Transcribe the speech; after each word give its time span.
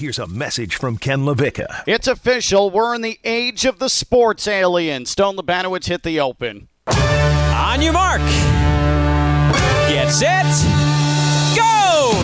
Here's 0.00 0.18
a 0.18 0.26
message 0.26 0.76
from 0.76 0.96
Ken 0.96 1.26
LaVicka. 1.26 1.82
It's 1.86 2.08
official. 2.08 2.70
We're 2.70 2.94
in 2.94 3.02
the 3.02 3.18
age 3.22 3.66
of 3.66 3.78
the 3.78 3.90
sports 3.90 4.48
alien. 4.48 5.04
Stone 5.04 5.36
Labanowitz 5.36 5.88
hit 5.88 6.04
the 6.04 6.18
open. 6.20 6.68
On 6.86 7.82
your 7.82 7.92
mark. 7.92 8.22
Get 9.90 10.08
set. 10.08 10.46
Go! 11.54 12.22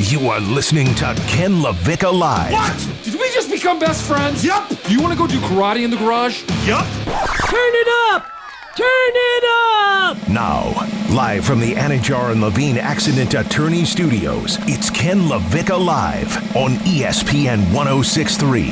You 0.00 0.28
are 0.28 0.38
listening 0.38 0.94
to 0.96 1.14
Ken 1.28 1.62
LaVicka 1.62 2.12
Live. 2.12 2.52
What? 2.52 2.88
Did 3.04 3.14
we 3.14 3.30
just 3.30 3.50
become 3.50 3.78
best 3.78 4.06
friends? 4.06 4.44
Yup. 4.44 4.68
Do 4.68 4.92
you 4.92 5.00
want 5.00 5.14
to 5.14 5.18
go 5.18 5.26
do 5.26 5.38
karate 5.38 5.82
in 5.82 5.90
the 5.90 5.96
garage? 5.96 6.42
Yup. 6.66 6.84
Turn 6.84 7.72
it 7.72 7.88
up! 8.12 8.30
Turn 8.76 8.84
it 9.14 9.44
up! 9.46 10.28
Now, 10.28 10.74
live 11.10 11.44
from 11.44 11.60
the 11.60 11.72
Anidjar 11.74 12.32
and 12.32 12.40
Levine 12.40 12.78
Accident 12.78 13.34
Attorney 13.34 13.84
Studios, 13.84 14.58
it's 14.62 14.90
Ken 14.90 15.20
LaVicka 15.20 15.84
Live 15.84 16.56
on 16.56 16.72
ESPN 16.84 17.72
1063. 17.72 18.70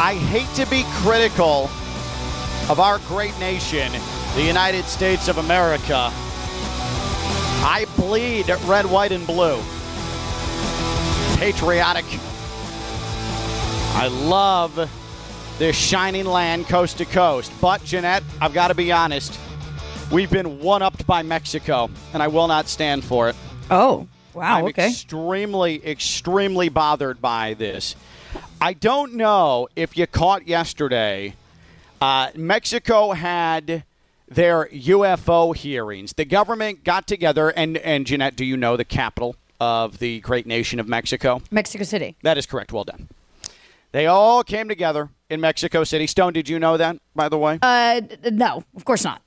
I 0.00 0.14
hate 0.28 0.48
to 0.54 0.68
be 0.70 0.84
critical 1.02 1.70
of 2.68 2.78
our 2.78 2.98
great 3.08 3.38
nation, 3.38 3.92
the 4.34 4.42
United 4.42 4.84
States 4.84 5.28
of 5.28 5.38
America. 5.38 6.10
I 7.64 7.86
bleed 7.96 8.48
red, 8.66 8.86
white, 8.86 9.12
and 9.12 9.26
blue. 9.26 9.60
Patriotic. 11.38 12.04
I 13.94 14.08
love 14.08 14.90
this 15.58 15.76
shining 15.76 16.24
land 16.24 16.66
coast 16.66 16.98
to 16.98 17.04
coast. 17.04 17.52
But, 17.60 17.84
Jeanette, 17.84 18.22
I've 18.40 18.54
got 18.54 18.68
to 18.68 18.74
be 18.74 18.90
honest. 18.90 19.38
We've 20.10 20.30
been 20.30 20.60
one 20.60 20.82
upped 20.82 21.06
by 21.06 21.22
Mexico, 21.22 21.90
and 22.12 22.22
I 22.22 22.28
will 22.28 22.48
not 22.48 22.68
stand 22.68 23.04
for 23.04 23.28
it. 23.28 23.36
Oh, 23.70 24.08
wow. 24.34 24.58
I'm 24.58 24.64
okay. 24.64 24.88
extremely, 24.88 25.86
extremely 25.86 26.68
bothered 26.68 27.20
by 27.20 27.54
this. 27.54 27.94
I 28.60 28.72
don't 28.72 29.14
know 29.14 29.68
if 29.76 29.96
you 29.96 30.06
caught 30.06 30.48
yesterday. 30.48 31.34
Uh, 32.00 32.30
Mexico 32.34 33.12
had 33.12 33.84
their 34.26 34.66
UFO 34.66 35.54
hearings. 35.54 36.14
The 36.14 36.24
government 36.24 36.82
got 36.82 37.06
together, 37.06 37.50
and 37.50 37.76
and 37.76 38.06
Jeanette, 38.06 38.36
do 38.36 38.44
you 38.44 38.56
know 38.56 38.76
the 38.76 38.84
capital 38.84 39.36
of 39.60 39.98
the 39.98 40.20
great 40.20 40.46
nation 40.46 40.80
of 40.80 40.88
Mexico? 40.88 41.42
Mexico 41.50 41.84
City. 41.84 42.16
That 42.22 42.38
is 42.38 42.46
correct. 42.46 42.72
Well 42.72 42.84
done. 42.84 43.08
They 43.92 44.06
all 44.06 44.42
came 44.42 44.68
together 44.68 45.10
in 45.30 45.40
Mexico 45.40 45.84
City. 45.84 46.06
Stone, 46.06 46.32
did 46.32 46.48
you 46.48 46.58
know 46.58 46.76
that? 46.76 46.96
By 47.14 47.28
the 47.28 47.38
way, 47.38 47.58
Uh, 47.62 48.00
no, 48.30 48.64
of 48.74 48.84
course 48.84 49.04
not. 49.04 49.22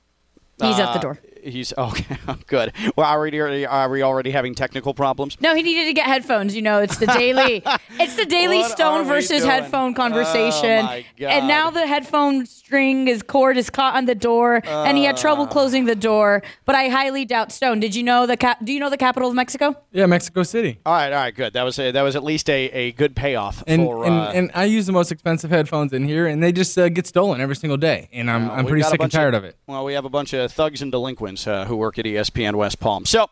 He's 0.60 0.78
at 0.78 0.92
the 0.92 0.98
Uh, 0.98 1.02
door. 1.02 1.18
He's 1.46 1.72
okay. 1.78 2.16
Good. 2.46 2.72
Well, 2.96 3.06
are 3.06 3.20
we 3.20 3.40
already, 3.40 3.66
are 3.66 3.88
we 3.88 4.02
already 4.02 4.30
having 4.30 4.54
technical 4.54 4.94
problems? 4.94 5.36
No, 5.40 5.54
he 5.54 5.62
needed 5.62 5.84
to 5.86 5.92
get 5.92 6.06
headphones. 6.06 6.54
You 6.56 6.62
know, 6.62 6.80
it's 6.80 6.98
the 6.98 7.06
daily, 7.06 7.62
it's 8.00 8.16
the 8.16 8.24
daily 8.26 8.58
What 8.58 8.70
Stone 8.72 9.04
versus 9.06 9.38
doing? 9.42 9.50
headphone 9.50 9.94
conversation. 9.94 10.80
Oh, 10.80 10.82
my 10.82 11.04
God. 11.18 11.26
And 11.28 11.48
now 11.48 11.70
the 11.70 11.86
headphone 11.86 12.46
string 12.46 13.08
is 13.08 13.22
cord 13.22 13.56
is 13.56 13.70
caught 13.70 13.94
on 13.96 14.06
the 14.06 14.14
door, 14.14 14.60
and 14.64 14.96
he 14.98 15.04
had 15.04 15.14
Uh. 15.16 15.18
trouble 15.18 15.46
closing 15.46 15.84
the 15.86 15.94
door. 15.94 16.42
But 16.64 16.74
I 16.74 16.88
highly 16.88 17.24
doubt 17.24 17.52
Stone. 17.52 17.80
Did 17.80 17.94
you 17.94 18.02
know 18.02 18.26
the 18.26 18.36
cap? 18.36 18.58
Do 18.64 18.72
you 18.72 18.80
know 18.80 18.90
the 18.90 18.96
capital 18.96 19.28
of 19.28 19.34
Mexico? 19.34 19.76
Yeah, 19.92 20.06
Mexico 20.06 20.42
City. 20.42 20.78
All 20.84 20.92
right, 20.92 21.12
all 21.12 21.18
right, 21.18 21.34
good. 21.34 21.52
That 21.52 21.62
was 21.62 21.78
a, 21.78 21.90
that 21.92 22.02
was 22.02 22.16
at 22.16 22.24
least 22.24 22.48
a, 22.50 22.64
a 22.70 22.92
good 22.92 23.14
payoff 23.16 23.62
And, 23.66 23.82
for. 23.82 24.04
and, 24.04 24.14
uh, 24.14 24.30
and 24.34 24.50
I 24.54 24.64
use 24.64 24.86
the 24.86 24.92
most 24.92 25.12
expensive 25.12 25.50
headphones 25.50 25.92
in 25.92 26.04
here, 26.04 26.26
and 26.26 26.42
they 26.42 26.52
just 26.52 26.76
uh, 26.78 26.88
get 26.88 27.06
stolen 27.06 27.40
every 27.40 27.56
single 27.56 27.76
day. 27.76 28.08
And 28.12 28.30
I'm, 28.30 28.50
uh, 28.50 28.54
I'm 28.54 28.66
pretty 28.66 28.82
sick 28.82 28.92
and 28.92 28.98
bunch 29.00 29.12
tired 29.12 29.34
of, 29.34 29.44
it. 29.44 29.56
Well, 29.66 29.84
we 29.84 29.94
have 29.94 30.04
a 30.04 30.10
bunch 30.10 30.32
of 30.32 30.50
thugs 30.52 30.82
and 30.82 30.90
delinquents 30.92 31.35
uh, 31.44 31.64
who 31.64 31.76
work 31.76 31.98
at 31.98 32.04
ESPN 32.04 32.54
West 32.54 32.78
Palm. 32.78 33.04
So 33.04 33.28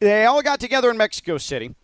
they 0.00 0.26
all 0.26 0.42
got 0.42 0.60
together 0.60 0.90
in 0.90 0.98
Mexico 0.98 1.38
City. 1.38 1.74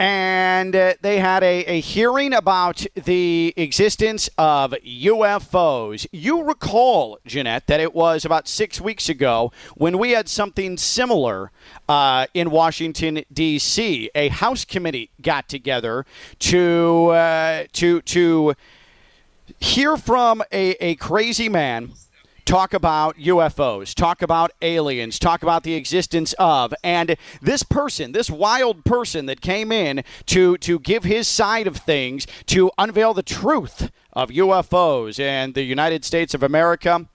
And 0.00 0.76
uh, 0.76 0.94
they 1.00 1.18
had 1.18 1.42
a, 1.42 1.64
a 1.64 1.80
hearing 1.80 2.32
about 2.32 2.86
the 2.94 3.52
existence 3.56 4.30
of 4.38 4.70
UFOs. 4.70 6.06
You 6.12 6.44
recall, 6.44 7.18
Jeanette, 7.26 7.66
that 7.66 7.80
it 7.80 7.94
was 7.94 8.24
about 8.24 8.46
six 8.46 8.80
weeks 8.80 9.08
ago 9.08 9.50
when 9.74 9.98
we 9.98 10.12
had 10.12 10.28
something 10.28 10.76
similar 10.76 11.50
uh, 11.88 12.26
in 12.32 12.50
Washington 12.50 13.24
D.C. 13.32 14.08
A 14.14 14.28
House 14.28 14.64
committee 14.64 15.10
got 15.20 15.48
together 15.48 16.06
to 16.38 17.08
uh, 17.08 17.64
to 17.72 18.00
to 18.02 18.54
hear 19.58 19.96
from 19.96 20.42
a, 20.52 20.76
a 20.80 20.94
crazy 20.94 21.48
man 21.48 21.90
talk 22.48 22.72
about 22.72 23.14
UFOs, 23.18 23.94
talk 23.94 24.22
about 24.22 24.52
aliens, 24.62 25.18
talk 25.18 25.42
about 25.42 25.64
the 25.64 25.74
existence 25.74 26.34
of, 26.38 26.72
and 26.82 27.14
this 27.42 27.62
person, 27.62 28.12
this 28.12 28.30
wild 28.30 28.86
person 28.86 29.26
that 29.26 29.42
came 29.42 29.70
in 29.70 30.02
to 30.24 30.56
to 30.56 30.78
give 30.78 31.04
his 31.04 31.28
side 31.28 31.66
of 31.66 31.76
things, 31.76 32.26
to 32.46 32.70
unveil 32.78 33.12
the 33.12 33.22
truth 33.22 33.90
of 34.14 34.30
UFOs 34.30 35.20
and 35.20 35.52
the 35.52 35.62
United 35.62 36.06
States 36.06 36.32
of 36.32 36.42
America. 36.42 37.06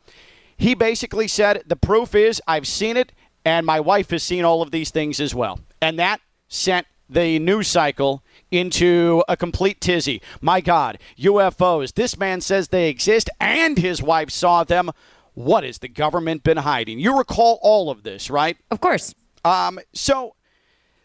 He 0.56 0.76
basically 0.76 1.28
said 1.28 1.64
the 1.66 1.76
proof 1.76 2.14
is 2.14 2.40
I've 2.48 2.68
seen 2.68 2.96
it 2.96 3.12
and 3.44 3.66
my 3.66 3.80
wife 3.80 4.12
has 4.12 4.22
seen 4.22 4.46
all 4.46 4.62
of 4.62 4.70
these 4.70 4.92
things 4.92 5.20
as 5.20 5.34
well. 5.34 5.60
And 5.82 5.98
that 5.98 6.22
sent 6.48 6.86
the 7.10 7.40
news 7.40 7.68
cycle 7.68 8.24
into 8.52 9.24
a 9.28 9.36
complete 9.36 9.82
tizzy. 9.82 10.22
My 10.42 10.62
God, 10.62 11.00
UFOs. 11.18 11.94
This 11.94 12.18
man 12.18 12.42
says 12.42 12.68
they 12.68 12.88
exist 12.90 13.30
and 13.40 13.78
his 13.78 14.02
wife 14.02 14.30
saw 14.30 14.64
them. 14.64 14.92
What 15.34 15.64
has 15.64 15.80
the 15.80 15.88
government 15.88 16.44
been 16.44 16.58
hiding? 16.58 17.00
You 17.00 17.18
recall 17.18 17.60
all 17.62 17.90
of 17.90 18.04
this, 18.04 18.30
right? 18.30 18.58
Of 18.72 18.80
course. 18.80 19.16
Um, 19.44 19.80
so 19.94 20.36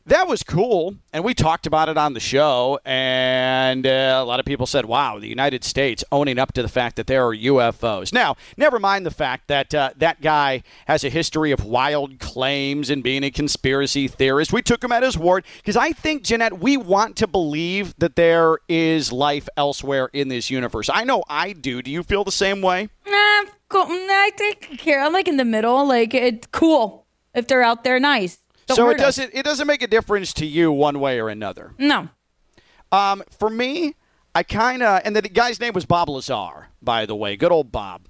that 0.08 0.26
was 0.26 0.42
cool, 0.42 0.96
and 1.12 1.22
we 1.22 1.34
talked 1.34 1.66
about 1.66 1.88
it 1.88 1.98
on 1.98 2.14
the 2.14 2.20
show, 2.20 2.78
and 2.84 3.86
uh, 3.86 4.18
a 4.20 4.24
lot 4.24 4.40
of 4.40 4.46
people 4.46 4.66
said, 4.66 4.86
"Wow, 4.86 5.18
the 5.18 5.28
United 5.28 5.64
States 5.64 6.02
owning 6.10 6.38
up 6.38 6.52
to 6.54 6.62
the 6.62 6.68
fact 6.68 6.96
that 6.96 7.06
there 7.06 7.24
are 7.24 7.34
UFOs." 7.34 8.12
Now, 8.12 8.36
never 8.56 8.78
mind 8.78 9.04
the 9.04 9.10
fact 9.10 9.48
that 9.48 9.74
uh, 9.74 9.90
that 9.96 10.20
guy 10.20 10.62
has 10.86 11.04
a 11.04 11.10
history 11.10 11.52
of 11.52 11.64
wild 11.64 12.18
claims 12.18 12.90
and 12.90 13.02
being 13.02 13.22
a 13.22 13.30
conspiracy 13.30 14.08
theorist. 14.08 14.52
We 14.52 14.62
took 14.62 14.82
him 14.82 14.92
at 14.92 15.02
his 15.02 15.18
word 15.18 15.44
because 15.58 15.76
I 15.76 15.92
think, 15.92 16.22
Jeanette, 16.22 16.58
we 16.58 16.76
want 16.76 17.16
to 17.16 17.26
believe 17.26 17.94
that 17.98 18.16
there 18.16 18.58
is 18.68 19.12
life 19.12 19.48
elsewhere 19.56 20.08
in 20.12 20.28
this 20.28 20.50
universe. 20.50 20.88
I 20.92 21.04
know 21.04 21.22
I 21.28 21.52
do. 21.52 21.82
Do 21.82 21.90
you 21.90 22.02
feel 22.02 22.24
the 22.24 22.32
same 22.32 22.62
way? 22.62 22.88
Nah, 23.06 23.44
cool. 23.68 23.86
Nah, 23.86 23.94
I 23.94 24.30
take 24.36 24.78
care. 24.78 25.02
I'm 25.02 25.12
like 25.12 25.28
in 25.28 25.36
the 25.36 25.44
middle. 25.44 25.86
Like 25.86 26.14
it's 26.14 26.46
cool 26.48 27.06
if 27.34 27.46
they're 27.46 27.62
out 27.62 27.84
there. 27.84 28.00
Nice. 28.00 28.38
Don't 28.68 28.76
so 28.76 28.90
it 28.90 29.00
us. 29.00 29.16
doesn't 29.16 29.30
it 29.34 29.44
doesn't 29.44 29.66
make 29.66 29.82
a 29.82 29.86
difference 29.86 30.32
to 30.34 30.46
you 30.46 30.70
one 30.70 31.00
way 31.00 31.20
or 31.20 31.28
another. 31.28 31.74
No. 31.78 32.08
Um, 32.90 33.22
for 33.38 33.50
me, 33.50 33.94
I 34.34 34.42
kind 34.44 34.82
of, 34.82 35.02
and 35.04 35.16
the 35.16 35.22
guy's 35.22 35.58
name 35.58 35.72
was 35.72 35.84
Bob 35.84 36.08
Lazar, 36.08 36.68
by 36.80 37.06
the 37.06 37.16
way. 37.16 37.36
Good 37.36 37.50
old 37.50 37.72
Bob. 37.72 38.02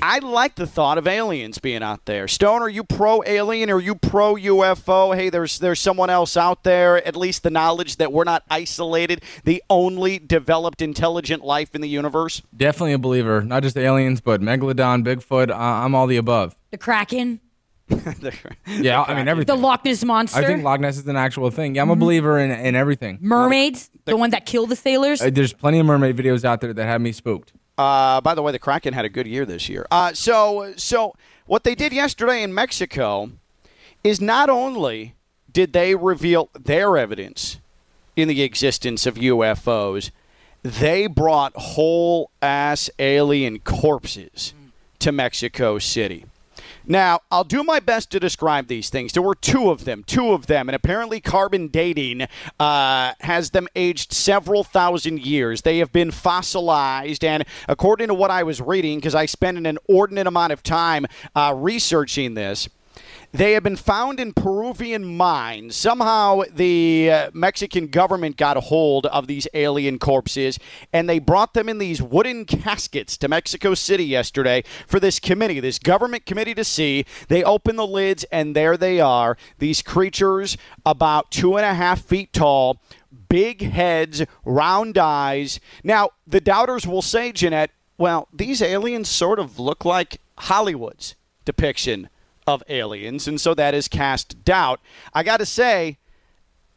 I 0.00 0.20
like 0.20 0.54
the 0.54 0.66
thought 0.66 0.98
of 0.98 1.08
aliens 1.08 1.58
being 1.58 1.82
out 1.82 2.04
there. 2.04 2.28
Stone, 2.28 2.62
are 2.62 2.68
you 2.68 2.84
pro 2.84 3.22
alien 3.26 3.70
or 3.70 3.76
are 3.76 3.80
you 3.80 3.94
pro 3.96 4.34
UFO? 4.34 5.16
Hey, 5.16 5.30
there's 5.30 5.58
there's 5.58 5.80
someone 5.80 6.10
else 6.10 6.36
out 6.36 6.62
there. 6.62 7.04
At 7.06 7.16
least 7.16 7.42
the 7.42 7.50
knowledge 7.50 7.96
that 7.96 8.12
we're 8.12 8.24
not 8.24 8.44
isolated, 8.48 9.22
the 9.44 9.62
only 9.68 10.18
developed 10.18 10.80
intelligent 10.80 11.44
life 11.44 11.74
in 11.74 11.80
the 11.80 11.88
universe. 11.88 12.40
Definitely 12.56 12.92
a 12.92 12.98
believer. 12.98 13.42
Not 13.42 13.62
just 13.62 13.76
aliens, 13.76 14.20
but 14.20 14.40
Megalodon, 14.40 15.04
Bigfoot. 15.04 15.50
Uh, 15.50 15.56
I'm 15.56 15.94
all 15.94 16.06
the 16.06 16.18
above. 16.18 16.54
The 16.70 16.78
Kraken. 16.78 17.40
Yeah, 17.88 19.02
I 19.02 19.14
mean 19.14 19.28
everything. 19.28 19.54
The 19.54 19.60
Loch 19.60 19.84
Ness 19.84 20.04
monster. 20.04 20.40
I 20.40 20.44
think 20.44 20.62
Loch 20.64 20.80
Ness 20.80 20.96
is 20.96 21.06
an 21.06 21.16
actual 21.16 21.50
thing. 21.50 21.74
Yeah, 21.74 21.82
I'm 21.82 21.90
a 21.90 21.96
believer 21.96 22.38
in, 22.38 22.50
in 22.50 22.74
everything. 22.74 23.18
Mermaids. 23.20 23.90
The 24.04 24.16
one 24.16 24.30
that 24.30 24.46
killed 24.46 24.70
the 24.70 24.76
sailors. 24.76 25.20
Uh, 25.20 25.30
there's 25.30 25.52
plenty 25.52 25.78
of 25.78 25.86
mermaid 25.86 26.16
videos 26.16 26.44
out 26.44 26.60
there 26.60 26.72
that 26.72 26.84
have 26.84 27.00
me 27.00 27.12
spooked. 27.12 27.52
Uh, 27.76 28.20
by 28.20 28.34
the 28.34 28.42
way, 28.42 28.52
the 28.52 28.58
Kraken 28.58 28.94
had 28.94 29.04
a 29.04 29.08
good 29.08 29.26
year 29.26 29.44
this 29.44 29.68
year. 29.68 29.86
Uh, 29.90 30.12
so, 30.12 30.74
so 30.76 31.14
what 31.46 31.64
they 31.64 31.74
did 31.74 31.92
yesterday 31.92 32.42
in 32.42 32.54
Mexico 32.54 33.30
is 34.04 34.20
not 34.20 34.48
only 34.48 35.14
did 35.50 35.72
they 35.72 35.94
reveal 35.94 36.50
their 36.58 36.96
evidence 36.96 37.58
in 38.16 38.28
the 38.28 38.42
existence 38.42 39.06
of 39.06 39.16
UFOs, 39.16 40.10
they 40.62 41.06
brought 41.06 41.52
whole 41.56 42.30
ass 42.40 42.90
alien 42.98 43.58
corpses 43.60 44.54
to 45.00 45.12
Mexico 45.12 45.78
City. 45.78 46.24
Now, 46.86 47.20
I'll 47.30 47.44
do 47.44 47.62
my 47.62 47.80
best 47.80 48.10
to 48.10 48.20
describe 48.20 48.66
these 48.66 48.90
things. 48.90 49.12
There 49.12 49.22
were 49.22 49.34
two 49.34 49.70
of 49.70 49.84
them, 49.84 50.04
two 50.04 50.32
of 50.32 50.46
them, 50.46 50.68
and 50.68 50.76
apparently 50.76 51.20
carbon 51.20 51.68
dating 51.68 52.26
uh, 52.60 53.12
has 53.20 53.50
them 53.50 53.68
aged 53.74 54.12
several 54.12 54.64
thousand 54.64 55.20
years. 55.24 55.62
They 55.62 55.78
have 55.78 55.92
been 55.92 56.10
fossilized, 56.10 57.24
and 57.24 57.44
according 57.68 58.08
to 58.08 58.14
what 58.14 58.30
I 58.30 58.42
was 58.42 58.60
reading, 58.60 58.98
because 58.98 59.14
I 59.14 59.26
spent 59.26 59.56
an 59.56 59.66
inordinate 59.66 60.26
amount 60.26 60.52
of 60.52 60.62
time 60.62 61.06
uh, 61.34 61.54
researching 61.56 62.34
this, 62.34 62.68
They 63.34 63.54
have 63.54 63.64
been 63.64 63.74
found 63.74 64.20
in 64.20 64.32
Peruvian 64.32 65.16
mines. 65.16 65.74
Somehow, 65.74 66.42
the 66.54 67.10
uh, 67.10 67.30
Mexican 67.34 67.88
government 67.88 68.36
got 68.36 68.56
a 68.56 68.60
hold 68.60 69.06
of 69.06 69.26
these 69.26 69.48
alien 69.54 69.98
corpses 69.98 70.56
and 70.92 71.08
they 71.08 71.18
brought 71.18 71.52
them 71.52 71.68
in 71.68 71.78
these 71.78 72.00
wooden 72.00 72.44
caskets 72.44 73.16
to 73.16 73.26
Mexico 73.26 73.74
City 73.74 74.04
yesterday 74.04 74.62
for 74.86 75.00
this 75.00 75.18
committee, 75.18 75.58
this 75.58 75.80
government 75.80 76.26
committee 76.26 76.54
to 76.54 76.62
see. 76.62 77.06
They 77.26 77.42
open 77.42 77.74
the 77.74 77.88
lids 77.88 78.22
and 78.30 78.54
there 78.54 78.76
they 78.76 79.00
are. 79.00 79.36
These 79.58 79.82
creatures, 79.82 80.56
about 80.86 81.32
two 81.32 81.56
and 81.56 81.66
a 81.66 81.74
half 81.74 82.02
feet 82.02 82.32
tall, 82.32 82.80
big 83.28 83.62
heads, 83.62 84.22
round 84.44 84.96
eyes. 84.96 85.58
Now, 85.82 86.10
the 86.24 86.40
doubters 86.40 86.86
will 86.86 87.02
say, 87.02 87.32
Jeanette, 87.32 87.72
well, 87.98 88.28
these 88.32 88.62
aliens 88.62 89.08
sort 89.08 89.40
of 89.40 89.58
look 89.58 89.84
like 89.84 90.20
Hollywood's 90.38 91.16
depiction 91.44 92.10
of 92.46 92.62
aliens, 92.68 93.26
and 93.28 93.40
so 93.40 93.54
that 93.54 93.74
has 93.74 93.88
cast 93.88 94.44
doubt. 94.44 94.80
I 95.12 95.22
got 95.22 95.38
to 95.38 95.46
say, 95.46 95.98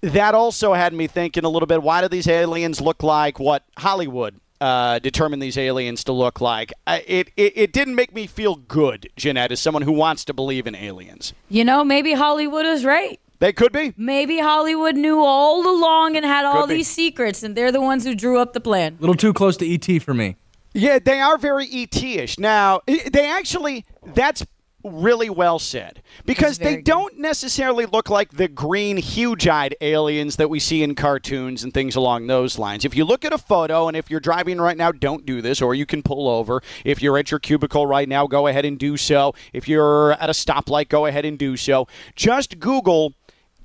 that 0.01 0.35
also 0.35 0.73
had 0.73 0.93
me 0.93 1.07
thinking 1.07 1.43
a 1.43 1.49
little 1.49 1.67
bit 1.67 1.81
why 1.81 2.01
do 2.01 2.07
these 2.07 2.27
aliens 2.27 2.79
look 2.79 3.03
like 3.03 3.39
what 3.39 3.63
Hollywood 3.77 4.39
uh, 4.61 4.99
determined 4.99 5.41
these 5.41 5.57
aliens 5.57 6.03
to 6.05 6.11
look 6.11 6.41
like? 6.41 6.71
I, 6.85 7.03
it, 7.07 7.29
it, 7.37 7.53
it 7.55 7.73
didn't 7.73 7.95
make 7.95 8.13
me 8.13 8.27
feel 8.27 8.55
good, 8.55 9.09
Jeanette, 9.15 9.51
as 9.51 9.59
someone 9.59 9.83
who 9.83 9.91
wants 9.91 10.25
to 10.25 10.33
believe 10.33 10.67
in 10.67 10.75
aliens. 10.75 11.33
You 11.49 11.63
know, 11.63 11.83
maybe 11.83 12.13
Hollywood 12.13 12.65
is 12.65 12.85
right. 12.85 13.19
They 13.39 13.53
could 13.53 13.71
be. 13.71 13.93
Maybe 13.97 14.39
Hollywood 14.39 14.95
knew 14.95 15.23
all 15.23 15.69
along 15.69 16.15
and 16.15 16.25
had 16.25 16.43
all 16.43 16.65
these 16.65 16.87
secrets, 16.87 17.43
and 17.43 17.55
they're 17.55 17.71
the 17.71 17.81
ones 17.81 18.03
who 18.03 18.15
drew 18.15 18.39
up 18.39 18.53
the 18.53 18.59
plan. 18.59 18.97
A 18.97 19.01
little 19.01 19.15
too 19.15 19.31
close 19.31 19.57
to 19.57 19.71
ET 19.71 20.01
for 20.01 20.15
me. 20.15 20.37
Yeah, 20.73 20.97
they 20.97 21.19
are 21.19 21.37
very 21.37 21.67
ET-ish. 21.71 22.39
Now, 22.39 22.81
they 22.87 23.29
actually 23.29 23.85
that's 24.13 24.43
really 24.83 25.29
well 25.29 25.59
said 25.59 26.01
because 26.25 26.59
they 26.59 26.75
good. 26.75 26.85
don't 26.85 27.18
necessarily 27.18 27.85
look 27.85 28.09
like 28.09 28.33
the 28.33 28.47
green 28.47 28.97
huge-eyed 28.97 29.75
aliens 29.81 30.35
that 30.35 30.50
we 30.50 30.59
see 30.59 30.83
in 30.83 30.95
cartoons 30.95 31.63
and 31.63 31.74
things 31.74 31.95
along 31.95 32.27
those 32.27 32.57
lines. 32.57 32.85
If 32.85 32.95
you 32.95 33.03
look 33.03 33.25
at 33.25 33.33
a 33.33 33.38
photo 33.38 33.88
and 33.88 33.97
if 33.97 34.09
you're 34.09 34.19
driving 34.19 34.59
right 34.59 34.77
now, 34.77 34.91
don't 34.91 35.25
do 35.25 35.41
this 35.41 35.62
or 35.62 35.74
you 35.75 35.85
can 35.85 36.03
pull 36.03 36.29
over. 36.29 36.62
If 36.85 37.01
you're 37.01 37.18
at 37.18 37.31
your 37.31 37.39
cubicle 37.39 37.88
right 37.88 38.07
now, 38.07 38.27
go 38.27 38.47
ahead 38.47 38.65
and 38.65 38.77
do 38.77 38.97
so. 38.97 39.33
If 39.53 39.68
you're 39.68 40.13
at 40.13 40.29
a 40.29 40.33
stoplight, 40.33 40.89
go 40.89 41.06
ahead 41.06 41.25
and 41.25 41.38
do 41.38 41.57
so. 41.57 41.88
Just 42.15 42.59
Google 42.59 43.13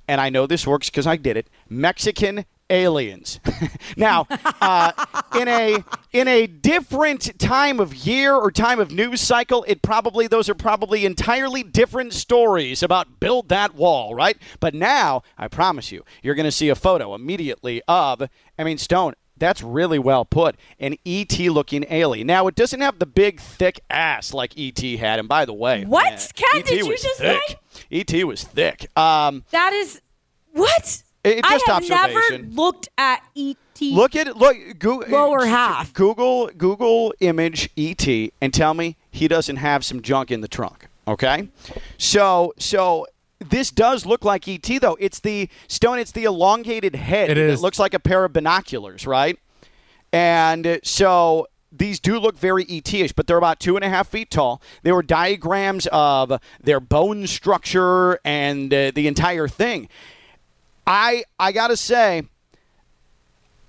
and 0.09 0.21
I 0.21 0.31
know 0.31 0.47
this 0.47 0.67
works 0.67 0.91
because 0.91 1.07
I 1.07 1.17
did 1.17 1.37
it. 1.37 1.49
Mexican 1.69 2.45
aliens. 2.73 3.39
now, 3.97 4.27
uh, 4.61 4.93
in 5.39 5.47
a 5.47 5.85
in 6.13 6.27
a 6.27 6.47
different 6.47 7.39
time 7.39 7.79
of 7.79 7.95
year 7.95 8.35
or 8.35 8.51
time 8.51 8.81
of 8.81 8.91
news 8.91 9.21
cycle, 9.21 9.65
it 9.69 9.83
probably 9.83 10.27
those 10.27 10.49
are 10.49 10.55
probably 10.55 11.05
entirely 11.05 11.63
different 11.63 12.13
stories 12.13 12.83
about 12.83 13.21
build 13.21 13.49
that 13.51 13.75
wall, 13.75 14.15
right? 14.15 14.37
But 14.59 14.75
now, 14.75 15.23
I 15.39 15.49
promise 15.49 15.93
you, 15.93 16.03
you're 16.23 16.35
going 16.35 16.45
to 16.45 16.53
see 16.53 16.69
a 16.71 16.75
photo 16.75 17.15
immediately 17.15 17.83
of. 17.87 18.23
I 18.59 18.65
mean, 18.65 18.79
Stone. 18.79 19.15
That's 19.39 19.61
really 19.63 19.99
well 19.99 20.25
put. 20.25 20.55
An 20.79 20.95
ET 21.05 21.37
looking 21.41 21.85
alien. 21.91 22.29
Now, 22.29 22.47
it 22.47 22.55
doesn't 22.55 22.81
have 22.81 23.01
the 23.01 23.07
big, 23.07 23.41
thick 23.41 23.81
ass 23.91 24.33
like 24.33 24.57
ET 24.57 24.79
had. 25.01 25.19
And 25.19 25.27
by 25.29 25.45
the 25.47 25.53
way, 25.55 25.85
What? 25.85 26.05
man, 26.05 26.19
Kat, 26.37 26.57
ET 26.59 26.67
did 26.67 26.87
you 26.87 26.97
just 26.97 27.19
thick. 27.19 27.59
ET 27.91 28.25
was 28.25 28.45
thick. 28.45 28.87
Um, 28.97 29.43
That 29.51 29.73
is 29.73 30.01
what? 30.53 31.03
It- 31.25 31.45
I 31.45 31.51
just 31.53 31.67
have 31.67 31.89
never 31.89 32.39
looked 32.51 32.89
at 32.99 33.23
ET. 33.37 33.57
Look 33.81 34.17
at 34.17 34.27
it. 34.29 34.37
Look, 34.37 34.57
Google 34.79 35.09
Lower 35.09 35.47
half. 35.47 35.93
Google 35.95 36.49
Google 36.57 37.15
image 37.21 37.71
ET 37.77 38.07
and 38.41 38.53
tell 38.53 38.75
me 38.75 38.97
he 39.11 39.29
doesn't 39.29 39.57
have 39.57 39.85
some 39.85 40.03
junk 40.03 40.31
in 40.31 40.41
the 40.41 40.49
trunk. 40.49 40.89
Okay, 41.07 41.49
so 41.99 42.55
so 42.59 43.07
this 43.41 43.71
does 43.71 44.07
look 44.07 44.25
like 44.25 44.47
ET 44.47 44.63
though. 44.81 44.97
It's 45.01 45.21
the 45.21 45.49
stone. 45.69 45.99
It's 45.99 46.13
the 46.13 46.25
elongated 46.25 46.95
head. 46.97 47.31
It 47.31 47.39
is. 47.39 47.59
It 47.61 47.63
looks 47.63 47.79
like 47.79 47.95
a 47.95 47.99
pair 48.01 48.25
of 48.25 48.33
binoculars, 48.33 49.07
right? 49.07 49.39
And 50.13 50.67
uh, 50.67 50.79
so 50.85 51.47
these 51.73 51.99
do 51.99 52.19
look 52.19 52.37
very 52.39 52.67
ET-ish, 52.69 53.13
but 53.13 53.27
they're 53.27 53.39
about 53.39 53.59
two 53.59 53.77
and 53.77 53.85
a 53.85 53.89
half 53.89 54.09
feet 54.09 54.31
tall. 54.31 54.61
There 54.83 54.95
were 54.95 55.03
diagrams 55.03 55.89
of 55.91 56.39
their 56.63 56.81
bone 56.81 57.27
structure 57.27 58.21
and 58.25 58.73
uh, 58.73 58.91
the 58.95 59.07
entire 59.09 59.49
thing. 59.49 59.89
I 60.87 61.25
I 61.39 61.53
gotta 61.53 61.77
say, 61.77 62.25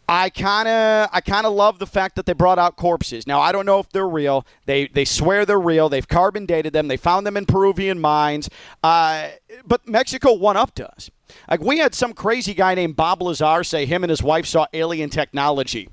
I 0.08 0.30
kind 0.30 0.68
of 0.68 1.10
I 1.14 1.22
kind 1.22 1.46
of 1.46 1.54
love 1.54 1.80
the 1.80 1.88
fact 1.88 2.16
that 2.16 2.26
they 2.26 2.34
brought 2.34 2.60
out 2.60 2.76
corpses. 2.76 3.26
Now 3.26 3.40
I 3.40 3.52
don't 3.52 3.66
know 3.66 3.80
if 3.80 3.90
they're 3.90 4.08
real. 4.08 4.46
They 4.66 4.88
they 4.88 5.06
swear 5.06 5.46
they're 5.46 5.60
real. 5.60 5.90
They've 5.90 6.08
carbon 6.08 6.46
dated 6.46 6.74
them. 6.74 6.88
They 6.88 6.98
found 6.98 7.26
them 7.26 7.38
in 7.38 7.46
Peruvian 7.46 8.00
mines. 8.00 8.50
Uh, 8.84 9.30
but 9.66 9.88
Mexico 9.88 10.34
won 10.34 10.58
up 10.58 10.76
to 10.76 10.90
us. 10.92 11.10
Like 11.50 11.62
we 11.62 11.78
had 11.80 11.96
some 11.96 12.14
crazy 12.14 12.54
guy 12.54 12.76
named 12.76 12.96
Bob 12.96 13.22
Lazar 13.22 13.64
say 13.64 13.86
him 13.86 14.04
and 14.04 14.10
his 14.10 14.22
wife 14.22 14.46
saw 14.46 14.68
alien 14.74 15.10
technology. 15.10 15.90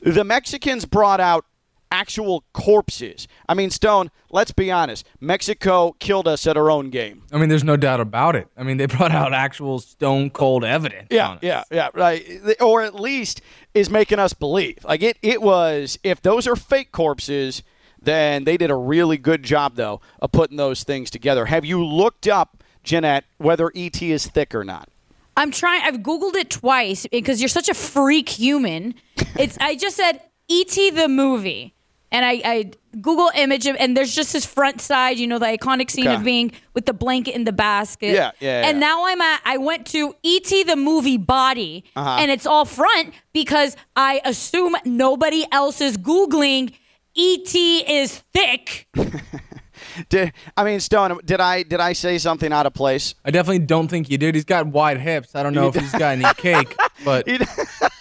The 0.00 0.24
Mexicans 0.24 0.86
brought 0.86 1.20
out 1.20 1.44
actual 1.90 2.44
corpses. 2.52 3.26
I 3.48 3.54
mean, 3.54 3.70
Stone. 3.70 4.10
Let's 4.30 4.52
be 4.52 4.70
honest. 4.70 5.06
Mexico 5.20 5.96
killed 5.98 6.28
us 6.28 6.46
at 6.46 6.56
our 6.56 6.70
own 6.70 6.90
game. 6.90 7.22
I 7.32 7.38
mean, 7.38 7.48
there's 7.48 7.64
no 7.64 7.76
doubt 7.76 8.00
about 8.00 8.36
it. 8.36 8.46
I 8.56 8.62
mean, 8.62 8.76
they 8.76 8.86
brought 8.96 9.10
out 9.12 9.32
actual 9.32 9.80
stone 9.80 10.30
cold 10.30 10.64
evidence. 10.64 11.08
Yeah, 11.10 11.30
on 11.30 11.36
it. 11.38 11.42
yeah, 11.42 11.64
yeah, 11.70 11.88
right. 11.94 12.24
Or 12.60 12.82
at 12.82 12.94
least 12.94 13.40
is 13.74 13.90
making 13.90 14.18
us 14.18 14.32
believe. 14.32 14.78
Like 14.84 15.02
it, 15.02 15.18
it 15.22 15.42
was. 15.42 15.98
If 16.04 16.22
those 16.22 16.46
are 16.46 16.56
fake 16.56 16.92
corpses, 16.92 17.62
then 18.00 18.44
they 18.44 18.56
did 18.56 18.70
a 18.70 18.76
really 18.76 19.18
good 19.18 19.42
job, 19.42 19.74
though, 19.74 20.00
of 20.20 20.32
putting 20.32 20.56
those 20.56 20.84
things 20.84 21.10
together. 21.10 21.46
Have 21.46 21.64
you 21.64 21.84
looked 21.84 22.28
up, 22.28 22.62
Jeanette, 22.84 23.24
whether 23.38 23.70
ET 23.74 24.00
is 24.00 24.26
thick 24.26 24.54
or 24.54 24.64
not? 24.64 24.88
I'm 25.36 25.50
trying. 25.50 25.82
I've 25.82 25.98
googled 26.00 26.34
it 26.34 26.50
twice 26.50 27.06
because 27.10 27.40
you're 27.40 27.48
such 27.48 27.68
a 27.68 27.74
freak 27.74 28.28
human. 28.28 28.94
It's. 29.38 29.56
I 29.60 29.74
just 29.74 29.96
said 29.96 30.20
E.T. 30.48 30.90
the 30.90 31.08
movie, 31.08 31.74
and 32.12 32.24
I, 32.24 32.40
I 32.44 32.70
Google 33.00 33.30
image 33.34 33.64
him, 33.66 33.76
and 33.78 33.96
there's 33.96 34.14
just 34.14 34.32
his 34.32 34.44
front 34.44 34.80
side. 34.80 35.18
You 35.18 35.26
know 35.26 35.38
the 35.38 35.46
iconic 35.46 35.90
scene 35.90 36.06
Okay. 36.08 36.16
of 36.16 36.24
being 36.24 36.52
with 36.74 36.86
the 36.86 36.92
blanket 36.92 37.34
in 37.34 37.44
the 37.44 37.52
basket. 37.52 38.14
Yeah, 38.14 38.32
yeah, 38.40 38.66
And 38.66 38.76
yeah. 38.76 38.86
now 38.86 39.06
I'm 39.06 39.20
at. 39.20 39.40
I 39.44 39.56
went 39.58 39.86
to 39.88 40.14
E.T. 40.22 40.64
the 40.64 40.76
movie 40.76 41.16
body, 41.18 41.84
Uh-huh. 41.94 42.16
and 42.20 42.30
it's 42.30 42.46
all 42.46 42.64
front 42.64 43.14
because 43.32 43.76
I 43.94 44.20
assume 44.24 44.74
nobody 44.84 45.44
else 45.52 45.80
is 45.80 45.96
googling. 45.96 46.72
E.T. 47.14 47.78
is 47.92 48.18
thick. 48.32 48.88
Did, 50.08 50.32
I 50.56 50.64
mean, 50.64 50.78
Stone? 50.80 51.20
Did 51.24 51.40
I 51.40 51.62
did 51.62 51.80
I 51.80 51.92
say 51.94 52.16
something 52.18 52.52
out 52.52 52.64
of 52.66 52.72
place? 52.74 53.14
I 53.24 53.30
definitely 53.30 53.66
don't 53.66 53.88
think 53.88 54.08
you 54.08 54.18
did. 54.18 54.34
He's 54.34 54.44
got 54.44 54.66
wide 54.66 54.98
hips. 54.98 55.34
I 55.34 55.42
don't 55.42 55.52
know 55.54 55.68
if 55.68 55.74
he's 55.82 55.92
got 55.92 56.12
any 56.12 56.32
cake, 56.34 56.76
but 57.04 57.26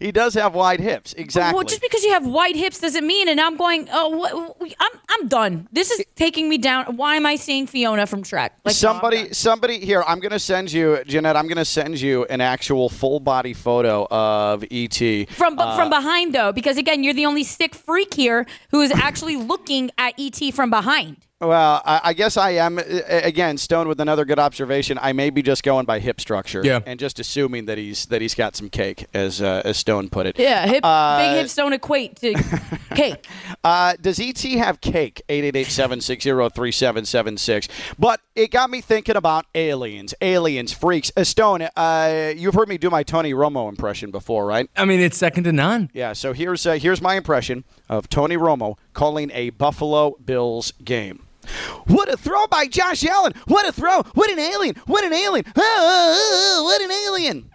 He, 0.00 0.12
does 0.12 0.34
have 0.34 0.54
wide 0.54 0.80
hips. 0.80 1.14
Exactly. 1.14 1.56
Well, 1.56 1.64
just 1.64 1.82
because 1.82 2.02
you 2.02 2.12
have 2.12 2.26
wide 2.26 2.56
hips 2.56 2.80
doesn't 2.80 3.06
mean. 3.06 3.28
And 3.28 3.40
I'm 3.40 3.56
going. 3.56 3.88
Oh, 3.92 4.08
what, 4.08 4.74
I'm 4.78 5.00
I'm 5.08 5.28
done. 5.28 5.68
This 5.72 5.90
is 5.90 6.04
taking 6.16 6.48
me 6.48 6.58
down. 6.58 6.96
Why 6.96 7.16
am 7.16 7.26
I 7.26 7.36
seeing 7.36 7.66
Fiona 7.66 8.06
from 8.06 8.22
Shrek? 8.22 8.50
Like, 8.64 8.74
somebody, 8.74 9.24
done. 9.24 9.34
somebody 9.34 9.78
here. 9.80 10.04
I'm 10.06 10.20
going 10.20 10.32
to 10.32 10.38
send 10.38 10.72
you, 10.72 11.02
Jeanette. 11.06 11.36
I'm 11.36 11.46
going 11.46 11.56
to 11.56 11.64
send 11.64 12.00
you 12.00 12.24
an 12.26 12.40
actual 12.40 12.88
full 12.88 13.20
body 13.20 13.54
photo 13.54 14.06
of 14.10 14.64
ET. 14.70 14.98
from 15.30 15.58
Uh, 15.58 15.76
from 15.76 15.90
behind 15.90 16.34
though, 16.34 16.52
because 16.52 16.76
again, 16.76 17.02
you're 17.02 17.14
the 17.14 17.26
only 17.26 17.44
sick 17.44 17.74
freak 17.74 18.14
here 18.14 18.46
who 18.70 18.80
is 18.80 18.90
actually 18.92 19.36
looking 19.36 19.90
at 19.98 20.14
ET 20.18 20.54
from 20.54 20.70
behind. 20.70 21.16
Well, 21.40 21.80
I, 21.84 22.00
I 22.02 22.12
guess 22.14 22.36
I 22.36 22.50
am 22.50 22.78
uh, 22.78 22.82
again 23.08 23.58
Stone 23.58 23.86
with 23.86 24.00
another 24.00 24.24
good 24.24 24.40
observation. 24.40 24.98
I 25.00 25.12
may 25.12 25.30
be 25.30 25.40
just 25.40 25.62
going 25.62 25.86
by 25.86 26.00
hip 26.00 26.20
structure, 26.20 26.62
Yeah. 26.64 26.80
and 26.84 26.98
just 26.98 27.20
assuming 27.20 27.66
that 27.66 27.78
he's 27.78 28.06
that 28.06 28.20
he's 28.20 28.34
got 28.34 28.56
some 28.56 28.68
cake, 28.68 29.06
as 29.14 29.40
uh, 29.40 29.62
as 29.64 29.76
Stone 29.76 30.08
put 30.08 30.26
it. 30.26 30.36
Yeah, 30.36 30.66
hip, 30.66 30.84
Uh, 30.84 31.18
big 31.18 31.38
hips 31.40 31.54
don't 31.54 31.72
equate 31.72 32.16
to 32.16 32.34
cake. 32.96 33.24
Uh, 33.62 33.94
does 34.00 34.18
ET 34.18 34.40
have 34.40 34.80
cake? 34.80 35.22
888-760-3776. 35.28 37.68
But 38.00 38.20
it 38.34 38.50
got 38.50 38.68
me 38.68 38.80
thinking 38.80 39.14
about 39.14 39.46
aliens, 39.54 40.14
aliens, 40.20 40.72
freaks. 40.72 41.12
Uh, 41.16 41.22
Stone, 41.22 41.68
uh, 41.76 42.32
you've 42.36 42.54
heard 42.54 42.68
me 42.68 42.78
do 42.78 42.90
my 42.90 43.04
Tony 43.04 43.32
Romo 43.32 43.68
impression 43.68 44.10
before, 44.10 44.44
right? 44.44 44.68
I 44.76 44.84
mean, 44.84 44.98
it's 44.98 45.16
second 45.16 45.44
to 45.44 45.52
none. 45.52 45.88
Yeah. 45.94 46.14
So 46.14 46.32
here's 46.32 46.66
uh, 46.66 46.72
here's 46.72 47.00
my 47.00 47.14
impression 47.14 47.62
of 47.88 48.08
Tony 48.08 48.36
Romo 48.36 48.74
calling 48.92 49.30
a 49.32 49.50
Buffalo 49.50 50.16
Bills 50.24 50.72
game. 50.82 51.26
What 51.86 52.12
a 52.12 52.16
throw 52.16 52.46
by 52.46 52.66
Josh 52.66 53.04
Allen! 53.04 53.34
What 53.46 53.68
a 53.68 53.72
throw! 53.72 54.02
What 54.14 54.30
an 54.30 54.38
alien! 54.38 54.76
What 54.86 55.04
an 55.04 55.12
alien! 55.12 55.44
Ah, 55.48 55.60
ah, 55.60 55.60
ah, 55.60 56.58
ah 56.58 56.62
what 56.62 56.82
an 56.82 56.90
alien! 56.90 57.50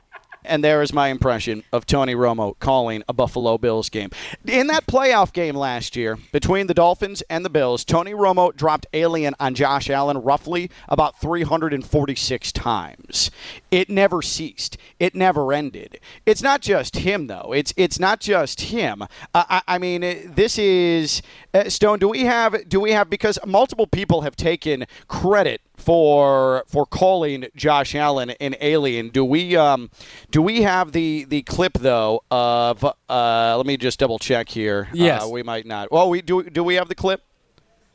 And 0.45 0.63
there 0.63 0.81
is 0.81 0.93
my 0.93 1.09
impression 1.09 1.63
of 1.71 1.85
Tony 1.85 2.15
Romo 2.15 2.57
calling 2.59 3.03
a 3.07 3.13
Buffalo 3.13 3.57
Bills 3.57 3.89
game. 3.89 4.09
In 4.45 4.67
that 4.67 4.85
playoff 4.85 5.33
game 5.33 5.55
last 5.55 5.95
year 5.95 6.17
between 6.31 6.67
the 6.67 6.73
Dolphins 6.73 7.23
and 7.29 7.45
the 7.45 7.49
Bills, 7.49 7.85
Tony 7.85 8.13
Romo 8.13 8.55
dropped 8.55 8.85
alien 8.93 9.35
on 9.39 9.55
Josh 9.55 9.89
Allen 9.89 10.17
roughly 10.17 10.69
about 10.87 11.19
346 11.19 12.51
times. 12.51 13.31
It 13.71 13.89
never 13.89 14.21
ceased. 14.21 14.77
It 14.99 15.15
never 15.15 15.53
ended. 15.53 15.99
It's 16.25 16.41
not 16.41 16.61
just 16.61 16.97
him 16.97 17.27
though. 17.27 17.53
It's 17.53 17.73
it's 17.77 17.99
not 17.99 18.19
just 18.19 18.61
him. 18.61 19.01
Uh, 19.01 19.07
I, 19.33 19.61
I 19.67 19.77
mean, 19.77 20.03
uh, 20.03 20.15
this 20.25 20.57
is 20.57 21.21
uh, 21.53 21.69
Stone. 21.69 21.99
Do 21.99 22.09
we 22.09 22.21
have 22.21 22.67
do 22.69 22.79
we 22.79 22.91
have 22.91 23.09
because 23.09 23.39
multiple 23.45 23.87
people 23.87 24.21
have 24.21 24.35
taken 24.35 24.85
credit 25.07 25.61
for 25.83 26.63
for 26.67 26.85
calling 26.85 27.45
Josh 27.55 27.95
Allen 27.95 28.31
an 28.31 28.55
alien. 28.61 29.09
Do 29.09 29.25
we 29.25 29.55
um, 29.55 29.89
do 30.31 30.41
we 30.41 30.61
have 30.61 30.91
the 30.91 31.25
the 31.25 31.41
clip 31.43 31.73
though 31.73 32.23
of 32.31 32.83
uh, 32.83 33.57
let 33.57 33.65
me 33.65 33.77
just 33.77 33.99
double 33.99 34.19
check 34.19 34.49
here. 34.49 34.87
Yes. 34.93 35.23
Uh, 35.23 35.29
we 35.29 35.43
might 35.43 35.65
not. 35.65 35.91
Well, 35.91 36.09
we 36.09 36.21
do 36.21 36.43
do 36.43 36.63
we 36.63 36.75
have 36.75 36.89
the 36.89 36.95
clip? 36.95 37.23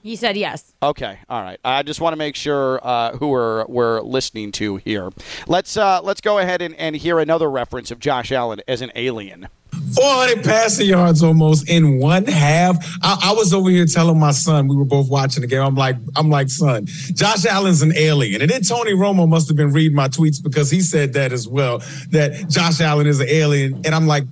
He 0.01 0.15
said 0.15 0.37
yes. 0.37 0.75
Okay, 0.81 1.19
all 1.29 1.43
right. 1.43 1.59
I 1.65 1.83
just 1.83 2.01
want 2.01 2.13
to 2.13 2.17
make 2.17 2.37
sure 2.37 2.81
uh, 2.87 3.17
who 3.17 3.29
we're, 3.29 3.67
we're 3.67 4.01
listening 4.01 4.53
to 4.53 4.77
here. 4.77 5.11
Let's 5.49 5.77
uh, 5.77 6.01
let's 6.03 6.21
go 6.21 6.39
ahead 6.39 6.63
and, 6.63 6.75
and 6.77 6.95
hear 6.95 7.19
another 7.19 7.51
reference 7.51 7.91
of 7.91 7.99
Josh 7.99 8.31
Allen 8.31 8.61
as 8.69 8.81
an 8.81 8.93
alien. 8.95 9.49
400 9.99 10.45
passing 10.45 10.87
yards 10.87 11.23
almost 11.25 11.69
in 11.69 11.99
one 11.99 12.25
half. 12.25 12.77
I, 13.03 13.31
I, 13.31 13.33
was 13.33 13.53
over 13.53 13.69
here 13.69 13.85
telling 13.85 14.19
my 14.19 14.31
son 14.31 14.69
we 14.69 14.77
were 14.77 14.85
both 14.85 15.11
watching 15.11 15.41
the 15.41 15.49
game. 15.49 15.61
I'm 15.61 15.75
like, 15.75 15.97
I'm 16.15 16.31
like, 16.31 16.51
son, 16.51 16.87
Josh 16.87 17.45
Allen's 17.45 17.83
an 17.83 17.93
alien, 17.97 18.41
and 18.41 18.51
then 18.51 18.63
Tony 18.63 18.93
Romo 18.93 19.29
must 19.29 19.49
have 19.49 19.57
been 19.57 19.73
reading 19.73 19.97
my 19.97 20.07
tweets 20.07 20.41
because 20.43 20.71
he 20.71 20.83
said 20.83 21.15
that 21.15 21.33
as 21.33 21.49
well. 21.49 21.83
That 22.11 22.49
Josh 22.49 22.81
Allen 22.81 23.09
is 23.09 23.19
an 23.19 23.29
alien, 23.29 23.83
and 23.85 23.95
I'm 23.95 24.07
like, 24.07 24.25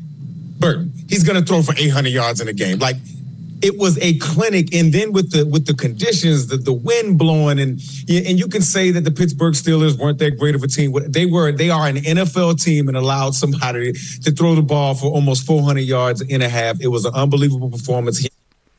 Burton, 0.59 0.93
he's 1.09 1.25
gonna 1.25 1.43
throw 1.43 1.63
for 1.63 1.75
800 1.77 2.11
yards 2.11 2.41
in 2.41 2.47
a 2.47 2.53
game. 2.53 2.79
Like 2.79 2.97
it 3.63 3.79
was 3.79 3.99
a 3.99 4.19
clinic 4.19 4.75
and 4.75 4.93
then 4.93 5.13
with 5.13 5.31
the 5.31 5.47
with 5.47 5.67
the 5.67 5.75
conditions 5.75 6.47
the, 6.49 6.57
the 6.57 6.73
wind 6.73 7.19
blowing 7.19 7.59
and 7.59 7.81
and 8.09 8.39
you 8.39 8.49
can 8.49 8.63
say 8.63 8.91
that 8.91 9.03
the 9.03 9.11
pittsburgh 9.11 9.55
steelers 9.55 9.99
weren't 9.99 10.19
that 10.19 10.39
great 10.39 10.55
of 10.55 10.63
a 10.63 10.69
team. 10.69 10.93
They 11.09 11.27
were 11.27 11.53
they 11.53 11.71
are 11.71 11.87
an 11.87 11.97
nfl 11.97 12.63
team 12.63 12.89
and 12.89 12.97
allowed 12.97 13.35
somebody 13.35 13.93
to 13.93 14.31
throw 14.31 14.55
the 14.55 14.63
ball 14.63 14.95
for 14.95 15.07
almost 15.07 15.47
400 15.47 15.81
yards 15.81 16.23
and 16.23 16.43
a 16.43 16.49
half. 16.49 16.81
It 16.81 16.89
was 16.89 17.05
an 17.05 17.15
unbelievable 17.15 17.71
performance. 17.71 18.27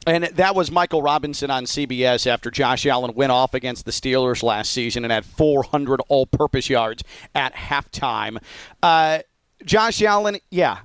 And 0.06 0.24
that 0.24 0.56
was 0.56 0.72
Michael 0.72 1.02
Robinson 1.02 1.52
on 1.52 1.66
CBS 1.66 2.28
after 2.28 2.50
Josh 2.50 2.86
Allen 2.86 3.14
went 3.14 3.34
off 3.34 3.54
against 3.54 3.84
the 3.84 3.92
Steelers 3.92 4.42
last 4.42 4.72
season 4.72 5.04
and 5.04 5.12
had 5.12 5.26
400 5.26 6.00
all 6.08 6.26
purpose 6.26 6.70
yards 6.70 7.04
at 7.36 7.54
halftime. 7.54 8.42
Uh, 8.82 9.20
Josh 9.66 10.02
Allen, 10.02 10.38
yeah, 10.50 10.80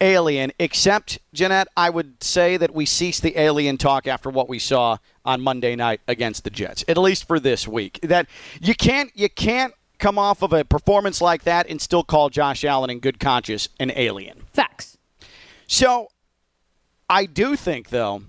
alien, 0.00 0.52
except, 0.58 1.18
Jeanette, 1.32 1.68
I 1.76 1.90
would 1.90 2.22
say 2.22 2.56
that 2.56 2.74
we 2.74 2.86
cease 2.86 3.20
the 3.20 3.38
alien 3.38 3.78
talk 3.78 4.06
after 4.06 4.30
what 4.30 4.48
we 4.48 4.58
saw 4.58 4.98
on 5.24 5.40
Monday 5.40 5.76
night 5.76 6.00
against 6.06 6.44
the 6.44 6.50
Jets, 6.50 6.84
at 6.88 6.98
least 6.98 7.26
for 7.26 7.40
this 7.40 7.66
week. 7.66 7.98
That 8.02 8.28
you 8.60 8.74
can't 8.74 9.10
you 9.14 9.28
can't 9.28 9.74
come 9.98 10.18
off 10.18 10.42
of 10.42 10.52
a 10.52 10.64
performance 10.64 11.20
like 11.20 11.44
that 11.44 11.68
and 11.68 11.80
still 11.80 12.02
call 12.02 12.28
Josh 12.28 12.64
Allen 12.64 12.90
in 12.90 13.00
good 13.00 13.18
conscience 13.18 13.68
an 13.80 13.92
alien. 13.94 14.42
Facts. 14.52 14.98
So 15.66 16.08
I 17.08 17.26
do 17.26 17.56
think 17.56 17.90
though 17.90 18.22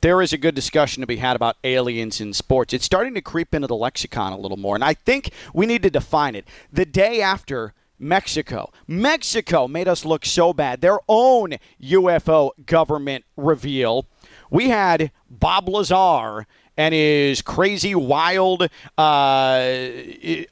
there 0.00 0.20
is 0.20 0.32
a 0.32 0.38
good 0.38 0.54
discussion 0.54 1.00
to 1.00 1.06
be 1.06 1.16
had 1.16 1.34
about 1.34 1.56
aliens 1.64 2.20
in 2.20 2.34
sports. 2.34 2.74
It's 2.74 2.84
starting 2.84 3.14
to 3.14 3.22
creep 3.22 3.54
into 3.54 3.66
the 3.66 3.76
lexicon 3.76 4.32
a 4.32 4.36
little 4.36 4.58
more, 4.58 4.74
and 4.74 4.84
I 4.84 4.92
think 4.94 5.30
we 5.54 5.64
need 5.64 5.82
to 5.82 5.90
define 5.90 6.34
it. 6.34 6.46
The 6.70 6.84
day 6.84 7.22
after 7.22 7.72
Mexico. 8.04 8.70
Mexico 8.86 9.66
made 9.66 9.88
us 9.88 10.04
look 10.04 10.24
so 10.24 10.52
bad. 10.52 10.80
Their 10.80 10.98
own 11.08 11.54
UFO 11.82 12.50
government 12.66 13.24
reveal. 13.36 14.06
We 14.50 14.68
had 14.68 15.10
Bob 15.28 15.68
Lazar 15.68 16.46
and 16.76 16.92
his 16.92 17.40
crazy, 17.40 17.94
wild 17.94 18.68
uh, 18.98 19.78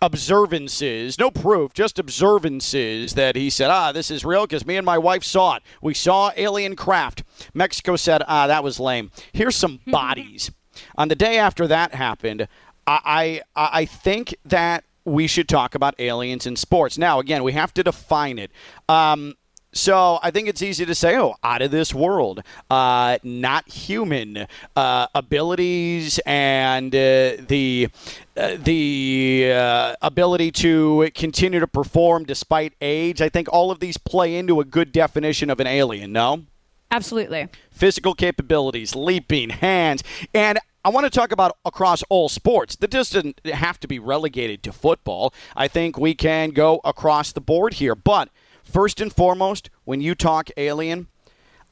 observances. 0.00 1.18
No 1.18 1.30
proof, 1.30 1.74
just 1.74 1.98
observances 1.98 3.14
that 3.14 3.36
he 3.36 3.50
said, 3.50 3.70
ah, 3.70 3.92
this 3.92 4.10
is 4.10 4.24
real 4.24 4.46
because 4.46 4.66
me 4.66 4.76
and 4.76 4.86
my 4.86 4.98
wife 4.98 5.24
saw 5.24 5.56
it. 5.56 5.62
We 5.80 5.94
saw 5.94 6.30
alien 6.36 6.76
craft. 6.76 7.24
Mexico 7.54 7.96
said, 7.96 8.22
ah, 8.26 8.46
that 8.46 8.64
was 8.64 8.78
lame. 8.78 9.10
Here's 9.32 9.56
some 9.56 9.80
bodies. 9.86 10.50
On 10.96 11.08
the 11.08 11.16
day 11.16 11.38
after 11.38 11.66
that 11.66 11.94
happened, 11.94 12.48
I, 12.86 13.42
I, 13.54 13.70
I 13.72 13.84
think 13.84 14.34
that 14.44 14.84
we 15.04 15.26
should 15.26 15.48
talk 15.48 15.74
about 15.74 15.94
aliens 15.98 16.46
in 16.46 16.56
sports. 16.56 16.98
Now, 16.98 17.20
again, 17.20 17.42
we 17.42 17.52
have 17.52 17.74
to 17.74 17.82
define 17.82 18.38
it. 18.38 18.50
Um, 18.88 19.34
so 19.74 20.18
I 20.22 20.30
think 20.30 20.48
it's 20.48 20.60
easy 20.60 20.84
to 20.84 20.94
say, 20.94 21.18
oh, 21.18 21.34
out 21.42 21.62
of 21.62 21.70
this 21.70 21.94
world, 21.94 22.42
uh, 22.70 23.18
not 23.22 23.68
human 23.68 24.46
uh, 24.76 25.06
abilities 25.14 26.20
and 26.26 26.94
uh, 26.94 27.36
the 27.48 27.88
uh, 28.36 28.56
the 28.58 29.50
uh, 29.54 29.94
ability 30.02 30.52
to 30.52 31.10
continue 31.14 31.58
to 31.60 31.66
perform 31.66 32.24
despite 32.24 32.74
age. 32.82 33.22
I 33.22 33.30
think 33.30 33.48
all 33.50 33.70
of 33.70 33.80
these 33.80 33.96
play 33.96 34.36
into 34.36 34.60
a 34.60 34.64
good 34.64 34.92
definition 34.92 35.48
of 35.48 35.58
an 35.58 35.66
alien. 35.66 36.12
No. 36.12 36.44
Absolutely. 36.90 37.48
Physical 37.70 38.12
capabilities, 38.12 38.94
leaping, 38.94 39.48
hands. 39.48 40.04
And 40.34 40.58
I 40.84 40.88
want 40.88 41.04
to 41.04 41.10
talk 41.10 41.30
about 41.30 41.56
across 41.64 42.02
all 42.08 42.28
sports. 42.28 42.74
That 42.76 42.90
doesn't 42.90 43.40
have 43.46 43.78
to 43.80 43.88
be 43.88 44.00
relegated 44.00 44.64
to 44.64 44.72
football. 44.72 45.32
I 45.54 45.68
think 45.68 45.96
we 45.96 46.12
can 46.14 46.50
go 46.50 46.80
across 46.84 47.30
the 47.30 47.40
board 47.40 47.74
here. 47.74 47.94
But 47.94 48.30
first 48.64 49.00
and 49.00 49.12
foremost, 49.12 49.70
when 49.84 50.00
you 50.00 50.16
talk 50.16 50.50
alien, 50.56 51.06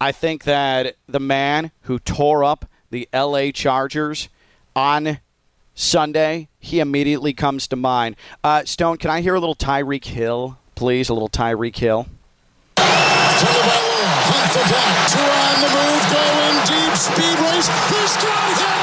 I 0.00 0.12
think 0.12 0.44
that 0.44 0.94
the 1.08 1.18
man 1.18 1.72
who 1.82 1.98
tore 1.98 2.44
up 2.44 2.66
the 2.90 3.08
LA 3.12 3.50
Chargers 3.50 4.28
on 4.76 5.18
Sunday, 5.74 6.46
he 6.60 6.78
immediately 6.78 7.32
comes 7.32 7.66
to 7.68 7.76
mind. 7.76 8.14
Uh, 8.44 8.64
Stone, 8.64 8.98
can 8.98 9.10
I 9.10 9.22
hear 9.22 9.34
a 9.34 9.40
little 9.40 9.56
Tyreek 9.56 10.04
Hill, 10.04 10.56
please? 10.76 11.08
A 11.08 11.14
little 11.14 11.28
Tyreek 11.28 11.76
Hill. 11.76 12.06
Two 12.76 12.86
on 15.18 15.60
the 15.60 15.70
move, 15.74 16.04
going 16.12 16.56
deep, 16.66 16.94
speed 16.96 17.38
race. 17.40 17.68
He's 17.88 18.16
got 18.22 18.79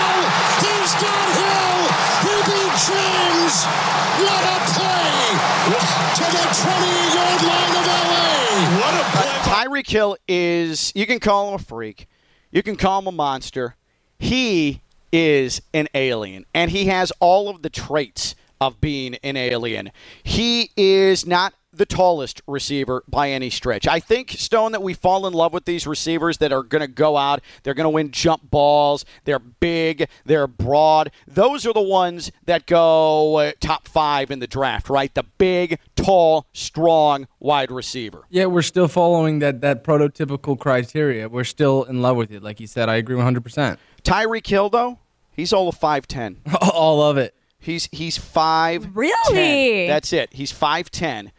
Tyreek 9.67 9.89
Hill 9.89 10.17
is, 10.29 10.93
you 10.95 11.05
can 11.05 11.19
call 11.19 11.49
him 11.49 11.55
a 11.55 11.59
freak. 11.59 12.07
You 12.51 12.63
can 12.63 12.77
call 12.77 12.99
him 12.99 13.07
a 13.07 13.11
monster. 13.11 13.75
He 14.17 14.81
is 15.11 15.61
an 15.73 15.89
alien, 15.93 16.45
and 16.53 16.71
he 16.71 16.85
has 16.85 17.11
all 17.19 17.49
of 17.49 17.61
the 17.63 17.69
traits 17.69 18.33
of 18.61 18.79
being 18.79 19.15
an 19.15 19.35
alien. 19.35 19.91
He 20.23 20.71
is 20.77 21.25
not 21.25 21.53
the 21.73 21.85
tallest 21.85 22.41
receiver 22.47 23.03
by 23.07 23.29
any 23.29 23.49
stretch. 23.49 23.87
I 23.87 23.99
think, 23.99 24.31
Stone, 24.31 24.71
that 24.71 24.81
we 24.81 24.93
fall 24.93 25.27
in 25.27 25.33
love 25.33 25.53
with 25.53 25.65
these 25.65 25.85
receivers 25.85 26.37
that 26.37 26.51
are 26.51 26.63
going 26.63 26.81
to 26.81 26.87
go 26.87 27.17
out. 27.17 27.41
They're 27.63 27.73
going 27.73 27.85
to 27.85 27.89
win 27.89 28.11
jump 28.11 28.49
balls. 28.49 29.05
They're 29.25 29.39
big. 29.39 30.09
They're 30.25 30.47
broad. 30.47 31.11
Those 31.27 31.65
are 31.65 31.73
the 31.73 31.81
ones 31.81 32.31
that 32.45 32.65
go 32.65 33.37
uh, 33.37 33.51
top 33.59 33.87
five 33.87 34.31
in 34.31 34.39
the 34.39 34.47
draft, 34.47 34.89
right? 34.89 35.13
The 35.13 35.23
big, 35.23 35.79
tall, 35.95 36.47
strong 36.53 37.27
wide 37.39 37.71
receiver. 37.71 38.23
Yeah, 38.29 38.45
we're 38.45 38.61
still 38.61 38.87
following 38.87 39.39
that, 39.39 39.61
that 39.61 39.83
prototypical 39.83 40.57
criteria. 40.57 41.29
We're 41.29 41.43
still 41.43 41.83
in 41.83 42.01
love 42.01 42.17
with 42.17 42.31
it. 42.31 42.41
Like 42.41 42.59
you 42.59 42.67
said, 42.67 42.89
I 42.89 42.95
agree 42.95 43.17
100%. 43.17 43.77
Tyreek 44.03 44.47
Hill, 44.47 44.69
though, 44.69 44.99
he's 45.31 45.53
all 45.53 45.67
of 45.67 45.79
5'10. 45.79 46.37
all 46.73 47.01
of 47.01 47.17
it. 47.17 47.33
He's 47.59 47.89
he's 47.91 48.17
five. 48.17 48.95
Really? 48.95 49.33
10. 49.33 49.87
That's 49.87 50.13
it. 50.13 50.31
He's 50.31 50.51
five 50.51 50.91
ten. 50.91 51.31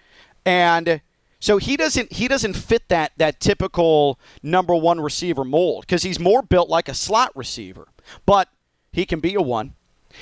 And 0.49 1.03
so 1.41 1.59
he 1.59 1.77
doesn't 1.77 2.11
he 2.15 2.27
doesn't 2.27 2.55
fit 2.55 2.89
that 2.89 3.13
that 3.19 3.39
typical 3.39 4.19
number 4.43 4.75
one 4.75 4.99
receiver 4.99 5.45
mold 5.45 5.83
because 5.83 6.05
he's 6.05 6.19
more 6.19 6.41
built 6.41 6.71
like 6.71 6.89
a 6.89 6.95
slot 6.95 7.31
receiver. 7.35 7.89
But 8.25 8.49
he 8.91 9.05
can 9.05 9.21
be 9.21 9.35
a 9.35 9.43
one. 9.43 9.75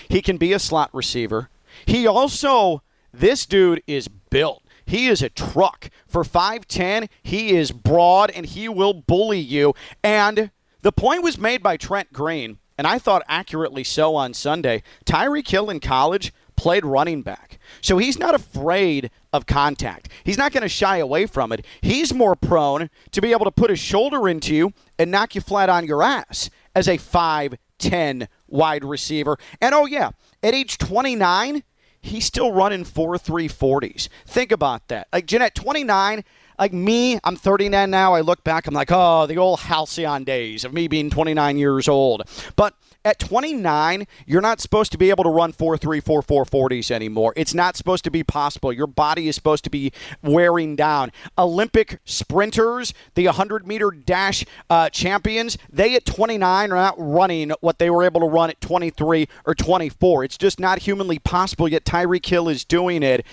He 0.09 0.21
can 0.21 0.37
be 0.37 0.53
a 0.53 0.59
slot 0.59 0.91
receiver. 0.93 1.49
He 1.87 2.09
also 2.09 2.83
this 3.13 3.47
dude 3.47 3.85
is 3.87 4.09
built. 4.09 4.65
He 4.85 5.07
is 5.07 5.23
a 5.23 5.29
truck. 5.29 5.91
For 6.09 6.25
5'10, 6.25 7.09
he 7.23 7.51
is 7.51 7.71
broad 7.71 8.31
and 8.31 8.47
he 8.47 8.69
will 8.69 8.95
bully 8.95 9.39
you. 9.39 9.75
And 10.03 10.51
the 10.83 10.93
point 10.93 11.23
was 11.23 11.39
made 11.39 11.63
by 11.63 11.77
Trent 11.77 12.13
Green, 12.13 12.59
and 12.77 12.87
I 12.87 12.99
thought 12.99 13.23
accurately 13.29 13.85
so 13.85 14.17
on 14.17 14.35
Sunday. 14.35 14.83
Tyreek 15.05 15.49
Hill 15.49 15.71
in 15.71 15.81
college 15.81 16.33
played 16.57 16.85
running 16.85 17.23
back. 17.23 17.59
So 17.81 17.99
he's 17.99 18.19
not 18.19 18.35
afraid 18.35 19.11
of 19.33 19.47
contact. 19.47 20.09
He's 20.25 20.39
not 20.39 20.53
going 20.53 20.63
to 20.63 20.69
shy 20.69 20.99
away 20.99 21.27
from 21.27 21.53
it. 21.53 21.65
He's 21.81 22.13
more 22.13 22.35
prone 22.35 22.91
to 23.13 23.21
be 23.21 23.33
able 23.33 23.45
to 23.45 23.51
put 23.51 23.71
his 23.71 23.79
shoulder 23.79 24.29
into 24.29 24.55
you 24.55 24.73
and 24.99 25.11
knock 25.11 25.35
you 25.35 25.41
flat 25.41 25.69
on 25.69 25.87
your 25.87 26.03
ass 26.03 26.51
as 26.75 26.89
a 26.89 26.99
5'10 26.99 28.29
wide 28.49 28.85
receiver. 28.85 29.39
And 29.61 29.75
oh, 29.75 29.87
yeah, 29.87 30.11
at 30.43 30.55
age 30.55 30.79
29, 30.79 31.63
he's 32.01 32.25
still 32.25 32.53
running 32.53 32.85
4 32.85 33.17
340s. 33.17 34.09
Think 34.27 34.53
about 34.53 34.89
that. 34.89 35.09
Like, 35.13 35.27
Jeanette, 35.27 35.55
29, 35.55 36.25
like 36.59 36.73
me, 36.73 37.19
I'm 37.25 37.37
39 37.37 37.91
now. 37.91 38.15
I 38.15 38.21
look 38.21 38.43
back, 38.45 38.67
I'm 38.67 38.75
like, 38.75 38.91
oh, 38.91 39.27
the 39.27 39.39
old 39.39 39.61
halcyon 39.61 40.25
days 40.25 40.65
of 40.65 40.73
me 40.73 40.89
being 40.89 41.11
29 41.11 41.59
years 41.59 41.89
old. 41.89 42.23
But 42.57 42.75
at 43.07 43.21
29, 43.21 44.09
you're 44.27 44.41
not 44.41 44.61
supposed 44.61 44.91
to 44.91 44.99
be 44.99 45.11
able 45.11 45.23
to 45.23 45.31
run 45.31 45.53
4 45.53 45.79
3, 45.79 46.01
4 46.01 46.23
4 46.23 46.45
40s 46.45 46.91
anymore. 46.91 47.33
It's 47.37 47.55
not 47.55 47.77
supposed 47.77 48.03
to 48.05 48.11
be 48.11 48.25
possible. 48.25 48.73
Your 48.73 48.89
body 48.89 49.29
is 49.29 49.37
supposed 49.37 49.63
to 49.63 49.71
be 49.71 49.93
wearing 50.23 50.75
down. 50.75 51.13
Olympic 51.39 52.01
sprinters, 52.05 52.93
the 53.15 53.27
100 53.27 53.65
meter 53.65 53.93
dash 53.93 54.45
uh, 54.69 54.91
champions, 54.91 55.57
they 55.71 55.95
at 55.95 56.05
29 56.05 56.73
are 56.73 56.75
not 56.75 56.97
running 56.99 57.53
what 57.61 57.79
they 57.79 57.91
were 57.91 58.03
able 58.03 58.21
to 58.21 58.27
run 58.27 58.51
at 58.51 58.61
23 58.61 59.29
or 59.45 59.55
24. 59.55 60.25
It's 60.25 60.37
just 60.37 60.59
not 60.59 60.81
humanly 60.81 61.21
possible, 61.21 61.69
yet 61.69 61.85
Tyreek 61.85 62.27
Hill 62.27 62.49
is 62.49 62.65
doing 62.65 63.05
it. 63.05 63.25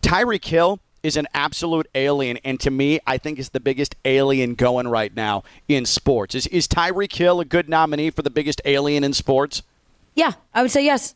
Tyreek 0.00 0.46
Hill 0.46 0.80
is 1.02 1.16
an 1.16 1.26
absolute 1.34 1.88
alien, 1.94 2.38
and 2.38 2.60
to 2.60 2.70
me, 2.70 3.00
I 3.06 3.18
think 3.18 3.38
is 3.38 3.50
the 3.50 3.60
biggest 3.60 3.96
alien 4.04 4.54
going 4.54 4.88
right 4.88 5.14
now 5.14 5.42
in 5.68 5.84
sports. 5.84 6.34
Is 6.34 6.46
is 6.48 6.68
Tyreek 6.68 7.12
Hill 7.12 7.40
a 7.40 7.44
good 7.44 7.68
nominee 7.68 8.10
for 8.10 8.22
the 8.22 8.30
biggest 8.30 8.60
alien 8.64 9.04
in 9.04 9.12
sports? 9.12 9.62
Yeah, 10.14 10.32
I 10.54 10.62
would 10.62 10.70
say 10.70 10.84
yes. 10.84 11.14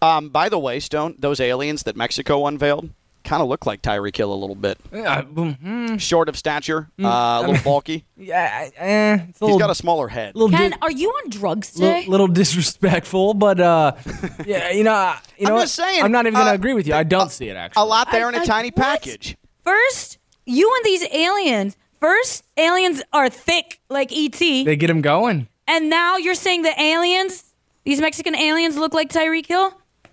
Um, 0.00 0.30
by 0.30 0.48
the 0.48 0.58
way, 0.58 0.80
Stone, 0.80 1.16
those 1.18 1.38
aliens 1.40 1.84
that 1.84 1.96
Mexico 1.96 2.46
unveiled 2.46 2.90
kind 3.32 3.42
of 3.42 3.48
look 3.48 3.64
like 3.64 3.80
Tyreek 3.80 4.14
Hill 4.14 4.30
a 4.30 4.36
little 4.36 4.54
bit. 4.54 4.78
Yeah, 4.92 5.22
mm, 5.22 5.98
Short 5.98 6.28
of 6.28 6.36
stature, 6.36 6.90
uh, 7.02 7.06
a 7.42 7.46
little 7.46 7.62
bulky. 7.64 8.04
yeah, 8.18 8.50
I- 8.52 8.72
eh, 8.76 9.14
it's 9.14 9.22
a 9.22 9.26
He's 9.26 9.40
little, 9.40 9.58
got 9.58 9.70
a 9.70 9.74
smaller 9.74 10.08
head. 10.08 10.34
little, 10.34 10.50
Ken, 10.54 10.72
di- 10.72 10.76
are 10.82 10.90
you 10.90 11.08
on 11.08 11.30
drugs 11.30 11.78
little, 11.78 11.94
today? 12.00 12.10
little 12.10 12.26
disrespectful, 12.28 13.32
but 13.32 13.58
uh, 13.58 13.92
yeah, 14.46 14.70
you 14.70 14.84
know, 14.84 14.92
uh, 14.92 15.16
you 15.38 15.46
know 15.46 15.52
I'm 15.52 15.56
what? 15.56 15.62
just 15.62 15.76
saying, 15.76 16.02
I'm 16.02 16.12
not 16.12 16.26
even 16.26 16.34
gonna 16.38 16.50
uh, 16.50 16.54
agree 16.54 16.74
with 16.74 16.86
you. 16.86 16.92
I 16.94 17.04
don't 17.04 17.30
see 17.30 17.48
it 17.48 17.56
actually. 17.56 17.82
A 17.82 17.86
lot 17.86 18.10
there 18.12 18.28
in 18.28 18.34
a 18.34 18.38
I- 18.38 18.42
I- 18.42 18.44
tiny 18.44 18.68
what? 18.68 18.76
package. 18.76 19.36
First, 19.64 20.18
you 20.44 20.70
and 20.76 20.84
these 20.84 21.04
aliens. 21.10 21.76
First, 22.00 22.44
aliens 22.58 23.02
are 23.14 23.30
thick 23.30 23.80
like 23.88 24.12
ET, 24.12 24.38
They 24.38 24.76
get 24.76 24.90
him 24.90 25.00
going. 25.00 25.48
and 25.66 25.88
now 25.88 26.16
you're 26.18 26.34
saying 26.34 26.62
the 26.62 26.78
aliens, 26.78 27.54
these 27.84 28.00
Mexican 28.00 28.34
aliens, 28.36 28.76
look 28.76 28.92
like 28.92 29.08
Tyreek 29.08 29.46
Hill. 29.46 29.72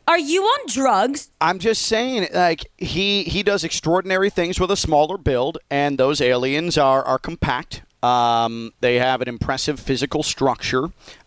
Are 0.09 0.17
you 0.17 0.41
on 0.41 0.59
drugs? 0.67 1.29
I'm 1.39 1.59
just 1.59 1.83
saying, 1.83 2.29
like 2.33 2.71
he 2.79 3.23
he 3.25 3.43
does 3.43 3.63
extraordinary 3.63 4.31
things 4.31 4.59
with 4.59 4.71
a 4.71 4.75
smaller 4.75 5.19
build, 5.19 5.59
and 5.69 5.99
those 5.99 6.19
aliens 6.19 6.79
are 6.79 7.03
are 7.03 7.19
compact. 7.19 7.83
Um, 8.01 8.73
they 8.79 8.95
have 8.95 9.21
an 9.21 9.27
impressive 9.27 9.79
physical 9.79 10.23
structure, 10.23 10.85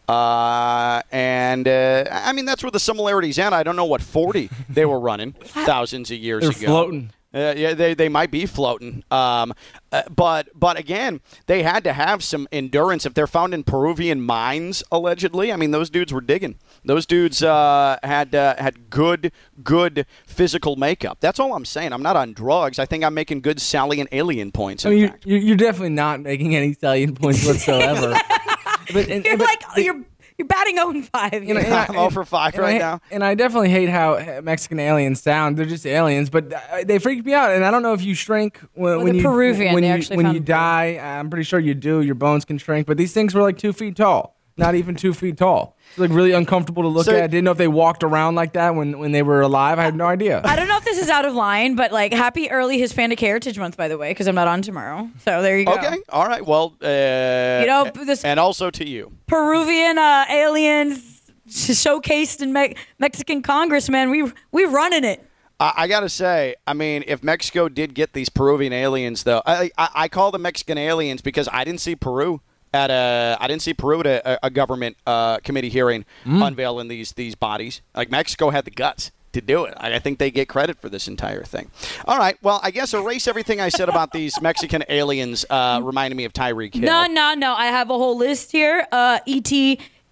uh, 0.09 1.01
and 1.13 1.69
uh, 1.69 2.07
I 2.11 2.33
mean 2.33 2.45
that's 2.45 2.65
where 2.65 2.73
the 2.73 2.81
similarities 2.81 3.39
end. 3.39 3.55
I 3.55 3.63
don't 3.63 3.77
know 3.77 3.85
what 3.85 4.03
40 4.03 4.51
they 4.69 4.85
were 4.85 4.99
running 4.99 5.33
thousands 5.45 6.11
of 6.11 6.19
years 6.19 6.43
They're 6.43 6.51
ago. 6.51 6.67
floating. 6.67 7.11
Uh, 7.35 7.55
yeah, 7.57 7.73
they, 7.73 7.95
they 7.95 8.09
might 8.11 8.31
be 8.31 8.45
floating. 8.45 9.03
Um, 9.11 9.55
uh, 9.91 10.03
but 10.15 10.49
but 10.55 10.79
again, 10.79 11.21
they 11.47 11.63
had 11.63 11.83
to 11.85 11.93
have 11.95 12.23
some 12.23 12.47
endurance. 12.53 13.07
If 13.07 13.15
they're 13.15 13.27
found 13.27 13.55
in 13.55 13.65
Peruvian 13.65 14.21
mines, 14.21 14.83
allegedly, 14.93 15.51
I 15.53 15.57
mean 15.57 15.71
those 15.71 15.89
dudes 15.89 16.13
were 16.13 16.21
digging. 16.21 16.59
Those 16.85 17.07
dudes 17.07 17.43
uh, 17.43 17.97
had 18.03 18.35
uh, 18.35 18.57
had 18.59 18.91
good 18.91 19.33
good 19.65 20.05
physical 20.27 20.77
makeup. 20.77 21.19
That's 21.21 21.39
all 21.41 21.55
I'm 21.55 21.65
saying. 21.65 21.93
I'm 21.93 22.03
not 22.03 22.17
on 22.17 22.33
drugs. 22.35 22.79
I 22.79 22.85
think 22.87 23.03
I'm 23.05 23.15
making 23.15 23.41
good 23.41 23.61
salient 23.61 24.11
alien 24.13 24.53
points. 24.53 24.85
I 24.85 24.91
mean, 24.91 25.09
fact. 25.09 25.25
you're, 25.27 25.39
you're 25.39 25.57
definitely 25.57 25.91
not 25.91 26.21
making 26.21 26.55
any 26.55 26.75
salient 26.75 27.21
points 27.21 27.47
whatsoever. 27.47 28.11
but, 28.93 29.09
and- 29.09 29.25
You're 29.25 29.39
but- 29.39 29.47
like 29.47 29.63
you're 29.77 30.03
you're 30.43 30.49
batting 30.49 30.77
0 30.77 30.91
and 30.91 31.09
5. 31.09 31.45
you 31.45 31.55
know, 31.55 31.61
and 31.61 31.73
I- 31.73 31.87
I'm 31.87 31.95
0 31.95 32.11
for 32.11 32.25
5 32.25 32.59
right 32.59 32.75
I- 32.75 32.79
now. 32.79 33.01
And 33.11 33.23
I 33.25 33.35
definitely 33.35 33.69
hate 33.71 33.89
how 33.89 34.41
Mexican 34.43 34.81
aliens 34.81 35.23
sound. 35.23 35.57
They're 35.57 35.67
just 35.67 35.87
aliens, 35.87 36.31
but 36.31 36.53
uh, 36.53 36.85
they 36.85 36.99
freak 36.99 37.25
me 37.25 37.33
out. 37.35 37.51
And 37.53 37.65
I 37.65 37.71
don't 37.71 37.83
know 37.83 37.93
if 37.93 38.03
you 38.03 38.15
shrink 38.15 38.59
when, 38.75 39.03
when 39.03 39.15
you 39.15 39.23
Peruvian, 39.23 39.75
when 39.75 39.85
you, 39.85 40.17
when 40.17 40.35
you 40.35 40.41
die. 40.41 40.99
I'm 41.01 41.31
pretty 41.31 41.45
sure 41.45 41.61
you 41.61 41.75
do. 41.75 42.01
Your 42.01 42.15
bones 42.17 42.45
can 42.45 42.59
shrink, 42.59 42.87
but 42.87 42.97
these 42.97 43.13
things 43.13 43.35
were 43.35 43.43
like 43.43 43.59
two 43.59 43.73
feet 43.73 43.97
tall. 43.97 44.37
Not 44.57 44.75
even 44.75 44.95
two 44.95 45.15
feet 45.15 45.39
tall. 45.39 45.77
It's 45.91 45.99
like 45.99 46.11
really 46.11 46.33
uncomfortable 46.33 46.83
to 46.83 46.89
look 46.89 47.07
So- 47.07 47.13
at. 47.17 47.23
I 47.25 47.27
didn't 47.27 47.45
know 47.45 47.53
if 47.53 47.59
they 47.59 47.69
walked 47.69 48.03
around 48.05 48.35
like 48.35 48.53
that 48.53 48.75
when, 48.75 48.99
when 48.99 49.13
they 49.13 49.23
were 49.23 49.41
alive. 49.41 49.79
I 49.79 49.83
had 49.85 49.97
no 49.97 50.07
idea. 50.07 50.43
I 50.45 50.57
don't 50.57 50.69
know 50.69 50.77
if 50.77 50.85
this 50.85 50.99
is 50.99 51.09
out 51.09 51.25
of 51.25 51.35
line, 51.35 51.75
but 51.75 51.91
like 51.91 52.13
happy 52.13 52.51
early 52.51 52.79
Hispanic 52.79 53.19
Heritage 53.19 53.59
Month, 53.59 53.77
by 53.79 53.89
the 53.89 53.97
way, 53.97 54.11
because 54.11 54.27
I'm 54.29 54.35
not 54.35 54.49
on 54.49 54.61
tomorrow. 54.63 55.09
So 55.25 55.41
there 55.43 55.59
you 55.59 55.65
go. 55.65 55.73
Okay, 55.75 55.99
all 56.11 56.27
right. 56.27 56.45
Well, 56.45 56.75
uh, 56.83 56.87
You 56.87 57.67
know, 57.67 57.91
this- 58.05 58.25
and 58.25 58.39
also 58.39 58.71
to 58.71 58.87
you. 58.87 59.13
Peruvian 59.27 59.97
uh, 59.99 60.27
aliens 60.29 61.23
showcased 61.49 62.43
in 62.43 62.53
Me- 62.53 62.75
Mexican 62.99 63.43
congressmen. 63.43 64.11
We 64.11 64.31
we 64.53 64.65
running 64.65 65.05
it. 65.05 65.27
I, 65.61 65.73
I 65.77 65.89
gotta 65.89 66.09
say, 66.09 66.57
I 66.67 66.75
mean, 66.75 67.05
if 67.07 67.23
Mexico 67.23 67.69
did 67.69 67.95
get 67.95 68.13
these 68.13 68.29
Peruvian 68.29 68.73
aliens, 68.73 69.23
though, 69.25 69.43
I, 69.47 69.71
I, 69.79 69.89
I 69.95 70.09
call 70.09 70.31
them 70.31 70.43
Mexican 70.43 70.79
aliens 70.79 71.23
because 71.23 71.49
I 71.53 71.65
didn't 71.65 71.81
see 71.81 71.95
Peru 71.97 72.41
at 72.73 72.91
a, 72.91 73.37
I 73.41 73.47
didn't 73.49 73.63
see 73.63 73.75
Peru 73.75 74.01
at 74.01 74.07
a, 74.07 74.47
a 74.47 74.51
government 74.51 74.97
uh, 75.07 75.39
committee 75.39 75.69
hearing 75.69 76.05
unveiling 76.25 76.89
these 76.89 77.13
these 77.13 77.35
bodies. 77.35 77.83
Like 77.95 78.11
Mexico 78.11 78.51
had 78.51 78.65
the 78.65 78.71
guts 78.71 79.11
to 79.33 79.41
do 79.41 79.65
it. 79.65 79.75
I, 79.77 79.95
I 79.95 79.99
think 79.99 80.19
they 80.19 80.31
get 80.31 80.49
credit 80.49 80.79
for 80.81 80.89
this 80.89 81.09
entire 81.09 81.43
thing. 81.45 81.71
All 82.07 82.19
right, 82.19 82.37
well, 82.43 82.61
I 82.63 82.71
guess 82.71 82.95
erase 82.95 83.27
everything 83.27 83.61
I 83.61 83.69
said 83.69 83.89
about 83.89 84.13
these 84.13 84.39
Mexican 84.43 84.85
aliens, 84.89 85.45
uh, 85.51 85.81
reminding 85.83 86.17
me 86.17 86.25
of 86.25 86.33
Tyreek 86.33 86.75
Hill. 86.75 86.85
No, 86.85 87.07
no, 87.07 87.35
no. 87.35 87.55
I 87.55 87.67
have 87.67 87.91
a 87.91 87.95
whole 87.95 88.17
list 88.17 88.53
here. 88.53 88.87
Uh, 88.93 89.19
ET 89.27 89.51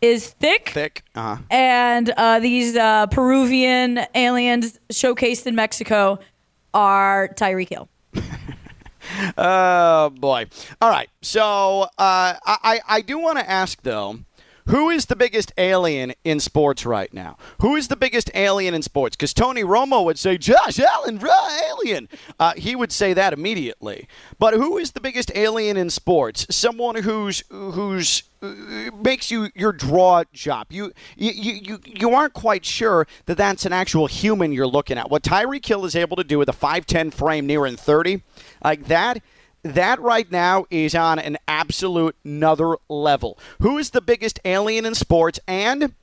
is 0.00 0.30
thick. 0.30 0.70
Thick. 0.70 1.02
Uh 1.14 1.36
huh. 1.36 1.42
And 1.50 2.10
uh, 2.16 2.40
these 2.40 2.76
uh, 2.76 3.06
Peruvian 3.08 4.00
aliens 4.14 4.78
showcased 4.90 5.46
in 5.46 5.54
Mexico 5.54 6.18
are 6.72 7.28
Tyreek 7.28 7.68
Hill. 7.68 7.88
Oh 9.38 10.10
boy! 10.10 10.46
All 10.80 10.90
right, 10.90 11.08
so 11.22 11.82
uh, 11.82 12.34
I 12.44 12.80
I 12.88 13.00
do 13.00 13.18
want 13.18 13.38
to 13.38 13.48
ask 13.48 13.80
though, 13.82 14.18
who 14.66 14.90
is 14.90 15.06
the 15.06 15.16
biggest 15.16 15.52
alien 15.56 16.12
in 16.24 16.40
sports 16.40 16.84
right 16.84 17.12
now? 17.12 17.36
Who 17.60 17.76
is 17.76 17.88
the 17.88 17.96
biggest 17.96 18.30
alien 18.34 18.74
in 18.74 18.82
sports? 18.82 19.16
Because 19.16 19.32
Tony 19.34 19.62
Romo 19.62 20.04
would 20.04 20.18
say 20.18 20.36
Josh 20.38 20.78
Allen, 20.78 21.20
alien. 21.70 22.08
Uh, 22.38 22.54
he 22.56 22.76
would 22.76 22.92
say 22.92 23.12
that 23.14 23.32
immediately. 23.32 24.06
But 24.38 24.54
who 24.54 24.78
is 24.78 24.92
the 24.92 25.00
biggest 25.00 25.32
alien 25.34 25.76
in 25.76 25.90
sports? 25.90 26.46
Someone 26.50 26.96
who's 26.96 27.42
who's 27.50 28.22
uh, 28.42 28.90
makes 29.02 29.30
you 29.30 29.50
your 29.54 29.72
draw 29.72 30.24
job. 30.32 30.68
You 30.70 30.92
you, 31.16 31.32
you 31.32 31.78
you 31.84 32.14
aren't 32.14 32.32
quite 32.32 32.64
sure 32.64 33.06
that 33.26 33.36
that's 33.36 33.66
an 33.66 33.72
actual 33.72 34.06
human 34.06 34.52
you're 34.52 34.66
looking 34.66 34.98
at. 34.98 35.10
What 35.10 35.22
Tyreek 35.22 35.64
Hill 35.66 35.84
is 35.84 35.96
able 35.96 36.16
to 36.16 36.24
do 36.24 36.38
with 36.38 36.48
a 36.48 36.52
5'10 36.52 37.12
frame 37.12 37.46
near 37.46 37.60
nearing 37.60 37.76
30, 37.76 38.22
like 38.62 38.86
that 38.86 39.22
that 39.62 40.00
right 40.00 40.30
now 40.30 40.64
is 40.70 40.94
on 40.94 41.18
an 41.18 41.36
absolute 41.46 42.16
another 42.24 42.76
level. 42.88 43.38
Who 43.60 43.76
is 43.78 43.90
the 43.90 44.00
biggest 44.00 44.40
alien 44.44 44.86
in 44.86 44.94
sports? 44.94 45.38
And 45.46 45.94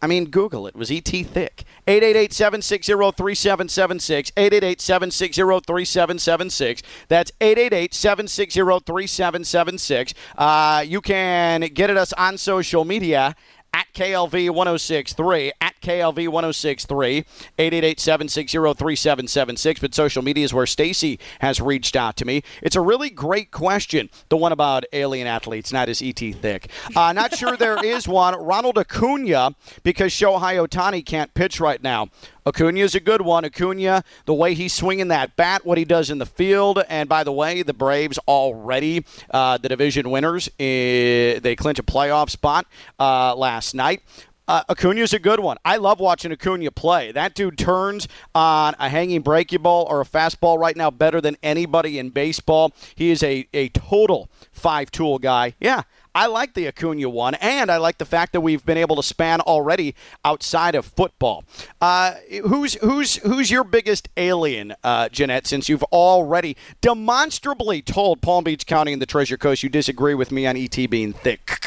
I 0.00 0.06
mean, 0.08 0.30
Google 0.30 0.66
it. 0.66 0.74
Was 0.74 0.90
ET 0.90 1.06
thick? 1.06 1.64
888-760-3776. 1.86 4.32
888-760-3776. 4.32 6.82
That's 7.06 7.30
888-760-3776. 7.40 10.14
Uh, 10.36 10.82
you 10.84 11.00
can 11.00 11.60
get 11.72 11.88
at 11.88 11.96
us 11.96 12.12
on 12.14 12.36
social 12.36 12.84
media 12.84 13.36
at 13.74 13.86
KLV 13.94 14.50
1063, 14.50 15.52
at 15.60 15.80
KLV 15.80 16.28
1063, 16.28 17.18
888 17.58 18.00
760 18.00 18.58
3776. 18.58 19.80
But 19.80 19.94
social 19.94 20.22
media 20.22 20.44
is 20.44 20.54
where 20.54 20.66
Stacy 20.66 21.18
has 21.40 21.60
reached 21.60 21.96
out 21.96 22.16
to 22.16 22.24
me. 22.24 22.42
It's 22.62 22.76
a 22.76 22.80
really 22.80 23.10
great 23.10 23.50
question, 23.50 24.10
the 24.28 24.36
one 24.36 24.52
about 24.52 24.84
alien 24.92 25.26
athletes, 25.26 25.72
not 25.72 25.88
as 25.88 26.02
ET 26.02 26.18
thick. 26.18 26.70
Uh, 26.94 27.12
not 27.12 27.36
sure 27.36 27.56
there 27.56 27.82
is 27.84 28.06
one. 28.06 28.34
Ronald 28.34 28.78
Acuna, 28.78 29.54
because 29.82 30.12
Shohei 30.12 30.66
Ohtani 30.66 31.04
can't 31.04 31.32
pitch 31.34 31.60
right 31.60 31.82
now. 31.82 32.08
Acuna 32.46 32.80
is 32.80 32.94
a 32.94 33.00
good 33.00 33.22
one. 33.22 33.44
Acuna, 33.44 34.02
the 34.26 34.34
way 34.34 34.54
he's 34.54 34.72
swinging 34.72 35.08
that 35.08 35.36
bat, 35.36 35.64
what 35.64 35.78
he 35.78 35.84
does 35.84 36.10
in 36.10 36.18
the 36.18 36.26
field, 36.26 36.82
and 36.88 37.08
by 37.08 37.24
the 37.24 37.32
way, 37.32 37.62
the 37.62 37.74
Braves 37.74 38.18
already 38.26 39.04
uh, 39.30 39.58
the 39.58 39.68
division 39.68 40.10
winners. 40.10 40.48
Uh, 40.48 41.38
they 41.40 41.54
clinch 41.56 41.78
a 41.78 41.82
playoff 41.82 42.30
spot 42.30 42.66
uh, 42.98 43.34
last 43.36 43.74
night. 43.74 44.02
Uh, 44.48 44.62
Acuna's 44.68 45.14
a 45.14 45.20
good 45.20 45.38
one. 45.38 45.56
I 45.64 45.76
love 45.76 46.00
watching 46.00 46.32
Acuna 46.32 46.72
play. 46.72 47.12
That 47.12 47.34
dude 47.34 47.56
turns 47.56 48.08
on 48.34 48.74
a 48.78 48.88
hanging 48.88 49.22
breaking 49.22 49.62
ball 49.62 49.86
or 49.88 50.00
a 50.00 50.04
fastball 50.04 50.58
right 50.58 50.76
now 50.76 50.90
better 50.90 51.20
than 51.20 51.36
anybody 51.44 51.98
in 51.98 52.10
baseball. 52.10 52.72
He 52.96 53.10
is 53.10 53.22
a, 53.22 53.46
a 53.54 53.68
total 53.68 54.28
five 54.50 54.90
tool 54.90 55.20
guy. 55.20 55.54
Yeah, 55.60 55.82
I 56.14 56.26
like 56.26 56.54
the 56.54 56.66
Acuna 56.66 57.08
one, 57.08 57.34
and 57.34 57.70
I 57.70 57.78
like 57.78 57.98
the 57.98 58.04
fact 58.04 58.32
that 58.32 58.40
we've 58.40 58.64
been 58.64 58.78
able 58.78 58.96
to 58.96 59.02
span 59.02 59.40
already 59.40 59.94
outside 60.24 60.74
of 60.74 60.84
football. 60.84 61.44
Uh, 61.80 62.14
who's 62.46 62.74
who's 62.74 63.16
who's 63.16 63.50
your 63.50 63.64
biggest 63.64 64.08
alien, 64.16 64.74
uh, 64.84 65.08
Jeanette? 65.08 65.46
Since 65.46 65.68
you've 65.68 65.84
already 65.84 66.56
demonstrably 66.80 67.82
told 67.82 68.20
Palm 68.20 68.44
Beach 68.44 68.66
County 68.66 68.92
and 68.92 69.00
the 69.00 69.06
Treasure 69.06 69.36
Coast 69.36 69.62
you 69.62 69.68
disagree 69.68 70.14
with 70.14 70.30
me 70.30 70.46
on 70.46 70.56
ET 70.56 70.76
being 70.90 71.12
thick. 71.12 71.66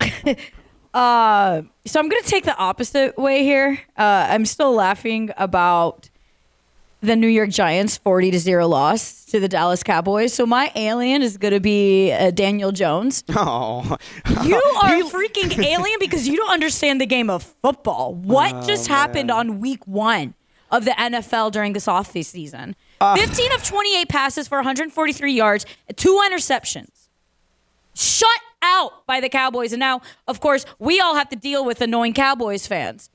Uh, 0.94 1.62
so 1.84 2.00
I'm 2.00 2.08
going 2.08 2.22
to 2.22 2.28
take 2.28 2.44
the 2.44 2.56
opposite 2.56 3.16
way 3.18 3.44
here. 3.44 3.78
Uh, 3.96 4.26
I'm 4.30 4.46
still 4.46 4.72
laughing 4.72 5.30
about 5.36 6.08
the 7.00 7.14
New 7.14 7.28
York 7.28 7.50
Giants 7.50 7.96
40 7.98 8.32
to 8.32 8.38
0 8.38 8.66
loss 8.66 9.24
to 9.26 9.38
the 9.38 9.48
Dallas 9.48 9.82
Cowboys. 9.82 10.34
So 10.34 10.44
my 10.46 10.72
alien 10.74 11.22
is 11.22 11.36
going 11.36 11.54
to 11.54 11.60
be 11.60 12.12
uh, 12.12 12.30
Daniel 12.32 12.72
Jones. 12.72 13.22
Oh, 13.36 13.96
You 14.42 14.56
are 14.82 14.96
a 14.96 15.04
freaking 15.04 15.58
alien 15.64 15.98
because 16.00 16.26
you 16.26 16.36
don't 16.36 16.50
understand 16.50 17.00
the 17.00 17.06
game 17.06 17.30
of 17.30 17.42
football. 17.62 18.14
What 18.14 18.54
Oh, 18.54 18.66
just 18.66 18.88
happened 18.88 19.30
on 19.30 19.60
week 19.60 19.86
1 19.86 20.34
of 20.70 20.84
the 20.84 20.90
NFL 20.90 21.52
during 21.52 21.72
this 21.72 21.86
off 21.88 22.10
season? 22.12 22.74
Uh. 23.00 23.16
15 23.16 23.52
of 23.52 23.62
28 23.64 24.08
passes 24.08 24.48
for 24.48 24.58
143 24.58 25.32
yards, 25.32 25.66
two 25.96 26.20
interceptions. 26.28 27.08
Shut 27.94 28.28
out 28.62 29.06
by 29.06 29.20
the 29.20 29.28
Cowboys. 29.28 29.72
And 29.72 29.80
now, 29.80 30.00
of 30.26 30.40
course, 30.40 30.64
we 30.78 30.98
all 31.00 31.14
have 31.14 31.28
to 31.30 31.36
deal 31.36 31.64
with 31.64 31.80
annoying 31.80 32.12
Cowboys 32.12 32.66
fans. 32.66 33.08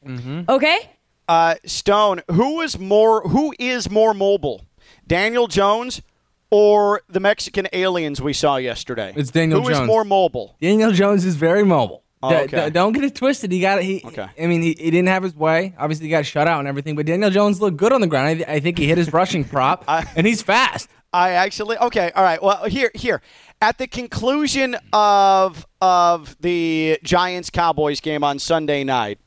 Okay? 0.50 0.90
Uh, 1.28 1.56
Stone. 1.66 2.22
Who 2.32 2.62
is 2.62 2.78
more? 2.80 3.22
Who 3.28 3.54
is 3.60 3.90
more 3.90 4.14
mobile, 4.14 4.66
Daniel 5.08 5.48
Jones 5.48 6.02
or 6.50 7.02
the 7.10 7.20
Mexican 7.20 7.68
aliens 7.74 8.22
we 8.22 8.34
saw 8.34 8.58
yesterday? 8.58 9.14
It's 9.16 9.32
Daniel 9.32 9.60
Who 9.62 9.66
Jones. 9.68 9.78
Who 9.80 9.84
is 9.84 9.88
more 9.88 10.04
mobile? 10.06 10.56
Daniel 10.62 10.92
Jones 10.92 11.26
is 11.26 11.36
very 11.36 11.64
mobile. 11.64 12.04
Oh, 12.22 12.34
okay. 12.44 12.66
d- 12.66 12.70
don't 12.72 12.94
get 12.94 13.04
it 13.04 13.16
twisted. 13.16 13.52
He 13.52 13.60
got 13.60 13.80
it. 13.80 13.84
He, 13.84 14.02
Okay. 14.06 14.28
I 14.42 14.46
mean, 14.48 14.62
he, 14.62 14.70
he 14.80 14.92
didn't 14.92 15.10
have 15.10 15.24
his 15.24 15.36
way. 15.36 15.74
Obviously, 15.78 16.06
he 16.06 16.10
got 16.10 16.26
shut 16.26 16.48
out 16.48 16.60
and 16.60 16.68
everything. 16.70 16.96
But 16.96 17.06
Daniel 17.06 17.30
Jones 17.30 17.60
looked 17.60 17.76
good 17.76 17.92
on 17.92 18.00
the 18.00 18.08
ground. 18.08 18.28
I, 18.30 18.34
th- 18.36 18.48
I 18.48 18.60
think 18.62 18.78
he 18.78 18.88
hit 18.88 18.98
his 18.98 19.12
rushing 19.12 19.44
prop, 19.44 19.84
and 20.16 20.26
he's 20.26 20.42
fast. 20.42 20.90
I 21.12 21.32
actually 21.32 21.78
okay. 21.78 22.12
All 22.16 22.24
right. 22.24 22.42
Well, 22.42 22.64
here, 22.66 22.92
here, 22.96 23.22
at 23.62 23.78
the 23.78 23.88
conclusion 23.88 24.78
of 24.94 25.68
of 25.82 26.38
the 26.40 26.98
Giants 27.04 27.50
Cowboys 27.50 28.00
game 28.00 28.24
on 28.24 28.40
Sunday 28.40 28.84
night, 28.86 29.20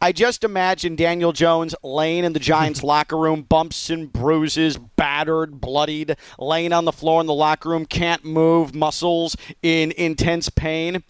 I 0.00 0.12
just 0.12 0.44
imagine 0.44 0.96
Daniel 0.96 1.32
Jones 1.32 1.74
laying 1.82 2.24
in 2.24 2.32
the 2.32 2.40
Giants 2.40 2.82
locker 2.92 3.16
room, 3.16 3.42
bumps 3.42 3.90
and 3.90 4.12
bruises, 4.12 4.76
battered, 4.78 5.60
bloodied, 5.60 6.16
laying 6.38 6.72
on 6.72 6.84
the 6.84 6.92
floor 6.92 7.20
in 7.20 7.26
the 7.26 7.34
locker 7.34 7.68
room, 7.68 7.86
can't 7.86 8.24
move, 8.24 8.74
muscles 8.74 9.36
in 9.62 9.92
intense 9.92 10.48
pain. 10.48 11.02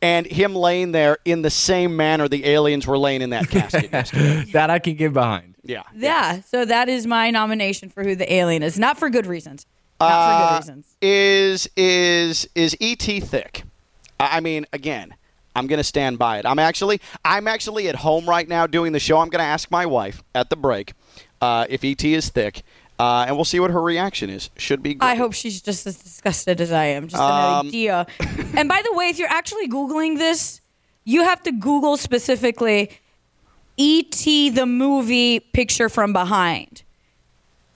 And 0.00 0.26
him 0.26 0.54
laying 0.54 0.92
there 0.92 1.18
in 1.24 1.42
the 1.42 1.50
same 1.50 1.96
manner 1.96 2.28
the 2.28 2.46
aliens 2.46 2.86
were 2.86 2.96
laying 2.96 3.20
in 3.20 3.30
that 3.30 3.48
casket. 3.50 3.90
That 4.52 4.70
I 4.70 4.78
can 4.78 4.94
get 4.94 5.12
behind. 5.12 5.56
Yeah. 5.64 5.82
Yeah. 5.94 6.40
So 6.42 6.64
that 6.64 6.88
is 6.88 7.04
my 7.06 7.30
nomination 7.32 7.90
for 7.90 8.04
who 8.04 8.14
the 8.14 8.32
alien 8.32 8.62
is. 8.62 8.78
Not 8.78 8.96
for 8.96 9.10
good 9.10 9.26
reasons. 9.26 9.66
Not 10.00 10.08
for 10.08 10.14
Uh, 10.14 10.48
good 10.50 10.56
reasons. 10.68 10.96
Is 11.02 11.68
is 11.76 12.48
is 12.54 12.76
ET 12.80 13.02
thick? 13.02 13.64
I 14.20 14.36
I 14.36 14.40
mean, 14.40 14.66
again, 14.72 15.14
I'm 15.58 15.66
gonna 15.66 15.84
stand 15.84 16.18
by 16.18 16.38
it. 16.38 16.46
I'm 16.46 16.58
actually 16.58 17.00
I'm 17.24 17.48
actually 17.48 17.88
at 17.88 17.96
home 17.96 18.28
right 18.28 18.48
now 18.48 18.66
doing 18.66 18.92
the 18.92 19.00
show. 19.00 19.18
I'm 19.18 19.28
gonna 19.28 19.44
ask 19.44 19.70
my 19.70 19.86
wife 19.86 20.22
at 20.34 20.50
the 20.50 20.56
break 20.56 20.92
uh, 21.40 21.66
if 21.68 21.84
ET 21.84 22.04
is 22.04 22.28
thick, 22.30 22.62
uh, 22.98 23.24
and 23.26 23.36
we'll 23.36 23.44
see 23.44 23.60
what 23.60 23.70
her 23.70 23.82
reaction 23.82 24.30
is. 24.30 24.50
Should 24.56 24.82
be. 24.82 24.94
Good. 24.94 25.04
I 25.04 25.14
hope 25.16 25.32
she's 25.32 25.60
just 25.60 25.86
as 25.86 25.96
disgusted 25.98 26.60
as 26.60 26.72
I 26.72 26.84
am. 26.86 27.08
Just 27.08 27.20
Um, 27.22 27.66
an 27.66 27.66
idea. 27.68 28.06
and 28.56 28.68
by 28.68 28.82
the 28.82 28.92
way, 28.92 29.08
if 29.08 29.18
you're 29.18 29.28
actually 29.30 29.68
Googling 29.68 30.18
this, 30.18 30.60
you 31.04 31.24
have 31.24 31.42
to 31.42 31.52
Google 31.52 31.96
specifically 31.96 32.90
E.T. 33.76 34.50
the 34.50 34.66
movie 34.66 35.40
picture 35.40 35.88
from 35.88 36.12
behind. 36.12 36.82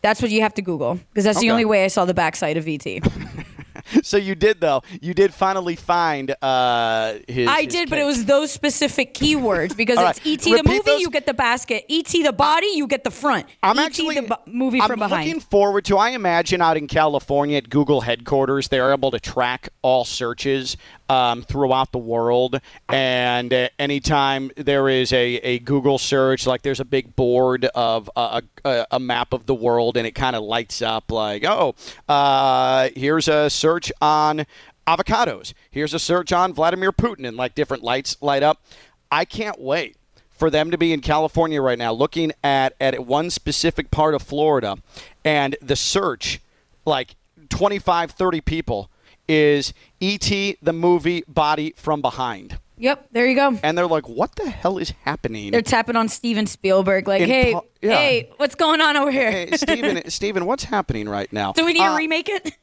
That's 0.02 0.20
what 0.20 0.32
you 0.32 0.42
have 0.42 0.54
to 0.54 0.62
Google 0.62 0.98
because 1.10 1.24
that's 1.24 1.38
the 1.40 1.50
only 1.52 1.64
way 1.64 1.84
I 1.84 1.88
saw 1.88 2.04
the 2.04 2.14
backside 2.14 2.56
of 2.56 2.66
E.T. 2.66 3.00
So 4.02 4.16
you 4.16 4.34
did 4.34 4.60
though. 4.60 4.82
You 5.00 5.14
did 5.14 5.32
finally 5.32 5.76
find 5.76 6.34
uh, 6.42 7.14
his. 7.28 7.48
I 7.48 7.62
his 7.62 7.72
did, 7.72 7.90
but 7.90 7.98
it 7.98 8.04
was 8.04 8.24
those 8.24 8.50
specific 8.50 9.14
keywords 9.14 9.76
because 9.76 9.98
All 9.98 10.06
it's 10.08 10.18
right. 10.20 10.26
E.T. 10.26 10.54
the 10.54 10.62
movie, 10.62 10.80
those- 10.84 11.00
you 11.00 11.10
get 11.10 11.26
the 11.26 11.34
basket. 11.34 11.84
E.T. 11.88 12.22
the 12.22 12.32
body, 12.32 12.68
you 12.74 12.86
get 12.86 13.04
the 13.04 13.10
front. 13.10 13.46
I'm 13.62 13.76
E.T. 13.76 13.84
actually 13.86 14.14
the 14.20 14.38
movie 14.46 14.80
I'm 14.80 14.88
from 14.88 14.98
behind. 14.98 15.26
looking 15.26 15.40
forward 15.40 15.84
to. 15.86 15.96
I 15.98 16.10
imagine 16.10 16.60
out 16.60 16.76
in 16.76 16.86
California 16.88 17.58
at 17.58 17.70
Google 17.70 18.00
headquarters, 18.02 18.68
they're 18.68 18.92
able 18.92 19.10
to 19.12 19.20
track 19.20 19.68
all 19.82 20.04
searches 20.04 20.76
um, 21.08 21.42
throughout 21.42 21.92
the 21.92 21.98
world, 21.98 22.60
and 22.88 23.52
uh, 23.52 23.68
anytime 23.78 24.50
there 24.56 24.88
is 24.88 25.12
a, 25.12 25.36
a 25.36 25.58
Google 25.60 25.98
search, 25.98 26.46
like 26.46 26.62
there's 26.62 26.80
a 26.80 26.84
big 26.84 27.14
board 27.16 27.64
of 27.74 28.10
uh, 28.16 28.40
a, 28.64 28.68
a, 28.68 28.86
a 28.92 29.00
map 29.00 29.32
of 29.32 29.46
the 29.46 29.54
world, 29.54 29.96
and 29.96 30.06
it 30.06 30.14
kind 30.14 30.36
of 30.36 30.42
lights 30.42 30.82
up 30.82 31.10
like, 31.10 31.44
oh, 31.44 31.74
uh, 32.08 32.88
here's 32.96 33.28
a 33.28 33.50
search 33.50 33.92
on 34.00 34.46
avocados. 34.86 35.52
Here's 35.70 35.94
a 35.94 35.98
search 35.98 36.32
on 36.32 36.52
Vladimir 36.52 36.92
Putin, 36.92 37.26
and 37.26 37.36
like 37.36 37.54
different 37.54 37.82
lights 37.82 38.16
light 38.20 38.42
up. 38.42 38.62
I 39.10 39.24
can't 39.24 39.60
wait 39.60 39.96
for 40.42 40.50
them 40.50 40.70
to 40.72 40.78
be 40.78 40.92
in 40.92 41.00
California 41.00 41.62
right 41.62 41.78
now 41.78 41.92
looking 41.92 42.32
at, 42.42 42.74
at 42.80 43.06
one 43.06 43.30
specific 43.30 43.92
part 43.92 44.12
of 44.12 44.22
Florida 44.22 44.76
and 45.24 45.54
the 45.62 45.76
search, 45.76 46.40
like 46.84 47.14
25, 47.48 48.10
30 48.10 48.40
people, 48.40 48.90
is 49.28 49.72
E.T. 50.00 50.58
the 50.62 50.72
movie 50.72 51.22
Body 51.28 51.74
from 51.76 52.00
Behind. 52.02 52.58
Yep, 52.78 53.08
there 53.12 53.26
you 53.28 53.36
go. 53.36 53.56
And 53.62 53.78
they're 53.78 53.86
like, 53.86 54.08
what 54.08 54.34
the 54.34 54.50
hell 54.50 54.78
is 54.78 54.90
happening? 55.04 55.52
They're 55.52 55.62
tapping 55.62 55.94
on 55.94 56.08
Steven 56.08 56.46
Spielberg, 56.46 57.06
like, 57.06 57.20
In 57.22 57.28
hey, 57.28 57.52
po- 57.52 57.66
yeah. 57.80 57.90
hey, 57.96 58.30
what's 58.38 58.56
going 58.56 58.80
on 58.80 58.96
over 58.96 59.10
here? 59.12 59.30
Hey, 59.30 59.50
Steven, 59.56 60.02
Steven, 60.10 60.46
what's 60.46 60.64
happening 60.64 61.08
right 61.08 61.32
now? 61.32 61.52
Do 61.52 61.64
we 61.64 61.74
need 61.74 61.82
Uh, 61.82 61.90
to 61.92 61.96
remake 61.96 62.28
it? 62.28 62.56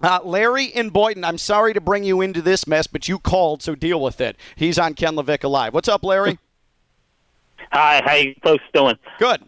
Uh, 0.00 0.20
Larry 0.22 0.66
in 0.66 0.90
Boynton, 0.90 1.24
I'm 1.24 1.38
sorry 1.38 1.72
to 1.74 1.80
bring 1.80 2.04
you 2.04 2.20
into 2.20 2.42
this 2.42 2.66
mess, 2.66 2.86
but 2.86 3.08
you 3.08 3.18
called, 3.18 3.62
so 3.62 3.74
deal 3.74 4.00
with 4.00 4.20
it. 4.20 4.36
He's 4.54 4.78
on 4.78 4.94
Ken 4.94 5.16
Levick 5.16 5.42
Live. 5.48 5.74
What's 5.74 5.88
up, 5.88 6.04
Larry? 6.04 6.38
Hi, 7.72 8.02
how 8.04 8.14
you 8.14 8.34
folks 8.44 8.62
doing? 8.72 8.96
Good. 9.18 9.42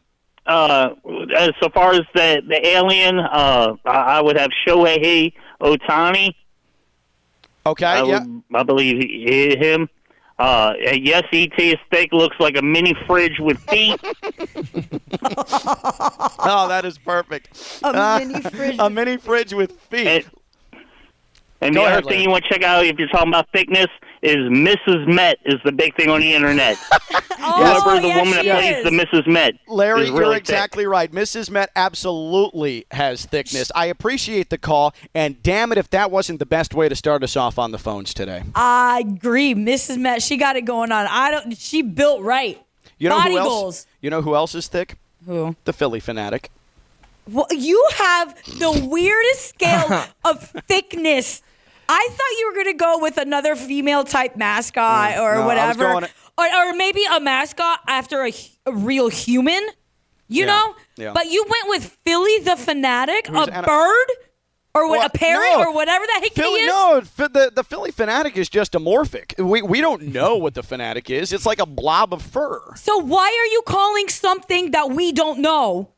Uh, 0.47 0.95
as 1.37 1.51
so 1.61 1.69
far 1.69 1.93
as 1.93 2.01
the 2.15 2.43
the 2.49 2.67
alien, 2.67 3.19
uh, 3.19 3.77
I 3.85 3.91
I 3.91 4.21
would 4.23 4.37
have 4.39 4.51
Shohei 4.67 5.35
Ohtani. 5.61 6.35
Okay, 7.69 7.87
I, 7.87 8.03
yeah. 8.05 8.25
would, 8.25 8.43
I 8.55 8.63
believe 8.63 8.99
he, 8.99 9.57
him. 9.57 9.89
Uh, 10.39 10.75
yes, 10.81 11.25
E.T. 11.33 11.77
steak 11.89 12.13
looks 12.13 12.37
like 12.39 12.57
a 12.57 12.63
mini 12.63 12.95
fridge 13.07 13.41
with 13.41 13.59
feet. 13.69 14.01
Oh, 16.51 16.67
that 16.69 16.85
is 16.85 16.97
perfect. 16.99 17.81
A 17.83 17.89
Uh, 17.89 18.19
mini 18.25 18.41
fridge. 18.43 18.77
A 18.79 18.89
mini 18.89 19.17
fridge 19.17 19.53
with 19.53 19.73
feet. 19.73 20.07
And, 20.07 20.25
and 21.61 21.75
the 21.77 21.81
ahead, 21.83 21.93
other 21.99 22.03
thing 22.03 22.11
Larry. 22.11 22.23
you 22.23 22.31
want 22.31 22.45
to 22.45 22.51
check 22.51 22.63
out 22.63 22.87
if 22.87 22.99
you're 22.99 23.09
talking 23.09 23.29
about 23.29 23.49
thickness 23.53 23.89
is 24.23 24.37
Mrs. 24.37 25.07
Met 25.07 25.39
is 25.45 25.57
the 25.65 25.73
big 25.73 25.95
thing 25.97 26.09
on 26.09 26.21
the 26.21 26.33
internet. 26.35 26.77
oh, 27.41 27.83
Whoever 27.85 28.01
the 28.01 28.09
yes, 28.09 28.17
woman 28.17 28.47
that 28.47 28.61
plays 28.61 28.77
is. 28.77 28.85
the 28.85 28.91
Mrs. 28.91 29.27
Met. 29.27 29.55
Larry, 29.67 30.03
is 30.03 30.09
you're 30.09 30.19
really 30.19 30.35
thick. 30.37 30.43
exactly 30.43 30.87
right. 30.87 31.11
Mrs. 31.13 31.51
Met 31.51 31.71
absolutely 31.77 32.87
has 32.91 33.25
thickness. 33.27 33.71
I 33.75 33.87
appreciate 33.87 34.51
the 34.51 34.59
call, 34.59 34.95
and 35.15 35.43
damn 35.43 35.73
it 35.73 35.79
if 35.79 35.91
that 35.91 36.11
wasn't 36.11 36.39
the 36.39 36.47
best 36.47 36.75
way 36.75 36.89
to 36.89 36.97
start 36.97 37.23
us 37.23 37.37
off 37.37 37.59
on 37.59 37.71
the 37.71 37.79
phones 37.79 38.13
today. 38.15 38.43
I 38.55 39.03
agree, 39.07 39.55
Mrs. 39.55 39.99
Met. 39.99 40.23
She 40.23 40.37
got 40.37 40.57
it 40.57 40.63
going 40.65 40.93
on. 40.93 41.07
I 41.09 41.31
don't. 41.31 41.57
She 41.57 41.83
built 41.83 42.23
right. 42.23 42.61
You 42.99 43.09
know 43.09 43.17
Body 43.17 43.33
who 43.33 43.39
else? 43.39 43.49
goals. 43.49 43.87
You 44.01 44.11
know 44.11 44.23
who 44.23 44.35
else 44.35 44.55
is 44.55 44.67
thick? 44.69 44.97
Who? 45.27 45.55
The 45.65 45.73
Phillie 45.73 46.01
Phanatic. 46.01 46.47
Well, 47.31 47.47
you 47.51 47.87
have 47.97 48.35
the 48.59 48.87
weirdest 48.91 49.49
scale 49.51 50.05
of 50.25 50.51
thickness. 50.67 51.43
I 51.89 52.07
thought 52.11 52.39
you 52.39 52.47
were 52.49 52.55
going 52.55 52.77
to 52.77 52.79
go 52.79 52.99
with 53.01 53.17
another 53.17 53.57
female 53.57 54.05
type 54.05 54.37
mascot 54.37 55.17
No, 55.17 55.23
or 55.25 55.35
no, 55.37 55.47
whatever, 55.47 55.93
going- 55.93 56.05
or, 56.37 56.45
or 56.47 56.75
maybe 56.75 57.01
a 57.11 57.19
mascot 57.21 57.81
after 57.87 58.25
a, 58.27 58.33
a 58.67 58.73
real 58.73 59.09
human. 59.09 59.67
You 60.31 60.41
Yeah, 60.41 60.47
know, 60.47 60.75
yeah. 60.97 61.13
but 61.15 61.27
you 61.31 61.43
went 61.49 61.69
with 61.69 61.97
Philly 62.05 62.39
the 62.41 62.57
fanatic, 62.57 63.29
Who's 63.29 63.49
a 63.49 63.63
bird, 63.63 64.07
or 64.75 64.87
what, 64.87 64.99
Well, 64.99 65.07
a 65.07 65.11
parrot, 65.11 65.53
no. 65.55 65.61
or 65.65 65.73
whatever 65.75 66.05
the 66.05 66.21
heck 66.21 66.33
Philly, 66.35 66.61
he 66.61 66.67
is. 66.67 66.69
no, 66.69 67.01
the, 67.01 67.51
the 67.55 67.65
Phillie 67.65 67.91
Phanatic 67.93 68.37
is 68.37 68.51
just 68.51 68.73
amorphic. 68.75 69.43
We, 69.43 69.63
we 69.63 69.81
don't 69.81 70.03
know 70.13 70.37
what 70.37 70.53
the 70.53 70.63
fanatic 70.63 71.09
is. 71.09 71.33
It's 71.33 71.47
like 71.47 71.59
a 71.61 71.65
blob 71.67 72.13
of 72.13 72.21
fur. 72.21 72.61
So 72.77 72.99
why 72.99 73.25
are 73.27 73.51
you 73.51 73.63
calling 73.67 74.09
something 74.09 74.73
that 74.73 74.91
we 74.91 75.13
don't 75.13 75.39
know 75.41 75.89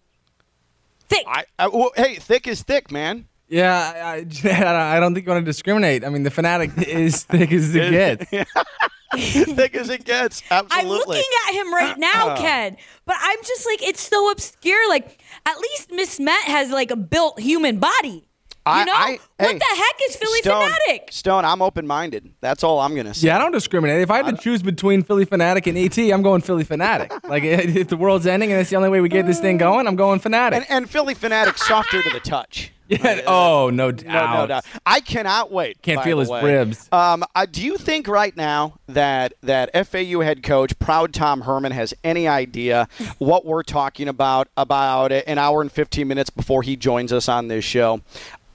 thick? 1.08 1.24
I, 1.26 1.44
I 1.58 1.66
well, 1.66 1.90
hey, 1.96 2.14
thick 2.14 2.46
is 2.46 2.62
thick, 2.62 2.92
man. 2.92 3.26
Yeah, 3.50 4.14
I, 4.44 4.96
I 4.96 5.00
don't 5.00 5.12
think 5.12 5.26
you 5.26 5.32
want 5.32 5.44
to 5.44 5.50
discriminate. 5.50 6.04
I 6.04 6.08
mean, 6.08 6.22
the 6.22 6.30
fanatic 6.30 6.70
is 6.78 7.24
thick 7.24 7.52
as 7.52 7.74
it 7.74 7.90
gets. 7.90 8.30
thick 8.30 9.74
as 9.74 9.90
it 9.90 10.04
gets. 10.04 10.42
Absolutely. 10.50 10.78
I'm 10.80 10.88
looking 10.88 11.22
at 11.48 11.54
him 11.54 11.74
right 11.74 11.98
now, 11.98 12.36
Ken. 12.36 12.76
But 13.04 13.16
I'm 13.18 13.38
just 13.44 13.66
like, 13.66 13.82
it's 13.82 14.00
so 14.00 14.30
obscure. 14.30 14.88
Like, 14.88 15.20
at 15.44 15.58
least 15.58 15.90
Miss 15.90 16.20
Met 16.20 16.44
has 16.44 16.70
like 16.70 16.90
a 16.90 16.96
built 16.96 17.40
human 17.40 17.78
body. 17.78 18.28
You 18.66 18.84
know? 18.84 18.92
I- 18.94 19.18
what 19.38 19.52
hey, 19.52 19.58
the 19.58 19.64
heck 19.64 19.94
is 20.08 20.16
Philly 20.16 20.38
Stone, 20.40 20.70
fanatic? 20.70 21.08
Stone, 21.10 21.44
I'm 21.46 21.60
open 21.62 21.86
minded. 21.86 22.30
That's 22.40 22.62
all 22.62 22.78
I'm 22.78 22.94
gonna 22.94 23.14
say. 23.14 23.26
Yeah, 23.26 23.36
I 23.36 23.40
don't 23.40 23.52
discriminate. 23.52 24.02
If 24.02 24.10
I 24.10 24.18
had 24.22 24.36
to 24.36 24.40
choose 24.40 24.62
between 24.62 25.02
Phillie 25.02 25.24
Phanatic 25.24 25.66
and 25.66 25.76
ET, 25.78 25.98
I'm 26.12 26.22
going 26.22 26.42
Phillie 26.42 26.64
Phanatic. 26.64 27.26
like, 27.28 27.42
if 27.42 27.88
the 27.88 27.96
world's 27.96 28.26
ending 28.26 28.52
and 28.52 28.60
it's 28.60 28.68
the 28.70 28.76
only 28.76 28.90
way 28.90 29.00
we 29.00 29.08
get 29.08 29.26
this 29.26 29.40
thing 29.40 29.56
going, 29.56 29.88
I'm 29.88 29.96
going 29.96 30.20
Fanatic. 30.20 30.58
And, 30.58 30.70
and 30.70 30.90
Phillie 30.90 31.14
Phanatic 31.14 31.56
softer 31.56 32.02
to 32.02 32.10
the 32.10 32.20
touch. 32.20 32.70
Yeah. 32.90 33.20
Oh, 33.26 33.70
no 33.72 33.86
No, 33.86 33.90
doubt. 33.92 34.48
no, 34.48 34.56
no. 34.56 34.60
I 34.84 35.00
cannot 35.00 35.50
wait. 35.52 35.80
Can't 35.80 36.02
feel 36.02 36.18
his 36.18 36.28
way. 36.28 36.42
ribs. 36.44 36.88
Um, 36.92 37.22
uh, 37.34 37.46
do 37.50 37.64
you 37.64 37.76
think 37.78 38.08
right 38.08 38.36
now 38.36 38.74
that 38.88 39.32
that 39.42 39.70
FAU 39.86 40.20
head 40.20 40.42
coach, 40.42 40.76
proud 40.78 41.14
Tom 41.14 41.42
Herman, 41.42 41.72
has 41.72 41.94
any 42.04 42.26
idea 42.26 42.88
what 43.18 43.46
we're 43.46 43.62
talking 43.62 44.08
about 44.08 44.48
about 44.56 45.12
an 45.12 45.38
hour 45.38 45.60
and 45.62 45.70
fifteen 45.70 46.08
minutes 46.08 46.30
before 46.30 46.62
he 46.62 46.74
joins 46.76 47.12
us 47.12 47.28
on 47.28 47.46
this 47.48 47.64
show? 47.64 48.00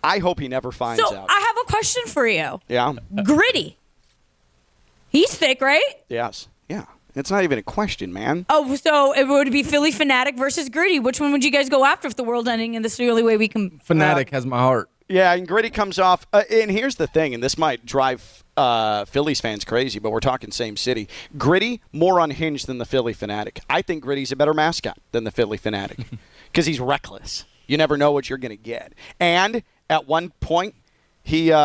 I 0.04 0.20
hope 0.20 0.40
he 0.40 0.48
never 0.48 0.72
finds 0.72 1.02
So 1.02 1.16
out. 1.16 1.26
I 1.30 1.40
have 1.48 1.66
a 1.66 1.72
question 1.72 2.04
for 2.06 2.28
you. 2.28 2.60
yeah. 2.68 2.94
Gritty. 3.24 3.78
He's 5.10 5.34
thick, 5.34 5.62
right? 5.62 5.82
Yes. 6.10 6.48
Yeah. 7.16 7.22
It's 7.22 7.32
not 7.32 7.44
even 7.44 7.58
a 7.58 7.64
question, 7.64 8.14
man. 8.14 8.46
Oh, 8.50 8.76
so 8.76 9.14
it 9.14 9.28
would 9.28 9.52
be 9.52 9.64
Phillie 9.64 9.92
Phanatic 9.92 10.38
versus 10.38 10.70
Gritty. 10.70 11.00
Which 11.00 11.20
one 11.20 11.32
would 11.32 11.44
you 11.44 11.52
guys 11.52 11.70
go 11.70 11.86
after 11.86 12.08
if 12.08 12.16
the 12.16 12.24
world 12.24 12.48
ending 12.48 12.76
and 12.76 12.84
this 12.84 12.94
is 12.94 12.98
the 12.98 13.10
only 13.10 13.24
way 13.24 13.38
we 13.38 13.48
can? 13.48 13.80
Fanatic 13.80 14.30
has 14.32 14.46
my 14.46 14.60
heart. 14.60 14.90
Yeah, 15.08 15.34
and 15.34 15.48
Gritty 15.48 15.70
comes 15.70 16.00
off. 16.00 16.26
Uh, 16.34 16.44
and 16.50 16.72
here's 16.72 16.96
the 16.96 17.06
thing, 17.06 17.36
and 17.36 17.44
this 17.44 17.58
might 17.58 17.86
drive 17.86 18.44
uh, 18.58 19.06
Phillies 19.06 19.40
fans 19.40 19.64
crazy, 19.64 20.00
but 20.00 20.10
we're 20.12 20.20
talking 20.20 20.52
same 20.52 20.76
city. 20.78 21.08
Gritty 21.38 21.82
more 21.92 22.20
unhinged 22.20 22.66
than 22.68 22.80
the 22.80 22.86
Phillie 22.86 23.14
Phanatic. 23.14 23.60
I 23.70 23.82
think 23.82 24.04
Gritty's 24.04 24.32
a 24.32 24.36
better 24.36 24.54
mascot 24.54 24.98
than 25.12 25.24
the 25.24 25.32
Phillie 25.32 25.60
Phanatic 25.60 26.06
because 26.52 26.66
he's 26.66 26.80
reckless. 26.80 27.46
You 27.68 27.78
never 27.78 27.98
know 27.98 28.12
what 28.12 28.30
you're 28.30 28.40
going 28.40 28.52
to 28.52 28.56
get. 28.56 28.94
And 29.20 29.64
at 29.90 30.08
one 30.08 30.32
point, 30.40 30.76
he, 31.24 31.52
uh, 31.52 31.58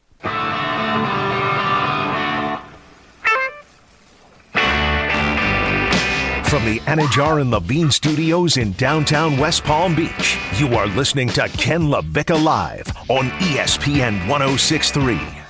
From 6.55 6.63
the 6.63 6.79
Anidjar 6.81 7.41
and 7.41 7.51
Levine 7.51 7.91
studios 7.91 8.57
in 8.57 8.71
downtown 8.73 9.37
West 9.37 9.63
Palm 9.63 9.93
Beach, 9.93 10.37
you 10.57 10.75
are 10.75 10.87
listening 10.87 11.27
to 11.29 11.49
Ken 11.49 11.81
LaVicka 11.81 12.41
Live 12.41 12.87
on 13.09 13.29
ESPN 13.41 14.27
1063. 14.29 15.44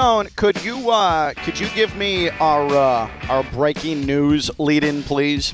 Stone, 0.00 0.28
could 0.34 0.64
you 0.64 0.90
uh, 0.90 1.34
could 1.44 1.60
you 1.60 1.68
give 1.74 1.94
me 1.94 2.30
our 2.30 2.66
uh, 2.68 3.10
our 3.28 3.42
breaking 3.52 4.06
news 4.06 4.50
lead 4.58 4.82
in, 4.82 5.02
please? 5.02 5.52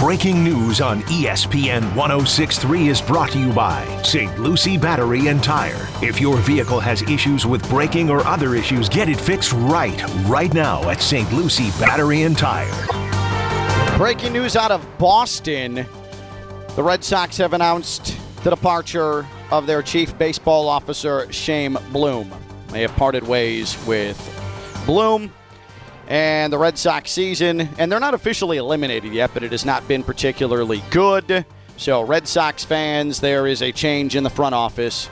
Breaking 0.00 0.42
news 0.42 0.80
on 0.80 1.02
ESPN 1.02 1.94
1063 1.94 2.88
is 2.88 3.02
brought 3.02 3.32
to 3.32 3.38
you 3.38 3.52
by 3.52 3.84
St. 4.02 4.40
Lucie 4.40 4.78
Battery 4.78 5.26
and 5.26 5.44
Tire. 5.44 5.86
If 6.00 6.22
your 6.22 6.38
vehicle 6.38 6.80
has 6.80 7.02
issues 7.02 7.44
with 7.44 7.68
braking 7.68 8.08
or 8.08 8.26
other 8.26 8.54
issues, 8.54 8.88
get 8.88 9.10
it 9.10 9.20
fixed 9.20 9.52
right, 9.52 10.02
right 10.24 10.54
now 10.54 10.88
at 10.88 11.02
St. 11.02 11.30
Lucie 11.34 11.68
Battery 11.78 12.22
and 12.22 12.38
Tire. 12.38 12.86
Breaking 13.98 14.32
news 14.32 14.56
out 14.56 14.70
of 14.70 14.86
Boston. 14.96 15.84
The 16.76 16.82
Red 16.82 17.04
Sox 17.04 17.36
have 17.36 17.52
announced 17.52 18.16
the 18.42 18.48
departure 18.48 19.26
of 19.50 19.66
their 19.66 19.82
chief 19.82 20.16
baseball 20.18 20.68
officer, 20.68 21.28
Chaim 21.32 21.78
Bloom. 21.92 22.30
They 22.68 22.82
have 22.82 22.94
parted 22.96 23.26
ways 23.26 23.76
with 23.86 24.18
Bloom 24.86 25.32
and 26.06 26.52
the 26.52 26.58
Red 26.58 26.78
Sox 26.78 27.10
season, 27.10 27.68
and 27.78 27.90
they're 27.90 28.00
not 28.00 28.14
officially 28.14 28.56
eliminated 28.56 29.12
yet, 29.12 29.30
but 29.34 29.42
it 29.42 29.52
has 29.52 29.64
not 29.64 29.86
been 29.88 30.02
particularly 30.02 30.82
good. 30.90 31.44
So, 31.76 32.02
Red 32.02 32.26
Sox 32.26 32.64
fans, 32.64 33.20
there 33.20 33.46
is 33.46 33.62
a 33.62 33.72
change 33.72 34.16
in 34.16 34.24
the 34.24 34.30
front 34.30 34.54
office 34.54 35.08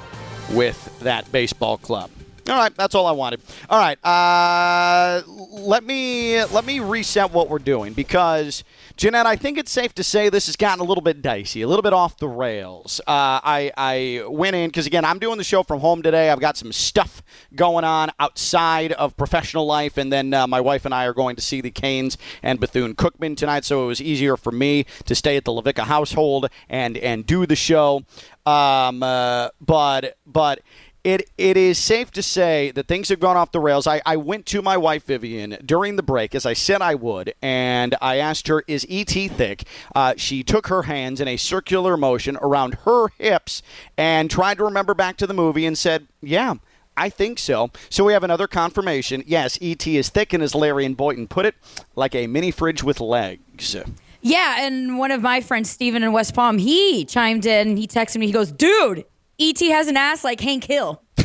with 0.52 0.98
that 1.00 1.30
baseball 1.30 1.78
club. 1.78 2.10
All 2.48 2.54
right, 2.54 2.72
that's 2.76 2.94
all 2.94 3.06
I 3.06 3.12
wanted. 3.12 3.40
All 3.68 3.78
right, 3.78 3.98
uh, 4.04 5.22
let 5.26 5.82
me 5.82 6.44
let 6.44 6.64
me 6.64 6.78
reset 6.78 7.32
what 7.32 7.48
we're 7.48 7.58
doing 7.58 7.92
because 7.92 8.62
Jeanette, 8.96 9.26
I 9.26 9.34
think 9.34 9.58
it's 9.58 9.72
safe 9.72 9.92
to 9.96 10.04
say 10.04 10.28
this 10.28 10.46
has 10.46 10.54
gotten 10.54 10.80
a 10.80 10.84
little 10.84 11.02
bit 11.02 11.22
dicey, 11.22 11.62
a 11.62 11.66
little 11.66 11.82
bit 11.82 11.92
off 11.92 12.18
the 12.18 12.28
rails. 12.28 13.00
Uh, 13.00 13.42
I 13.42 13.72
I 13.76 14.22
went 14.28 14.54
in 14.54 14.68
because 14.68 14.86
again 14.86 15.04
I'm 15.04 15.18
doing 15.18 15.38
the 15.38 15.44
show 15.44 15.64
from 15.64 15.80
home 15.80 16.02
today. 16.02 16.30
I've 16.30 16.38
got 16.38 16.56
some 16.56 16.70
stuff 16.70 17.20
going 17.56 17.84
on 17.84 18.10
outside 18.20 18.92
of 18.92 19.16
professional 19.16 19.66
life, 19.66 19.96
and 19.98 20.12
then 20.12 20.32
uh, 20.32 20.46
my 20.46 20.60
wife 20.60 20.84
and 20.84 20.94
I 20.94 21.06
are 21.06 21.14
going 21.14 21.34
to 21.34 21.42
see 21.42 21.60
the 21.60 21.72
Canes 21.72 22.16
and 22.44 22.60
Bethune 22.60 22.94
Cookman 22.94 23.36
tonight, 23.36 23.64
so 23.64 23.82
it 23.82 23.86
was 23.88 24.00
easier 24.00 24.36
for 24.36 24.52
me 24.52 24.86
to 25.06 25.16
stay 25.16 25.36
at 25.36 25.44
the 25.44 25.50
LaVicka 25.50 25.82
household 25.82 26.48
and 26.68 26.96
and 26.96 27.26
do 27.26 27.44
the 27.44 27.56
show. 27.56 28.04
Um, 28.46 29.02
uh, 29.02 29.48
but 29.60 30.16
but 30.24 30.60
it 31.06 31.30
it 31.38 31.56
is 31.56 31.78
safe 31.78 32.10
to 32.10 32.22
say 32.22 32.72
that 32.72 32.88
things 32.88 33.10
have 33.10 33.20
gone 33.20 33.36
off 33.36 33.52
the 33.52 33.60
rails. 33.60 33.86
I, 33.86 34.02
I 34.04 34.16
went 34.16 34.44
to 34.46 34.60
my 34.60 34.76
wife 34.76 35.04
Vivian 35.04 35.56
during 35.64 35.94
the 35.94 36.02
break, 36.02 36.34
as 36.34 36.44
I 36.44 36.52
said 36.52 36.82
I 36.82 36.96
would, 36.96 37.32
and 37.40 37.94
I 38.02 38.16
asked 38.16 38.48
her, 38.48 38.64
"Is 38.66 38.84
ET 38.90 39.10
thick?" 39.10 39.68
Uh, 39.94 40.14
she 40.16 40.42
took 40.42 40.66
her 40.66 40.82
hands 40.82 41.20
in 41.20 41.28
a 41.28 41.36
circular 41.36 41.96
motion 41.96 42.36
around 42.42 42.78
her 42.86 43.10
hips 43.18 43.62
and 43.96 44.28
tried 44.28 44.58
to 44.58 44.64
remember 44.64 44.94
back 44.94 45.16
to 45.18 45.28
the 45.28 45.34
movie 45.34 45.64
and 45.64 45.78
said, 45.78 46.08
"Yeah." 46.20 46.54
I 46.98 47.10
think 47.10 47.38
so. 47.38 47.70
So 47.90 48.04
we 48.04 48.14
have 48.14 48.24
another 48.24 48.46
confirmation. 48.46 49.22
Yes, 49.26 49.58
ET 49.60 49.86
is 49.86 50.08
thick, 50.08 50.32
and 50.32 50.42
as 50.42 50.54
Larry 50.54 50.86
and 50.86 50.96
Boynton 50.96 51.28
put 51.28 51.44
it, 51.44 51.54
like 51.94 52.14
a 52.14 52.26
mini 52.26 52.50
fridge 52.50 52.82
with 52.82 53.00
legs. 53.00 53.76
Yeah, 54.22 54.64
and 54.66 54.98
one 54.98 55.10
of 55.10 55.20
my 55.20 55.42
friends, 55.42 55.68
Steven 55.68 56.02
in 56.02 56.12
West 56.12 56.34
Palm, 56.34 56.56
he 56.56 57.04
chimed 57.04 57.44
in. 57.44 57.76
He 57.76 57.86
texted 57.86 58.16
me. 58.16 58.26
He 58.26 58.32
goes, 58.32 58.50
"Dude, 58.50 59.04
ET 59.38 59.58
has 59.60 59.88
an 59.88 59.96
ass 59.96 60.24
like 60.24 60.40
Hank 60.40 60.64
Hill." 60.64 61.02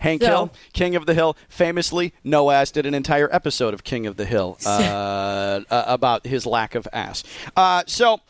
Hank 0.00 0.22
So- 0.22 0.28
Hill, 0.28 0.52
King 0.72 0.96
of 0.96 1.06
the 1.06 1.14
Hill, 1.14 1.36
famously, 1.48 2.12
no 2.24 2.50
ass 2.50 2.70
did 2.70 2.86
an 2.86 2.94
entire 2.94 3.28
episode 3.32 3.74
of 3.74 3.84
King 3.84 4.06
of 4.06 4.16
the 4.16 4.24
Hill 4.24 4.58
uh, 4.66 5.60
uh, 5.70 5.84
about 5.86 6.26
his 6.26 6.46
lack 6.46 6.74
of 6.74 6.88
ass. 6.92 7.22
Uh, 7.56 7.82
so. 7.86 8.20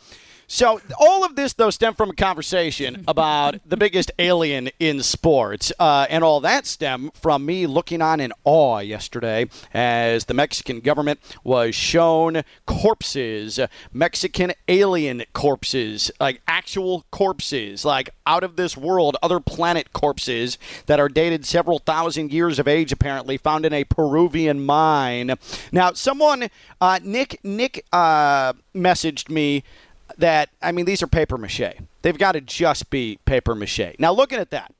So 0.49 0.79
all 0.97 1.25
of 1.25 1.35
this, 1.35 1.51
though, 1.53 1.69
stemmed 1.69 1.97
from 1.97 2.11
a 2.11 2.15
conversation 2.15 3.03
about 3.07 3.59
the 3.65 3.75
biggest 3.75 4.11
alien 4.17 4.69
in 4.79 5.03
sports, 5.03 5.73
uh, 5.77 6.07
and 6.09 6.23
all 6.23 6.39
that 6.39 6.65
stemmed 6.65 7.13
from 7.13 7.45
me 7.45 7.67
looking 7.67 8.01
on 8.01 8.21
in 8.21 8.31
awe 8.45 8.79
yesterday 8.79 9.47
as 9.73 10.25
the 10.25 10.33
Mexican 10.33 10.79
government 10.79 11.19
was 11.43 11.75
shown 11.75 12.43
corpses, 12.65 13.59
Mexican 13.91 14.53
alien 14.69 15.23
corpses, 15.33 16.11
like 16.19 16.41
actual 16.47 17.05
corpses, 17.11 17.83
like 17.83 18.09
out 18.25 18.43
of 18.43 18.55
this 18.55 18.77
world, 18.77 19.17
other 19.21 19.41
planet 19.41 19.91
corpses 19.91 20.57
that 20.85 20.99
are 20.99 21.09
dated 21.09 21.45
several 21.45 21.79
thousand 21.79 22.31
years 22.31 22.57
of 22.57 22.69
age, 22.69 22.93
apparently 22.93 23.37
found 23.37 23.65
in 23.65 23.73
a 23.73 23.83
Peruvian 23.83 24.65
mine. 24.65 25.33
Now, 25.73 25.91
someone, 25.91 26.49
uh, 26.79 26.99
Nick, 27.03 27.39
Nick, 27.43 27.85
uh, 27.91 28.53
messaged 28.73 29.29
me 29.29 29.63
that 30.17 30.49
I 30.61 30.71
mean 30.71 30.85
these 30.85 31.01
are 31.01 31.07
paper 31.07 31.37
mache. 31.37 31.75
They've 32.01 32.17
got 32.17 32.33
to 32.33 32.41
just 32.41 32.89
be 32.89 33.19
paper 33.25 33.55
mache. 33.55 33.95
Now 33.99 34.11
looking 34.11 34.39
at 34.39 34.49
that, 34.51 34.73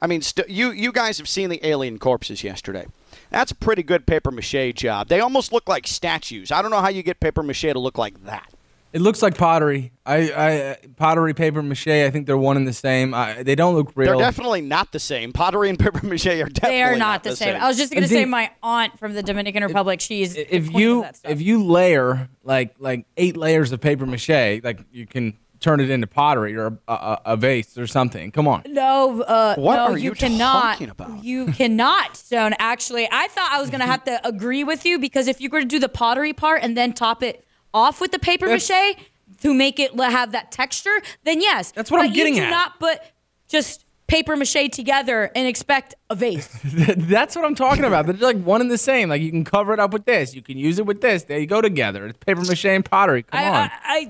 I 0.00 0.06
mean 0.06 0.22
st- 0.22 0.48
you 0.48 0.70
you 0.70 0.92
guys 0.92 1.18
have 1.18 1.28
seen 1.28 1.50
the 1.50 1.64
alien 1.66 1.98
corpses 1.98 2.44
yesterday. 2.44 2.86
That's 3.30 3.52
a 3.52 3.54
pretty 3.54 3.82
good 3.82 4.06
paper 4.06 4.30
mache 4.30 4.74
job. 4.74 5.08
They 5.08 5.20
almost 5.20 5.52
look 5.52 5.68
like 5.68 5.86
statues. 5.86 6.52
I 6.52 6.62
don't 6.62 6.70
know 6.70 6.80
how 6.80 6.88
you 6.88 7.02
get 7.02 7.20
paper 7.20 7.42
mache 7.42 7.62
to 7.62 7.78
look 7.78 7.98
like 7.98 8.24
that. 8.24 8.51
It 8.92 9.00
looks 9.00 9.22
like 9.22 9.38
pottery. 9.38 9.92
I, 10.04 10.16
I 10.16 10.76
pottery, 10.96 11.32
paper 11.32 11.62
mache. 11.62 11.88
I 11.88 12.10
think 12.10 12.26
they're 12.26 12.36
one 12.36 12.56
and 12.58 12.68
the 12.68 12.72
same. 12.74 13.14
I, 13.14 13.42
they 13.42 13.54
don't 13.54 13.74
look 13.74 13.92
real. 13.94 14.18
They're 14.18 14.26
definitely 14.26 14.60
not 14.60 14.92
the 14.92 14.98
same. 15.00 15.32
Pottery 15.32 15.70
and 15.70 15.78
paper 15.78 16.04
mache 16.06 16.26
are 16.26 16.44
definitely 16.44 16.68
They 16.76 16.82
are 16.82 16.96
not, 16.96 17.24
the, 17.24 17.34
same. 17.34 17.56
I 17.60 17.68
was 17.68 17.78
just 17.78 17.92
going 17.92 18.02
to 18.02 18.04
And 18.06 18.10
say 18.12 18.24
the- 18.24 18.30
my 18.30 18.50
aunt 18.62 18.98
from 18.98 19.14
the 19.14 19.22
Dominican 19.22 19.62
Republic. 19.62 20.00
She's 20.00 20.34
the 20.34 20.42
if 20.54 20.70
queen 20.70 20.74
of 20.76 20.80
you 20.80 21.00
that 21.02 21.16
stuff. 21.16 21.32
if 21.32 21.40
you 21.40 21.64
layer 21.64 22.28
like 22.44 22.74
like 22.78 23.06
eight 23.16 23.36
layers 23.36 23.72
of 23.72 23.80
paper 23.80 24.04
mache, 24.04 24.60
like 24.62 24.80
you 24.92 25.06
can 25.06 25.38
turn 25.60 25.78
it 25.80 25.88
into 25.88 26.08
pottery 26.08 26.56
or 26.56 26.66
a, 26.66 26.92
a, 26.92 27.20
a 27.26 27.36
vase 27.36 27.78
or 27.78 27.86
something. 27.86 28.30
Come 28.32 28.48
on. 28.48 28.62
No, 28.66 29.22
uh, 29.22 29.54
What 29.54 29.76
no, 29.76 29.82
are 29.84 29.96
you, 29.96 30.10
you 30.10 30.12
cannot. 30.16 30.72
talking 30.72 30.90
about? 30.90 31.22
You 31.24 31.46
cannot, 31.52 32.16
Stone. 32.16 32.54
Actually, 32.58 33.08
I 33.10 33.28
thought 33.28 33.48
I 33.52 33.60
was 33.60 33.70
going 33.70 33.78
to 33.80 33.86
have 33.86 34.02
to 34.04 34.26
agree 34.26 34.64
with 34.64 34.84
you 34.84 34.98
because 34.98 35.28
if 35.28 35.40
you 35.40 35.48
were 35.48 35.60
to 35.60 35.64
do 35.66 35.78
the 35.78 35.88
pottery 35.88 36.32
part 36.32 36.62
and 36.64 36.76
then 36.76 36.92
top 36.92 37.22
it 37.22 37.44
off 37.74 38.00
with 38.00 38.12
the 38.12 38.18
paper 38.18 38.46
That's- 38.46 38.68
mache 38.70 38.96
to 39.42 39.52
make 39.54 39.80
it 39.80 39.98
have 39.98 40.32
that 40.32 40.52
texture, 40.52 41.00
then 41.24 41.40
yes. 41.40 41.72
That's 41.72 41.90
what 41.90 42.00
I'm 42.00 42.08
But 42.08 42.14
getting 42.14 42.34
you 42.34 42.40
do 42.42 42.46
at. 42.46 42.50
not 42.50 42.78
put 42.78 42.98
just 43.48 43.84
paper 44.06 44.36
mache 44.36 44.68
together 44.70 45.30
and 45.34 45.48
expect 45.48 45.94
a 46.10 46.14
vase. 46.14 46.48
That's 46.64 47.34
what 47.34 47.44
I'm 47.44 47.54
talking 47.54 47.84
about. 47.84 48.06
They're 48.06 48.14
like 48.16 48.42
one 48.42 48.60
and 48.60 48.70
the 48.70 48.78
same. 48.78 49.08
Like 49.08 49.20
you 49.22 49.30
can 49.30 49.42
cover 49.44 49.72
it 49.72 49.80
up 49.80 49.92
with 49.92 50.04
this. 50.04 50.34
You 50.34 50.42
can 50.42 50.58
use 50.58 50.78
it 50.78 50.86
with 50.86 51.00
this. 51.00 51.24
They 51.24 51.46
go 51.46 51.60
together. 51.60 52.06
It's 52.06 52.18
paper 52.18 52.42
mache 52.44 52.66
and 52.66 52.84
pottery. 52.84 53.22
Come 53.24 53.40
I, 53.40 53.46
on. 53.48 53.54
I, 53.54 53.70
I 53.84 54.08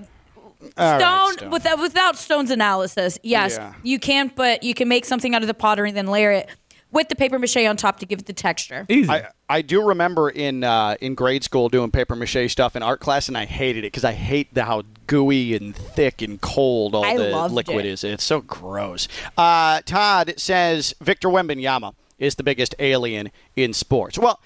All 0.76 0.92
right, 0.92 1.00
Stone, 1.00 1.32
Stone. 1.38 1.50
without 1.50 1.78
without 1.80 2.16
Stone's 2.16 2.50
analysis, 2.50 3.18
yes, 3.22 3.56
Yeah. 3.56 3.72
you 3.82 3.98
can. 3.98 4.30
But 4.34 4.62
you 4.64 4.74
can 4.74 4.88
make 4.88 5.04
something 5.04 5.34
out 5.34 5.42
of 5.42 5.48
the 5.48 5.54
pottery 5.54 5.88
and 5.90 5.96
then 5.96 6.06
layer 6.08 6.30
it 6.32 6.48
with 6.92 7.08
the 7.08 7.16
paper 7.16 7.38
mache 7.38 7.56
on 7.56 7.76
top 7.76 7.98
to 7.98 8.06
give 8.06 8.20
it 8.20 8.26
the 8.26 8.32
texture. 8.32 8.86
Easy. 8.88 9.10
I, 9.10 9.28
I 9.48 9.62
do 9.62 9.86
remember 9.88 10.30
in 10.30 10.62
uh, 10.62 10.96
in 11.00 11.14
grade 11.14 11.42
school 11.42 11.68
doing 11.68 11.90
paper 11.90 12.14
mache 12.14 12.50
stuff 12.50 12.76
in 12.76 12.82
art 12.82 13.00
class, 13.00 13.28
and 13.28 13.36
I 13.36 13.46
hated 13.46 13.80
it 13.80 13.88
because 13.88 14.04
I 14.04 14.12
hate 14.12 14.54
the 14.54 14.64
how 14.64 14.82
gooey 15.06 15.54
and 15.56 15.74
thick 15.74 16.22
and 16.22 16.40
cold 16.40 16.94
all 16.94 17.04
I 17.04 17.16
the 17.16 17.48
liquid 17.48 17.84
it. 17.84 17.88
is. 17.88 18.04
It's 18.04 18.22
so 18.24 18.40
gross. 18.42 19.08
Uh, 19.36 19.80
Todd 19.84 20.34
says 20.36 20.94
Victor 21.00 21.28
Wembanyama 21.28 21.94
is 22.18 22.36
the 22.36 22.44
biggest 22.44 22.74
alien 22.78 23.32
in 23.56 23.72
sports. 23.72 24.18
Well. 24.18 24.40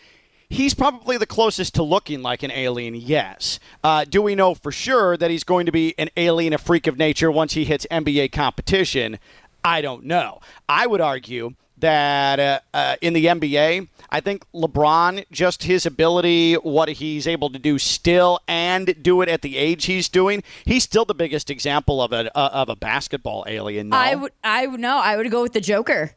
He's 0.49 0.75
probably 0.75 1.19
the 1.19 1.27
closest 1.27 1.75
to 1.75 1.83
looking 1.83 2.23
like 2.23 2.45
an 2.45 2.53
alien, 2.53 2.95
yes. 2.95 3.59
Uh, 3.83 4.05
do 4.05 4.23
we 4.23 4.37
know 4.37 4.55
for 4.55 4.71
sure 4.71 5.17
that 5.17 5.29
he's 5.29 5.43
going 5.43 5.67
to 5.67 5.73
be 5.73 5.93
an 5.99 6.09
alien, 6.17 6.53
a 6.53 6.59
freak 6.59 6.87
of 6.87 6.97
nature 6.97 7.33
once 7.33 7.55
he 7.55 7.65
hits 7.65 7.85
NBA 7.91 8.31
competition? 8.31 9.19
I 9.65 9.81
don't 9.81 10.05
know. 10.05 10.41
I 10.69 10.87
would 10.87 11.01
argue 11.01 11.55
that 11.79 12.39
uh, 12.39 12.61
uh, 12.75 12.97
in 13.01 13.13
the 13.13 13.27
NBA, 13.27 13.89
I 14.11 14.21
think 14.21 14.45
LeBron, 14.55 15.25
just 15.31 15.65
his 15.65 15.87
ability, 15.87 16.55
what 16.55 16.89
he's 16.89 17.27
able 17.27 17.51
to 17.51 17.59
do 17.59 17.79
still, 17.79 18.41
and 18.49 19.03
do 19.03 19.23
it 19.23 19.29
at 19.29 19.43
the 19.43 19.57
age 19.57 19.87
he's 19.87 20.09
doing, 20.09 20.43
he's 20.65 20.85
still 20.85 21.05
the 21.05 21.15
biggest 21.15 21.51
example 21.51 22.03
of 22.03 22.13
a 22.13 22.37
uh, 22.37 22.51
of 22.53 22.69
a 22.69 22.77
basketball 22.77 23.45
alien. 23.47 23.91
No? 23.91 23.97
I 23.97 24.15
would, 24.15 24.33
I 24.43 24.67
would 24.67 24.81
no, 24.81 24.99
I 24.99 25.17
would 25.17 25.31
go 25.31 25.43
with 25.43 25.53
the 25.53 25.61
Joker. 25.61 26.13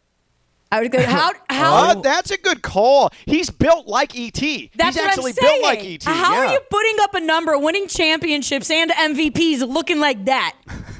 I 0.71 0.81
would 0.81 0.91
go. 0.91 1.01
How? 1.01 1.31
How? 1.49 1.91
Oh, 1.97 2.01
that's 2.01 2.31
a 2.31 2.37
good 2.37 2.61
call. 2.61 3.11
He's 3.25 3.49
built 3.49 3.87
like 3.87 4.17
ET. 4.17 4.33
That's 4.33 4.95
he's 4.95 4.95
what 4.95 5.07
actually 5.07 5.31
I'm 5.31 5.35
saying. 5.35 5.61
built 5.61 5.63
like 5.63 5.79
ET. 5.83 6.03
How 6.03 6.33
yeah. 6.33 6.39
are 6.39 6.53
you 6.53 6.59
putting 6.69 6.95
up 7.01 7.13
a 7.15 7.19
number, 7.19 7.57
winning 7.57 7.87
championships 7.87 8.69
and 8.69 8.91
MVPs, 8.91 9.67
looking 9.67 9.99
like 9.99 10.25
that? 10.25 10.55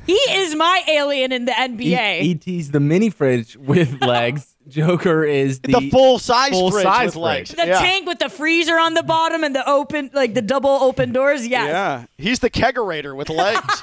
He 0.06 0.14
is 0.30 0.56
my 0.56 0.84
alien 0.88 1.32
in 1.32 1.46
the 1.46 1.52
NBA. 1.52 2.22
E- 2.22 2.58
ET's 2.58 2.70
the 2.70 2.80
mini 2.80 3.10
fridge 3.10 3.56
with 3.58 4.02
legs. 4.02 4.56
Joker 4.68 5.24
is 5.24 5.62
the, 5.62 5.74
the 5.74 5.90
full 5.90 6.20
size 6.20 6.52
full 6.52 6.70
fridge 6.70 6.84
size 6.84 7.16
with 7.16 7.24
legs. 7.24 7.50
the 7.52 7.66
yeah. 7.66 7.80
tank 7.80 8.08
with 8.08 8.20
the 8.20 8.30
freezer 8.30 8.78
on 8.78 8.94
the 8.94 9.02
bottom 9.02 9.44
and 9.44 9.56
the 9.56 9.68
open, 9.68 10.12
like 10.14 10.36
the 10.36 10.44
double 10.44 10.70
open 10.70 11.12
doors. 11.12 11.46
Yes. 11.48 11.70
Yeah, 11.70 12.06
he's 12.18 12.40
the 12.40 12.52
kegerator 12.52 13.16
with 13.16 13.30
legs. 13.30 13.82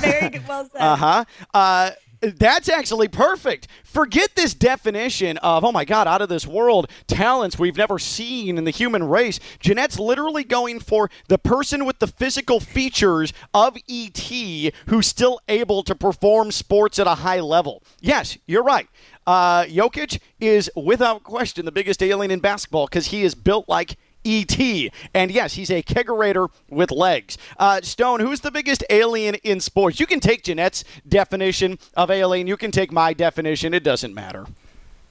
Very 0.00 0.28
good. 0.30 0.46
Well 0.46 0.68
said. 0.70 0.80
Uh-huh. 0.80 1.24
Uh 1.54 1.90
That's 2.20 2.68
actually 2.68 3.08
perfect. 3.08 3.66
Forget 3.82 4.34
this 4.34 4.52
definition 4.52 5.38
of, 5.38 5.64
oh 5.64 5.72
my 5.72 5.86
God, 5.86 6.06
out 6.06 6.20
of 6.20 6.28
this 6.28 6.46
world 6.46 6.90
talents 7.06 7.58
we've 7.58 7.78
never 7.78 7.98
seen 7.98 8.58
in 8.58 8.64
the 8.64 8.70
human 8.70 9.04
race. 9.04 9.40
Jeanette's 9.58 9.98
literally 9.98 10.44
going 10.44 10.80
for 10.80 11.10
the 11.28 11.38
person 11.38 11.86
with 11.86 11.98
the 11.98 12.06
physical 12.06 12.60
features 12.60 13.32
of 13.54 13.76
E.T. 13.86 14.72
who's 14.86 15.06
still 15.06 15.40
able 15.48 15.82
to 15.82 15.94
perform 15.94 16.50
sports 16.50 16.98
at 16.98 17.06
a 17.06 17.16
high 17.16 17.40
level. 17.40 17.82
Yes, 18.00 18.36
you're 18.46 18.62
right. 18.62 18.88
Uh, 19.26 19.64
Jokic 19.64 20.20
is 20.40 20.70
without 20.76 21.22
question 21.22 21.64
the 21.64 21.72
biggest 21.72 22.02
alien 22.02 22.30
in 22.30 22.40
basketball 22.40 22.86
because 22.86 23.06
he 23.06 23.22
is 23.22 23.34
built 23.34 23.68
like 23.68 23.96
E.T. 24.24 24.90
And 25.14 25.30
yes, 25.30 25.54
he's 25.54 25.70
a 25.70 25.82
kegerator 25.82 26.48
with 26.68 26.90
legs. 26.90 27.38
Uh, 27.58 27.80
Stone, 27.82 28.20
who's 28.20 28.40
the 28.40 28.50
biggest 28.50 28.84
alien 28.90 29.36
in 29.36 29.60
sports? 29.60 30.00
You 30.00 30.06
can 30.06 30.20
take 30.20 30.42
Jeanette's 30.42 30.84
definition 31.08 31.78
of 31.94 32.10
alien. 32.10 32.46
You 32.46 32.56
can 32.56 32.70
take 32.70 32.92
my 32.92 33.12
definition. 33.12 33.74
It 33.74 33.84
doesn't 33.84 34.14
matter. 34.14 34.46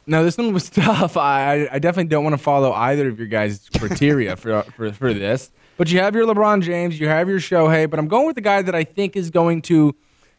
No, 0.06 0.24
this 0.24 0.38
one 0.38 0.54
was 0.54 0.70
tough. 0.70 1.18
I, 1.18 1.68
I 1.72 1.80
definitely 1.80 2.10
don't 2.10 2.24
want 2.24 2.34
to 2.34 2.42
follow 2.42 2.72
either 2.72 3.08
of 3.10 3.20
your 3.20 3.28
guys' 3.28 3.70
criteria 3.78 4.36
for, 4.36 4.64
for, 4.76 4.92
for 4.92 5.14
this. 5.14 5.52
But 5.78 5.92
you 5.92 6.00
have 6.00 6.14
your 6.14 6.26
LeBron 6.26 6.62
James, 6.62 7.00
you 7.00 7.08
have 7.08 7.30
your 7.30 7.40
Shohei, 7.40 7.90
but 7.90 8.00
I'm 8.00 8.10
going 8.10 8.28
with 8.28 8.36
the 8.36 8.42
guy 8.42 8.62
that 8.62 8.76
I 8.76 8.84
think 8.84 9.16
is 9.16 9.30
going 9.30 9.62
to 9.64 9.96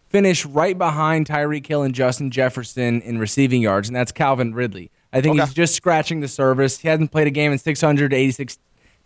finish 0.08 0.44
right 0.44 0.76
behind 0.76 1.26
Tyreek 1.26 1.66
Hill 1.66 1.82
and 1.82 1.94
Justin 1.94 2.30
Jefferson 2.30 3.00
in 3.00 3.18
receiving 3.18 3.62
yards, 3.62 3.88
and 3.88 3.96
that's 3.96 4.12
Calvin 4.12 4.52
Ridley. 4.52 4.90
I 5.12 5.20
think 5.20 5.36
Okay. 5.38 5.44
he's 5.46 5.54
just 5.54 5.74
scratching 5.74 6.20
the 6.20 6.28
surface. 6.28 6.78
He 6.78 6.88
hasn't 6.88 7.10
played 7.10 7.26
a 7.26 7.30
game 7.30 7.50
in 7.52 7.58
686 7.58 8.58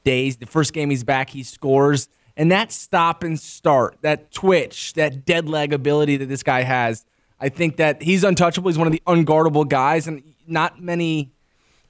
days. 0.04 0.36
The 0.36 0.46
first 0.46 0.72
game 0.72 0.90
he's 0.90 1.04
back, 1.04 1.30
he 1.30 1.42
scores. 1.42 2.08
And 2.36 2.50
that 2.52 2.72
stop 2.72 3.22
and 3.22 3.38
start, 3.38 3.96
that 4.02 4.32
twitch, 4.32 4.94
that 4.94 5.24
dead 5.24 5.48
leg 5.48 5.72
ability 5.72 6.16
that 6.18 6.26
this 6.26 6.42
guy 6.42 6.62
has, 6.62 7.04
I 7.40 7.48
think 7.48 7.76
that 7.76 8.02
he's 8.02 8.24
untouchable. 8.24 8.68
He's 8.68 8.78
one 8.78 8.86
of 8.88 8.92
the 8.92 9.02
unguardable 9.06 9.68
guys, 9.68 10.06
and 10.08 10.22
not 10.46 10.80
many, 10.82 11.30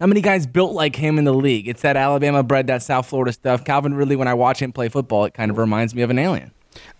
not 0.00 0.08
many 0.10 0.20
guys 0.20 0.46
built 0.46 0.72
like 0.74 0.96
him 0.96 1.18
in 1.18 1.24
the 1.24 1.32
league. 1.34 1.66
It's 1.66 1.82
that 1.82 1.96
Alabama 1.96 2.42
bred, 2.42 2.66
that 2.66 2.82
South 2.82 3.06
Florida 3.06 3.32
stuff. 3.32 3.64
Calvin 3.64 3.94
Ridley, 3.94 4.16
when 4.16 4.28
I 4.28 4.34
watch 4.34 4.60
him 4.60 4.70
play 4.72 4.88
football, 4.88 5.24
it 5.24 5.32
kind 5.34 5.50
of 5.50 5.56
reminds 5.58 5.94
me 5.94 6.02
of 6.02 6.10
an 6.10 6.18
alien. 6.18 6.50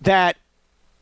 that 0.00 0.36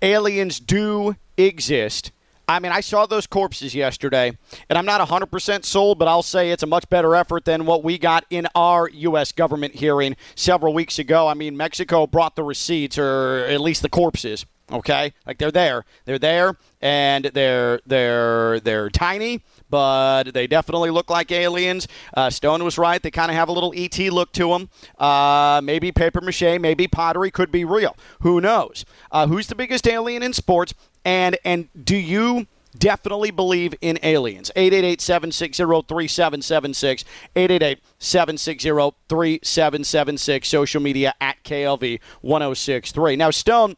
aliens 0.02 0.60
do 0.60 1.16
exist? 1.36 2.12
I 2.48 2.60
mean, 2.60 2.72
I 2.72 2.80
saw 2.80 3.04
those 3.04 3.26
corpses 3.26 3.74
yesterday, 3.74 4.32
and 4.70 4.78
I'm 4.78 4.86
not 4.86 5.06
100% 5.06 5.64
sold, 5.66 5.98
but 5.98 6.08
I'll 6.08 6.22
say 6.22 6.50
it's 6.50 6.62
a 6.62 6.66
much 6.66 6.88
better 6.88 7.14
effort 7.14 7.44
than 7.44 7.66
what 7.66 7.84
we 7.84 7.98
got 7.98 8.24
in 8.30 8.48
our 8.54 8.88
U.S. 8.88 9.32
government 9.32 9.74
hearing 9.74 10.16
several 10.34 10.72
weeks 10.72 10.98
ago. 10.98 11.28
I 11.28 11.34
mean, 11.34 11.58
Mexico 11.58 12.06
brought 12.06 12.36
the 12.36 12.42
receipts, 12.42 12.96
or 12.96 13.44
at 13.46 13.60
least 13.60 13.82
the 13.82 13.90
corpses. 13.90 14.46
Okay, 14.70 15.14
like 15.26 15.38
they're 15.38 15.50
there, 15.50 15.84
they're 16.04 16.18
there, 16.18 16.58
and 16.82 17.24
they're 17.24 17.80
they're 17.86 18.60
they're 18.60 18.90
tiny, 18.90 19.42
but 19.70 20.32
they 20.34 20.46
definitely 20.46 20.90
look 20.90 21.10
like 21.10 21.30
aliens. 21.30 21.88
Uh, 22.14 22.30
Stone 22.30 22.64
was 22.64 22.78
right; 22.78 23.02
they 23.02 23.10
kind 23.10 23.30
of 23.30 23.36
have 23.36 23.48
a 23.48 23.52
little 23.52 23.72
ET 23.76 23.98
look 23.98 24.32
to 24.32 24.48
them. 24.48 24.70
Uh, 24.98 25.60
maybe 25.62 25.92
paper 25.92 26.20
mache, 26.20 26.58
maybe 26.60 26.86
pottery 26.86 27.30
could 27.30 27.52
be 27.52 27.64
real. 27.64 27.96
Who 28.20 28.40
knows? 28.40 28.84
Uh, 29.10 29.26
who's 29.26 29.46
the 29.46 29.54
biggest 29.54 29.86
alien 29.86 30.22
in 30.22 30.32
sports? 30.32 30.74
And 31.04 31.38
and 31.44 31.68
do 31.84 31.96
you? 31.96 32.46
Definitely 32.76 33.30
believe 33.30 33.74
in 33.80 33.98
aliens. 34.02 34.50
888 34.54 35.00
760 35.00 35.64
3776. 35.88 37.04
888 37.34 37.80
760 37.98 38.68
3776. 39.08 40.48
Social 40.48 40.80
media 40.80 41.14
at 41.20 41.42
KLV 41.44 41.98
1063. 42.20 43.16
Now, 43.16 43.30
Stone, 43.30 43.76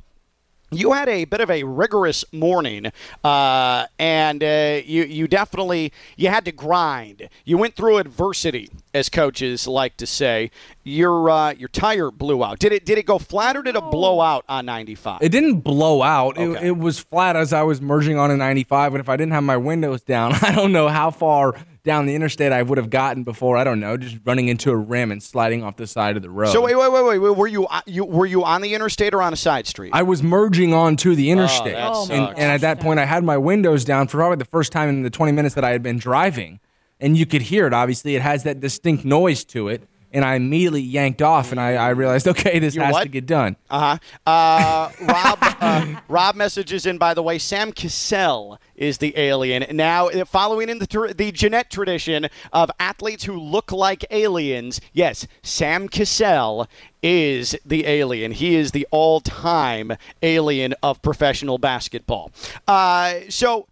you 0.71 0.93
had 0.93 1.09
a 1.09 1.25
bit 1.25 1.41
of 1.41 1.51
a 1.51 1.65
rigorous 1.65 2.25
morning, 2.33 2.93
uh, 3.25 3.87
and 3.99 4.43
uh, 4.43 4.81
you 4.85 5.05
you 5.05 5.27
definitely 5.27 5.93
you 6.17 6.29
had 6.29 6.45
to 6.45 6.53
grind. 6.53 7.29
You 7.45 7.59
went 7.59 7.75
through 7.75 7.99
adversity, 7.99 8.71
as 8.95 9.09
coaches 9.09 9.67
like 9.67 9.97
to 9.99 10.07
say. 10.07 10.51
Your 10.85 11.29
uh, 11.31 11.53
your 11.53 11.69
tire 11.69 12.11
blew 12.11 12.45
out. 12.45 12.59
Did 12.59 12.73
it 12.73 12.85
did 12.85 12.99
it 12.99 13.07
go 13.07 13.19
flat 13.19 13.57
or 13.57 13.63
did 13.63 13.77
it 13.77 13.85
blow 13.91 14.21
out 14.21 14.45
on 14.49 14.67
95? 14.67 15.23
It 15.23 15.31
didn't 15.31 15.61
blow 15.61 16.03
out. 16.03 16.39
It, 16.39 16.63
it 16.63 16.79
was 16.79 16.99
flat 16.99 17.37
as 17.37 17.53
I 17.53 17.63
was 17.63 17.81
merging 17.81 18.19
on 18.19 18.31
a 18.31 18.37
95. 18.37 18.95
And 18.95 19.01
if 19.01 19.09
I 19.09 19.17
didn't 19.17 19.33
have 19.33 19.45
my 19.45 19.57
windows 19.57 20.03
down, 20.03 20.33
I 20.43 20.53
don't 20.53 20.73
know 20.73 20.89
how 20.89 21.11
far 21.11 21.55
down 21.83 22.07
the 22.07 22.15
interstate 22.15 22.53
I 22.53 22.63
would 22.63 22.79
have 22.79 22.91
gotten 22.91 23.23
before. 23.25 23.57
I 23.57 23.65
don't 23.65 23.81
know, 23.81 23.97
just 23.97 24.19
running 24.25 24.49
into 24.49 24.71
a 24.71 24.77
rim 24.77 25.11
and 25.11 25.23
sliding 25.23 25.63
off 25.63 25.77
the 25.77 25.87
side 25.87 26.17
of 26.17 26.23
the 26.23 26.31
road. 26.31 26.53
So 26.53 26.63
wait 26.63 26.77
wait 26.77 26.93
wait 26.93 27.05
wait 27.05 27.19
wait. 27.19 27.37
Were 27.37 27.47
you 27.47 27.67
uh, 27.67 27.81
you 27.87 28.05
were 28.05 28.27
you 28.27 28.45
on 28.45 28.61
the 28.61 28.75
interstate 28.75 29.15
or 29.15 29.23
on 29.23 29.33
a 29.33 29.37
side 29.37 29.67
street? 29.67 29.91
I 29.93 30.03
was 30.03 30.23
merging 30.23 30.75
onto 30.75 31.15
the 31.15 31.31
interstate. 31.31 31.75
that 31.75 31.91
Oh, 31.93 32.09
and, 32.11 32.29
and 32.39 32.53
at 32.53 32.61
that 32.61 32.81
point, 32.81 33.01
I 33.01 33.05
had 33.05 33.25
my 33.25 33.37
windows 33.39 33.85
down 33.85 34.09
for 34.09 34.19
probably 34.19 34.37
the 34.37 34.45
first 34.45 34.73
time 34.73 34.89
in 34.89 35.03
the 35.03 35.11
20 35.11 35.33
minutes 35.33 35.55
that 35.55 35.65
I 35.65 35.71
had 35.71 35.83
been 35.83 35.99
driving. 35.99 36.61
And 37.03 37.17
you 37.17 37.25
could 37.25 37.43
hear 37.43 37.67
it, 37.67 37.73
obviously. 37.73 38.15
It 38.15 38.23
has 38.23 38.43
that 38.43 38.61
distinct 38.61 39.05
noise 39.07 39.45
to 39.47 39.69
it. 39.69 39.89
And 40.13 40.25
I 40.25 40.35
immediately 40.35 40.81
yanked 40.81 41.23
off 41.23 41.53
and 41.53 41.61
I, 41.61 41.75
I 41.75 41.91
realized, 41.91 42.27
okay, 42.29 42.59
this 42.59 42.75
You 42.75 42.83
has 42.83 42.93
what? 42.93 43.03
to 43.05 43.09
get 43.09 43.27
done. 43.27 43.57
Uh-huh. 43.71 43.99
Uh 44.27 44.91
Rob 45.03 45.39
uh, 45.43 46.01
Rob 46.09 46.35
messages 46.35 46.85
in 46.87 46.99
by 46.99 47.15
the 47.15 47.23
way. 47.23 47.39
Sam 47.39 47.73
Cassell 47.73 48.59
is 48.75 48.99
the 48.99 49.17
alien. 49.17 49.65
Now, 49.77 50.09
uh, 50.09 50.25
following 50.25 50.69
in 50.69 50.79
the 50.79 51.15
the 51.17 51.31
Jeanette 51.31 51.71
tradition 51.71 52.29
of 52.53 52.71
athletes 52.81 53.25
who 53.25 53.39
look 53.39 53.71
like 53.71 54.05
aliens, 54.11 54.81
yes, 54.93 55.27
Sam 55.43 55.89
Cassell 55.89 56.67
is 57.03 57.57
the 57.65 57.87
alien. 57.87 58.33
He 58.33 58.57
is 58.57 58.73
the 58.73 58.87
all-time 58.91 59.93
alien 60.23 60.75
of 60.83 61.01
professional 61.03 61.59
basketball. 61.59 62.33
Uh, 62.67 63.21
so. 63.29 63.67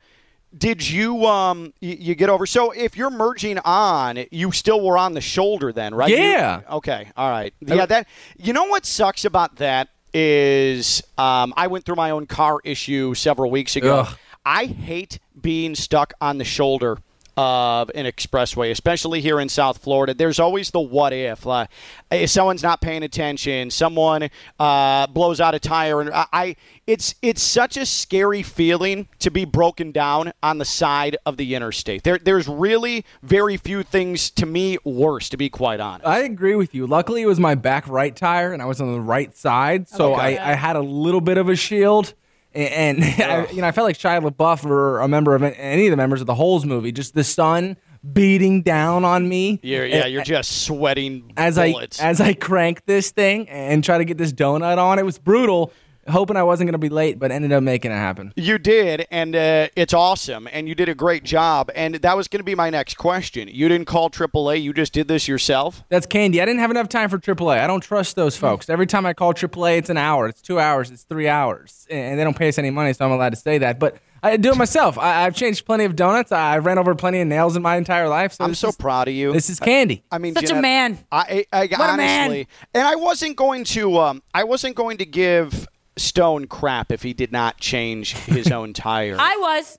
Did 0.56 0.88
you 0.88 1.26
um 1.26 1.72
you, 1.80 1.96
you 1.98 2.14
get 2.14 2.30
over? 2.30 2.46
So 2.46 2.70
if 2.70 2.96
you're 2.96 3.10
merging 3.10 3.58
on, 3.60 4.24
you 4.30 4.50
still 4.52 4.80
were 4.80 4.96
on 4.96 5.12
the 5.14 5.20
shoulder 5.20 5.72
then, 5.72 5.94
right? 5.94 6.08
You- 6.10 6.16
Yeah. 6.16 6.60
okay. 6.70 7.08
All 7.16 7.30
right. 7.30 7.52
Yeah. 7.60 7.86
That. 7.86 8.06
You 8.38 8.52
know 8.52 8.64
what 8.64 8.86
sucks 8.86 9.24
about 9.24 9.56
that 9.56 9.88
is 10.14 11.02
um, 11.18 11.52
I 11.56 11.66
went 11.66 11.84
through 11.84 11.96
my 11.96 12.10
own 12.10 12.26
car 12.26 12.60
issue 12.64 13.14
several 13.14 13.50
weeks 13.50 13.76
ago. 13.76 14.00
Ugh. 14.00 14.18
I 14.44 14.64
hate 14.66 15.18
being 15.38 15.74
stuck 15.74 16.14
on 16.20 16.38
the 16.38 16.44
shoulder 16.44 16.98
of 17.38 17.88
an 17.94 18.04
expressway, 18.04 18.72
especially 18.72 19.20
here 19.20 19.38
in 19.38 19.48
South 19.48 19.78
Florida. 19.78 20.12
There's 20.12 20.40
always 20.40 20.72
the 20.72 20.80
what 20.80 21.12
if. 21.12 21.46
Uh, 21.46 21.66
if 22.10 22.30
someone's 22.30 22.64
not 22.64 22.80
paying 22.80 23.04
attention, 23.04 23.70
someone 23.70 24.28
uh, 24.58 25.06
blows 25.06 25.40
out 25.40 25.54
a 25.54 25.60
tire, 25.60 26.00
and 26.00 26.10
I, 26.10 26.26
I, 26.32 26.56
it's 26.88 27.14
it's 27.22 27.40
such 27.40 27.76
a 27.76 27.86
scary 27.86 28.42
feeling 28.42 29.06
to 29.20 29.30
be 29.30 29.44
broken 29.44 29.92
down 29.92 30.32
on 30.42 30.58
the 30.58 30.64
side 30.64 31.16
of 31.24 31.36
the 31.36 31.54
interstate. 31.54 32.02
There, 32.02 32.18
there's 32.18 32.48
really 32.48 33.04
very 33.22 33.56
few 33.56 33.84
things 33.84 34.30
to 34.32 34.44
me 34.44 34.78
worse, 34.84 35.28
to 35.28 35.36
be 35.36 35.48
quite 35.48 35.78
honest. 35.78 36.06
I 36.08 36.20
agree 36.20 36.56
with 36.56 36.74
you. 36.74 36.88
Luckily, 36.88 37.22
it 37.22 37.26
was 37.26 37.38
my 37.38 37.54
back 37.54 37.86
right 37.88 38.16
tire, 38.16 38.52
and 38.52 38.60
I 38.60 38.64
was 38.64 38.80
on 38.80 38.92
the 38.92 39.00
right 39.00 39.36
side, 39.36 39.88
so 39.88 40.14
Okay. 40.14 40.38
I, 40.38 40.52
I 40.52 40.54
had 40.54 40.74
a 40.74 40.82
little 40.82 41.20
bit 41.20 41.38
of 41.38 41.48
a 41.48 41.54
shield. 41.54 42.14
And, 42.54 43.02
and 43.02 43.22
I, 43.22 43.50
you 43.50 43.60
know, 43.60 43.68
I 43.68 43.72
felt 43.72 43.86
like 43.86 43.98
Shia 43.98 44.28
LaBeouf 44.28 44.64
or 44.64 45.00
a 45.00 45.08
member 45.08 45.34
of 45.34 45.42
any 45.42 45.86
of 45.86 45.90
the 45.90 45.96
members 45.96 46.20
of 46.20 46.26
the 46.26 46.34
Holes 46.34 46.64
movie. 46.64 46.92
Just 46.92 47.14
the 47.14 47.24
sun 47.24 47.76
beating 48.12 48.62
down 48.62 49.04
on 49.04 49.28
me. 49.28 49.60
You're, 49.62 49.86
yeah, 49.86 50.06
you're 50.06 50.22
just 50.22 50.62
sweating 50.62 51.32
as 51.36 51.56
bullets. 51.56 52.00
I 52.00 52.08
as 52.08 52.20
I 52.20 52.34
cranked 52.34 52.86
this 52.86 53.10
thing 53.10 53.48
and 53.48 53.82
try 53.82 53.98
to 53.98 54.04
get 54.04 54.18
this 54.18 54.32
donut 54.32 54.78
on. 54.78 54.98
It 54.98 55.04
was 55.04 55.18
brutal. 55.18 55.72
Hoping 56.08 56.36
I 56.36 56.42
wasn't 56.42 56.68
going 56.68 56.72
to 56.72 56.78
be 56.78 56.88
late, 56.88 57.18
but 57.18 57.30
ended 57.30 57.52
up 57.52 57.62
making 57.62 57.90
it 57.90 57.96
happen. 57.96 58.32
You 58.36 58.58
did, 58.58 59.06
and 59.10 59.36
uh, 59.36 59.68
it's 59.76 59.92
awesome, 59.92 60.48
and 60.52 60.68
you 60.68 60.74
did 60.74 60.88
a 60.88 60.94
great 60.94 61.24
job. 61.24 61.70
And 61.74 61.96
that 61.96 62.16
was 62.16 62.28
going 62.28 62.40
to 62.40 62.44
be 62.44 62.54
my 62.54 62.70
next 62.70 62.94
question. 62.94 63.48
You 63.50 63.68
didn't 63.68 63.86
call 63.86 64.10
AAA; 64.10 64.62
you 64.62 64.72
just 64.72 64.92
did 64.92 65.08
this 65.08 65.28
yourself. 65.28 65.84
That's 65.88 66.06
candy. 66.06 66.40
I 66.40 66.44
didn't 66.44 66.60
have 66.60 66.70
enough 66.70 66.88
time 66.88 67.08
for 67.08 67.18
AAA. 67.18 67.60
I 67.60 67.66
don't 67.66 67.82
trust 67.82 68.16
those 68.16 68.36
folks. 68.36 68.68
Every 68.68 68.86
time 68.86 69.06
I 69.06 69.12
call 69.12 69.34
AAA, 69.34 69.78
it's 69.78 69.90
an 69.90 69.96
hour, 69.98 70.28
it's 70.28 70.40
two 70.42 70.58
hours, 70.58 70.90
it's 70.90 71.02
three 71.04 71.28
hours, 71.28 71.86
and 71.90 72.18
they 72.18 72.24
don't 72.24 72.36
pay 72.36 72.48
us 72.48 72.58
any 72.58 72.70
money, 72.70 72.92
so 72.92 73.04
I'm 73.04 73.12
allowed 73.12 73.30
to 73.30 73.36
say 73.36 73.58
that. 73.58 73.78
But 73.78 73.98
I 74.22 74.36
do 74.36 74.50
it 74.50 74.56
myself. 74.56 74.98
I, 74.98 75.24
I've 75.26 75.36
changed 75.36 75.64
plenty 75.64 75.84
of 75.84 75.94
donuts. 75.94 76.32
I 76.32 76.58
ran 76.58 76.78
over 76.78 76.94
plenty 76.94 77.20
of 77.20 77.28
nails 77.28 77.54
in 77.56 77.62
my 77.62 77.76
entire 77.76 78.08
life. 78.08 78.32
So 78.32 78.44
I'm 78.44 78.54
so 78.54 78.68
is- 78.68 78.76
proud 78.76 79.08
of 79.08 79.14
you. 79.14 79.32
This 79.32 79.48
is 79.48 79.60
candy. 79.60 80.02
I 80.10 80.18
mean, 80.18 80.34
Such 80.34 80.50
a 80.50 80.60
man. 80.60 80.98
I, 81.12 81.46
I, 81.52 81.62
I 81.62 81.66
What 81.66 81.90
a 81.90 81.96
man. 81.96 82.24
honestly, 82.24 82.48
and 82.74 82.86
I 82.86 82.96
wasn't 82.96 83.36
going 83.36 83.64
to, 83.64 83.98
um, 83.98 84.22
I 84.34 84.44
wasn't 84.44 84.74
going 84.74 84.98
to 84.98 85.06
give 85.06 85.68
Stone 85.98 86.46
crap 86.46 86.90
if 86.92 87.02
he 87.02 87.12
did 87.12 87.32
not 87.32 87.58
change 87.58 88.14
his 88.14 88.50
own 88.52 88.72
tire. 88.72 89.16
I 89.18 89.36
was. 89.40 89.78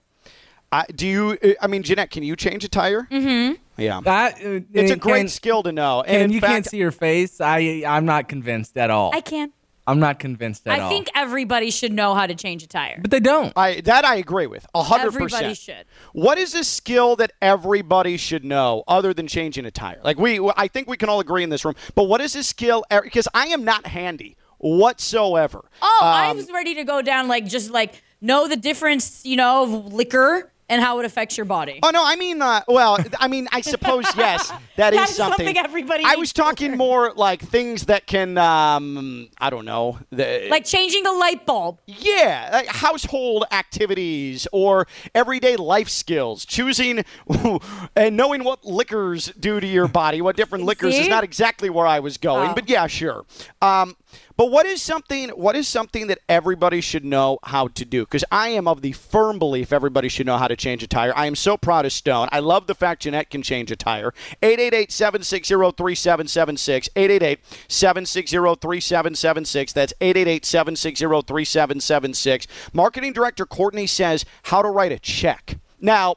I, 0.72 0.86
do 0.94 1.08
you? 1.08 1.38
uh, 1.44 1.54
I 1.62 1.68
mean, 1.68 1.82
Jeanette, 1.82 2.12
can 2.12 2.22
you 2.24 2.36
change 2.36 2.64
a 2.64 2.70
tire? 2.70 3.08
Mm-hmm. 3.10 3.54
Yeah, 3.82 4.02
That, 4.04 4.36
uh, 4.36 4.60
it's 4.74 4.92
a 4.92 4.96
Ken- 4.96 5.00
great 5.00 5.30
skill 5.32 5.64
to 5.64 5.72
know. 5.72 6.02
And 6.02 6.24
Ken, 6.24 6.32
you 6.32 6.40
fact, 6.42 6.52
can't 6.54 6.66
see 6.66 6.78
your 6.78 6.92
face. 6.92 7.40
I 7.42 7.84
I'm 7.88 8.06
not 8.06 8.28
convinced 8.28 8.78
at 8.78 8.92
all. 8.92 9.12
I 9.16 9.22
can. 9.22 9.52
I'm 9.88 10.00
not 10.00 10.20
convinced 10.20 10.68
at 10.68 10.78
I 10.78 10.82
all. 10.82 10.86
I 10.88 10.90
think 10.90 11.10
everybody 11.16 11.72
should 11.72 11.92
know 11.94 12.14
how 12.14 12.28
to 12.28 12.36
change 12.36 12.62
a 12.62 12.68
tire. 12.68 13.00
but 13.02 13.10
they 13.10 13.20
don't. 13.20 13.52
I 13.56 13.82
that 13.82 14.06
I 14.06 14.18
agree 14.18 14.46
with 14.46 14.68
a 14.76 14.84
hundred 14.84 15.08
Everybody 15.08 15.48
percent. 15.48 15.58
should. 15.58 15.86
What 16.14 16.38
is 16.38 16.54
a 16.54 16.64
skill 16.64 17.16
that 17.16 17.32
everybody 17.42 18.16
should 18.18 18.46
know 18.46 18.84
other 18.88 19.16
than 19.16 19.28
changing 19.28 19.66
a 19.66 19.72
tire? 19.72 20.00
Like 20.04 20.20
we, 20.20 20.40
I 20.56 20.68
think 20.68 20.88
we 20.88 20.96
can 20.98 21.10
all 21.10 21.20
agree 21.22 21.42
in 21.42 21.50
this 21.50 21.66
room. 21.66 21.74
But 21.96 22.04
what 22.04 22.22
is 22.22 22.36
a 22.36 22.44
skill? 22.44 22.84
Because 22.92 23.28
I 23.34 23.48
am 23.48 23.64
not 23.64 23.88
handy 23.88 24.38
whatsoever. 24.60 25.66
Oh, 25.82 26.00
I 26.04 26.30
Um, 26.30 26.38
was 26.38 26.52
ready 26.52 26.76
to 26.76 26.84
go 26.84 27.02
down 27.02 27.28
like 27.28 27.46
just 27.48 27.72
like 27.72 28.02
know 28.22 28.48
the 28.48 28.58
difference, 28.58 29.26
you 29.26 29.36
know, 29.36 29.64
of 29.64 29.94
liquor 29.94 30.52
and 30.72 30.84
how 30.84 31.00
it 31.00 31.06
affects 31.06 31.36
your 31.36 31.46
body. 31.46 31.80
Oh 31.82 31.90
no, 31.90 32.06
I 32.06 32.16
mean, 32.16 32.44
uh, 32.44 32.62
well, 32.68 33.00
I 33.20 33.28
mean, 33.28 33.48
I 33.52 33.62
suppose 33.62 34.06
yes, 34.16 34.52
that 34.76 34.94
is 34.94 35.00
That 35.00 35.10
is 35.10 35.16
something. 35.16 35.48
something 35.48 35.58
everybody 35.58 36.04
I 36.06 36.16
was 36.16 36.32
talking 36.32 36.78
more 36.78 37.12
like 37.16 37.42
things 37.42 37.86
that 37.88 38.06
can, 38.06 38.38
um, 38.38 39.30
I 39.40 39.50
don't 39.50 39.66
know, 39.66 39.98
the, 40.12 40.48
Like 40.52 40.66
changing 40.66 41.08
a 41.08 41.12
light 41.12 41.44
bulb. 41.48 41.80
Yeah, 41.88 42.50
like 42.54 42.68
household 42.68 43.46
activities 43.52 44.48
or 44.52 44.86
everyday 45.16 45.56
life 45.56 45.90
skills, 45.90 46.46
choosing 46.46 47.04
and 47.96 48.16
knowing 48.16 48.44
what 48.44 48.64
liquors 48.64 49.32
do 49.40 49.60
to 49.60 49.66
your 49.66 49.88
body, 49.88 50.22
what 50.22 50.36
different 50.36 50.66
liquors 50.72 50.96
is 50.96 51.08
not 51.08 51.24
exactly 51.24 51.72
where 51.72 51.88
I 51.88 52.00
was 52.00 52.18
going, 52.20 52.52
Oh. 52.52 52.54
but 52.54 52.70
yeah, 52.70 52.86
sure. 52.86 53.26
Um, 53.60 53.96
but 54.40 54.50
what 54.52 54.66
is 54.66 54.82
something? 54.82 55.28
What 55.32 55.58
is 55.58 55.68
something 55.68 56.08
that 56.08 56.20
everybody 56.30 56.80
should 56.80 57.04
know 57.04 57.40
how 57.44 57.68
to 57.68 57.84
do? 57.84 58.06
Because 58.06 58.24
I 58.32 58.48
am 58.48 58.70
of 58.70 58.82
the 58.82 58.94
firm 58.94 59.38
belief 59.38 59.74
everybody 59.74 60.08
should 60.08 60.28
know 60.28 60.38
how 60.38 60.48
to 60.48 60.56
change 60.56 60.82
a 60.82 60.88
tire. 60.88 61.12
I 61.14 61.26
am 61.26 61.36
so 61.36 61.58
proud 61.58 61.86
of 61.86 61.92
Stone. 61.92 62.30
I 62.32 62.40
love 62.40 62.66
the 62.66 62.74
fact 62.74 63.02
Jeanette 63.02 63.30
can 63.30 63.42
change 63.42 63.70
a 63.70 63.76
tire. 63.76 64.14
888-760-3776. 64.42 67.38
888-760-3776. 67.68 69.74
That's 69.74 69.94
888-760-3776. 70.00 72.48
Marketing 72.72 73.12
Director 73.12 73.46
Courtney 73.46 73.88
says 73.88 74.24
how 74.44 74.62
to 74.62 74.70
write 74.70 74.94
a 74.94 75.00
check. 75.00 75.60
Now, 75.82 76.16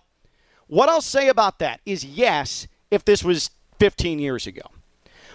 what 0.69 0.89
I'll 0.89 1.01
say 1.01 1.27
about 1.27 1.59
that 1.59 1.81
is 1.85 2.05
yes, 2.05 2.69
if 2.89 3.05
this 3.05 3.25
was 3.25 3.51
15 3.81 4.21
years 4.21 4.47
ago. 4.47 4.63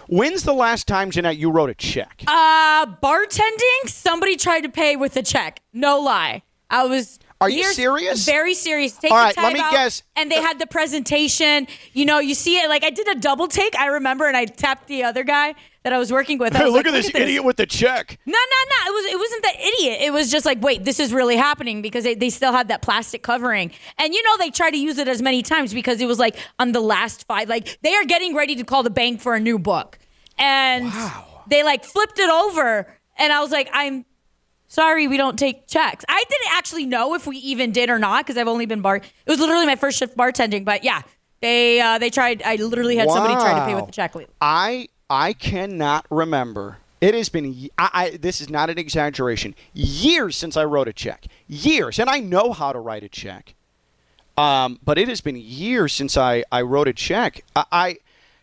When's 0.08 0.42
the 0.42 0.54
last 0.54 0.86
time, 0.86 1.10
Jeanette, 1.10 1.36
you 1.36 1.50
wrote 1.50 1.68
a 1.68 1.74
check? 1.74 2.24
Uh, 2.26 2.86
bartending, 2.86 3.88
somebody 3.88 4.36
tried 4.36 4.62
to 4.62 4.70
pay 4.70 4.96
with 4.96 5.14
a 5.16 5.22
check. 5.22 5.60
No 5.74 6.00
lie. 6.00 6.42
I 6.70 6.86
was. 6.86 7.18
Are 7.42 7.50
you 7.50 7.62
serious? 7.64 8.24
Very 8.24 8.54
serious. 8.54 8.94
Take 8.94 9.12
All 9.12 9.18
right, 9.18 9.36
let 9.36 9.42
time 9.42 9.52
me 9.52 9.60
out, 9.60 9.70
guess. 9.70 10.02
And 10.16 10.30
they 10.30 10.40
had 10.40 10.58
the 10.58 10.66
presentation. 10.66 11.68
You 11.92 12.06
know, 12.06 12.18
you 12.20 12.34
see 12.34 12.56
it. 12.56 12.70
Like 12.70 12.84
I 12.84 12.90
did 12.90 13.06
a 13.06 13.14
double 13.16 13.48
take. 13.48 13.78
I 13.78 13.86
remember, 13.86 14.26
and 14.26 14.36
I 14.36 14.46
tapped 14.46 14.88
the 14.88 15.04
other 15.04 15.24
guy 15.24 15.54
that 15.88 15.94
I 15.94 15.98
was 15.98 16.12
working 16.12 16.38
with. 16.38 16.54
I 16.54 16.64
was 16.64 16.72
look 16.74 16.84
like, 16.84 16.94
at 16.94 17.02
this 17.02 17.14
idiot 17.14 17.44
with 17.44 17.56
the 17.56 17.64
check. 17.66 18.18
No, 18.26 18.32
no, 18.32 18.38
no. 18.38 18.90
It 18.90 18.94
was 18.94 19.12
it 19.12 19.18
wasn't 19.18 19.42
that 19.44 19.54
idiot. 19.58 19.98
It 20.02 20.12
was 20.12 20.30
just 20.30 20.44
like, 20.44 20.62
wait, 20.62 20.84
this 20.84 21.00
is 21.00 21.12
really 21.14 21.36
happening 21.36 21.80
because 21.80 22.04
they, 22.04 22.14
they 22.14 22.28
still 22.30 22.52
had 22.52 22.68
that 22.68 22.82
plastic 22.82 23.22
covering. 23.22 23.70
And 23.98 24.12
you 24.12 24.22
know 24.22 24.36
they 24.38 24.50
tried 24.50 24.72
to 24.72 24.76
use 24.78 24.98
it 24.98 25.08
as 25.08 25.22
many 25.22 25.42
times 25.42 25.72
because 25.72 26.00
it 26.00 26.06
was 26.06 26.18
like 26.18 26.36
on 26.58 26.72
the 26.72 26.80
last 26.80 27.26
five 27.26 27.48
like 27.48 27.78
they 27.82 27.94
are 27.94 28.04
getting 28.04 28.34
ready 28.34 28.54
to 28.56 28.64
call 28.64 28.82
the 28.82 28.90
bank 28.90 29.20
for 29.22 29.34
a 29.34 29.40
new 29.40 29.58
book. 29.58 29.98
And 30.38 30.92
they 31.48 31.62
like 31.64 31.84
flipped 31.84 32.18
it 32.18 32.30
over 32.30 32.86
and 33.16 33.32
I 33.32 33.40
was 33.40 33.50
like, 33.50 33.70
I'm 33.72 34.04
sorry, 34.68 35.08
we 35.08 35.16
don't 35.16 35.38
take 35.38 35.66
checks. 35.66 36.04
I 36.08 36.22
didn't 36.28 36.52
actually 36.52 36.84
know 36.86 37.14
if 37.14 37.26
we 37.26 37.38
even 37.38 37.72
did 37.72 37.88
or 37.90 37.98
not 37.98 38.24
because 38.26 38.36
I've 38.36 38.48
only 38.48 38.66
been 38.66 38.82
bar 38.82 38.96
it 38.96 39.04
was 39.26 39.40
literally 39.40 39.66
my 39.66 39.76
first 39.76 39.98
shift 39.98 40.16
bartending, 40.16 40.64
but 40.64 40.84
yeah. 40.84 41.02
They 41.40 41.80
uh, 41.80 41.98
they 41.98 42.10
tried 42.10 42.42
I 42.42 42.56
literally 42.56 42.96
had 42.96 43.08
somebody 43.08 43.34
try 43.34 43.54
to 43.60 43.64
pay 43.64 43.74
with 43.74 43.82
Wow. 43.82 43.86
the 43.86 43.92
check. 43.92 44.14
I 44.40 44.88
I 45.10 45.32
cannot 45.32 46.06
remember. 46.10 46.78
It 47.00 47.14
has 47.14 47.28
been. 47.28 47.68
I, 47.78 47.90
I- 47.92 48.16
this 48.16 48.40
is 48.40 48.50
not 48.50 48.70
an 48.70 48.78
exaggeration. 48.78 49.54
Years 49.72 50.36
since 50.36 50.56
I 50.56 50.64
wrote 50.64 50.88
a 50.88 50.92
check. 50.92 51.26
Years, 51.46 51.98
and 51.98 52.10
I 52.10 52.18
know 52.20 52.52
how 52.52 52.72
to 52.72 52.78
write 52.78 53.02
a 53.04 53.08
check. 53.08 53.54
Um, 54.36 54.78
but 54.84 54.98
it 54.98 55.08
has 55.08 55.20
been 55.20 55.36
years 55.36 55.92
since 55.92 56.16
I, 56.16 56.44
I 56.52 56.62
wrote 56.62 56.86
a 56.88 56.92
check. 56.92 57.42
I, 57.56 57.64
I 57.72 57.96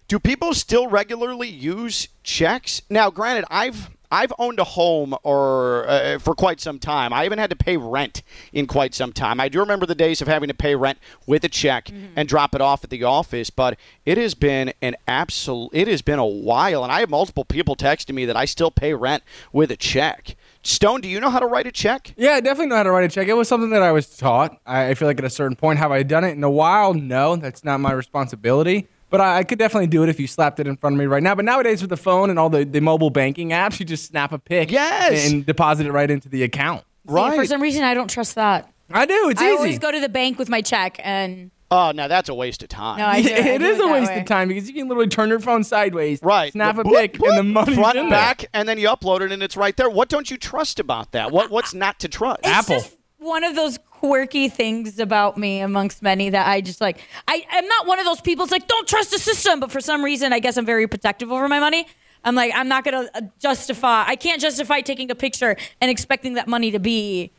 do 0.08 0.20
people 0.20 0.54
still 0.54 0.88
regularly 0.88 1.48
use 1.48 2.10
checks 2.24 2.82
now? 2.90 3.10
Granted, 3.10 3.46
I've 3.50 3.90
I've 4.12 4.34
owned 4.40 4.60
a 4.60 4.64
home 4.64 5.16
or 5.24 5.88
uh, 5.88 6.20
for 6.20 6.36
quite 6.36 6.60
some 6.60 6.80
time. 6.80 7.14
I 7.14 7.24
haven't 7.24 7.40
had 7.40 7.50
to 7.50 7.56
pay 7.56 7.78
rent 7.78 8.22
in 8.54 8.68
quite 8.68 8.94
some 8.94 9.14
time. 9.14 9.40
I 9.40 9.50
do 9.50 9.60
remember 9.60 9.86
the 9.86 9.96
days 9.96 10.22
of 10.22 10.28
having 10.28 10.48
to 10.50 10.54
pay 10.54 10.76
rent 10.76 10.98
with 11.26 11.44
a 11.44 11.50
check 11.50 11.90
and 12.16 12.28
drop 12.28 12.56
it 12.56 12.62
off 12.62 12.84
at 12.84 12.90
the 12.90 13.04
office, 13.04 13.50
but 13.50 13.78
it 14.06 14.18
has 14.18 14.34
been 14.34 14.74
an 14.82 14.96
absolute. 15.08 15.70
It 15.74 15.88
has 15.88 16.02
been 16.02 16.20
a 16.20 16.26
while, 16.26 16.84
and 16.84 16.92
I 16.92 17.00
have 17.02 17.10
multiple 17.10 17.46
people 17.46 17.76
texting 17.76 18.16
me 18.16 18.26
that 18.26 18.38
I 18.38 18.46
still 18.46 18.72
pay 18.72 18.94
rent 18.94 19.24
with 19.52 19.72
a 19.72 19.78
check. 19.78 20.36
Stone, 20.64 21.02
do 21.02 21.08
you 21.08 21.20
know 21.20 21.30
how 21.30 21.40
to 21.40 21.46
write 21.46 21.68
a 21.68 21.72
check? 21.72 22.14
Yeah, 22.18 22.32
I 22.32 22.40
definitely 22.40 22.68
know 22.68 22.78
how 22.78 22.84
to 22.84 22.92
write 22.92 23.04
a 23.04 23.14
check. 23.14 23.28
It 23.28 23.34
was 23.34 23.48
something 23.48 23.70
that 23.70 23.84
I 23.84 23.92
was 23.92 24.18
taught. 24.18 24.60
I 24.66 24.90
I 24.90 24.94
feel 24.96 25.08
like 25.08 25.20
at 25.20 25.26
a 25.26 25.30
certain 25.30 25.56
point, 25.56 25.78
have 25.80 25.92
I 25.92 26.04
done 26.04 26.24
it 26.24 26.32
in 26.32 26.44
a 26.44 26.50
while? 26.50 26.94
No, 26.94 27.36
that's 27.36 27.64
not 27.64 27.80
my 27.80 27.92
responsibility. 27.92 28.88
But 29.10 29.22
I, 29.22 29.38
I 29.40 29.44
could 29.44 29.60
definitely 29.60 29.88
do 29.88 30.04
it 30.04 30.10
if 30.10 30.20
you 30.20 30.28
slapped 30.28 30.60
it 30.60 30.68
in 30.68 30.78
front 30.78 30.96
of 30.96 31.00
me 31.00 31.06
right 31.06 31.22
now. 31.24 31.36
But 31.36 31.46
nowadays, 31.46 31.82
with 31.82 31.90
the 31.90 31.98
phone 31.98 32.30
and 32.30 32.38
all 32.40 32.50
the, 32.50 32.66
the 32.66 32.82
mobile 32.82 33.10
banking 33.12 33.50
apps, 33.50 33.80
you 33.80 33.86
just 33.86 34.06
snap 34.06 34.32
a 34.32 34.40
pic 34.40 34.72
Yes. 34.72 35.32
and 35.32 35.46
deposit 35.46 35.86
it 35.86 35.92
right 35.92 36.10
into 36.10 36.28
the 36.30 36.44
account. 36.44 36.84
See, 37.08 37.14
for 37.14 37.46
some 37.46 37.62
reason 37.62 37.84
I 37.84 37.94
don't 37.94 38.10
trust 38.10 38.36
that. 38.36 38.72
I 38.92 39.06
do. 39.06 39.30
It's 39.30 39.40
I 39.42 39.46
easy. 39.46 39.54
I 39.54 39.58
always 39.58 39.80
go 39.80 39.92
to 39.92 40.00
the 40.00 40.10
bank 40.10 40.38
with 40.40 40.50
my 40.50 40.62
check 40.62 41.00
and 41.04 41.52
Oh, 41.72 41.92
now 41.92 42.08
that's 42.08 42.30
a 42.30 42.34
waste 42.34 42.62
of 42.62 42.70
time. 42.70 43.00
No, 43.00 43.06
I 43.08 43.22
do- 43.24 43.30
I 43.34 43.38
it 43.38 43.58
do 43.60 43.66
is 43.66 43.80
it 43.80 43.86
a 43.86 43.88
waste 43.92 44.12
way. 44.12 44.20
of 44.20 44.26
time 44.26 44.48
because 44.48 44.68
you 44.68 44.74
can 44.76 44.88
literally 44.88 45.10
turn 45.10 45.30
your 45.30 45.40
phone 45.40 45.64
sideways, 45.64 46.20
Right. 46.22 46.52
snap 46.52 46.78
a 46.78 46.84
pic, 46.84 47.20
and 47.20 47.38
the 47.38 47.44
money's 47.44 47.76
front 47.76 47.98
in 47.98 48.10
back, 48.10 48.46
and 48.54 48.70
then 48.70 48.78
you 48.78 48.88
upload 48.88 49.22
it, 49.22 49.32
and 49.32 49.42
it's 49.42 49.58
right 49.58 49.76
there. 49.76 49.90
What 49.90 50.08
don't 50.10 50.30
you 50.30 50.38
trust 50.38 50.80
about 50.80 51.12
that? 51.14 51.32
What 51.32 51.50
What's 51.50 51.74
not 51.74 52.00
to 52.02 52.08
trust? 52.08 52.42
It's 52.44 52.68
just 52.68 52.96
one 53.18 53.44
of 53.44 53.56
those 53.56 53.80
quirky 54.06 54.50
things 54.50 55.00
about 55.00 55.36
me 55.36 55.62
amongst 55.62 56.04
many 56.04 56.30
that 56.30 56.48
I 56.48 56.62
just 56.62 56.80
like. 56.80 57.00
I 57.28 57.44
am 57.52 57.68
not 57.68 57.88
one 57.88 57.98
of 57.98 58.06
those 58.06 58.22
people. 58.22 58.44
It's 58.44 58.52
like 58.52 58.68
don't 58.68 58.88
trust 58.88 59.10
the 59.10 59.18
system, 59.18 59.60
but 59.60 59.72
for 59.72 59.82
some 59.82 60.04
reason, 60.04 60.32
I 60.32 60.38
guess 60.38 60.58
I'm 60.58 60.66
very 60.66 60.88
protective 60.88 61.32
over 61.32 61.48
my 61.48 61.60
money. 61.60 61.88
I'm 62.24 62.36
like 62.36 62.52
I'm 62.54 62.68
not 62.68 62.84
gonna 62.84 63.10
uh, 63.16 63.22
justify. 63.40 64.04
I 64.06 64.16
can't 64.16 64.40
justify 64.40 64.82
taking 64.82 65.10
a 65.10 65.16
picture 65.16 65.58
and 65.82 65.90
expecting 65.90 66.36
that 66.36 66.48
money 66.48 66.70
to 66.70 66.80
be 66.80 67.32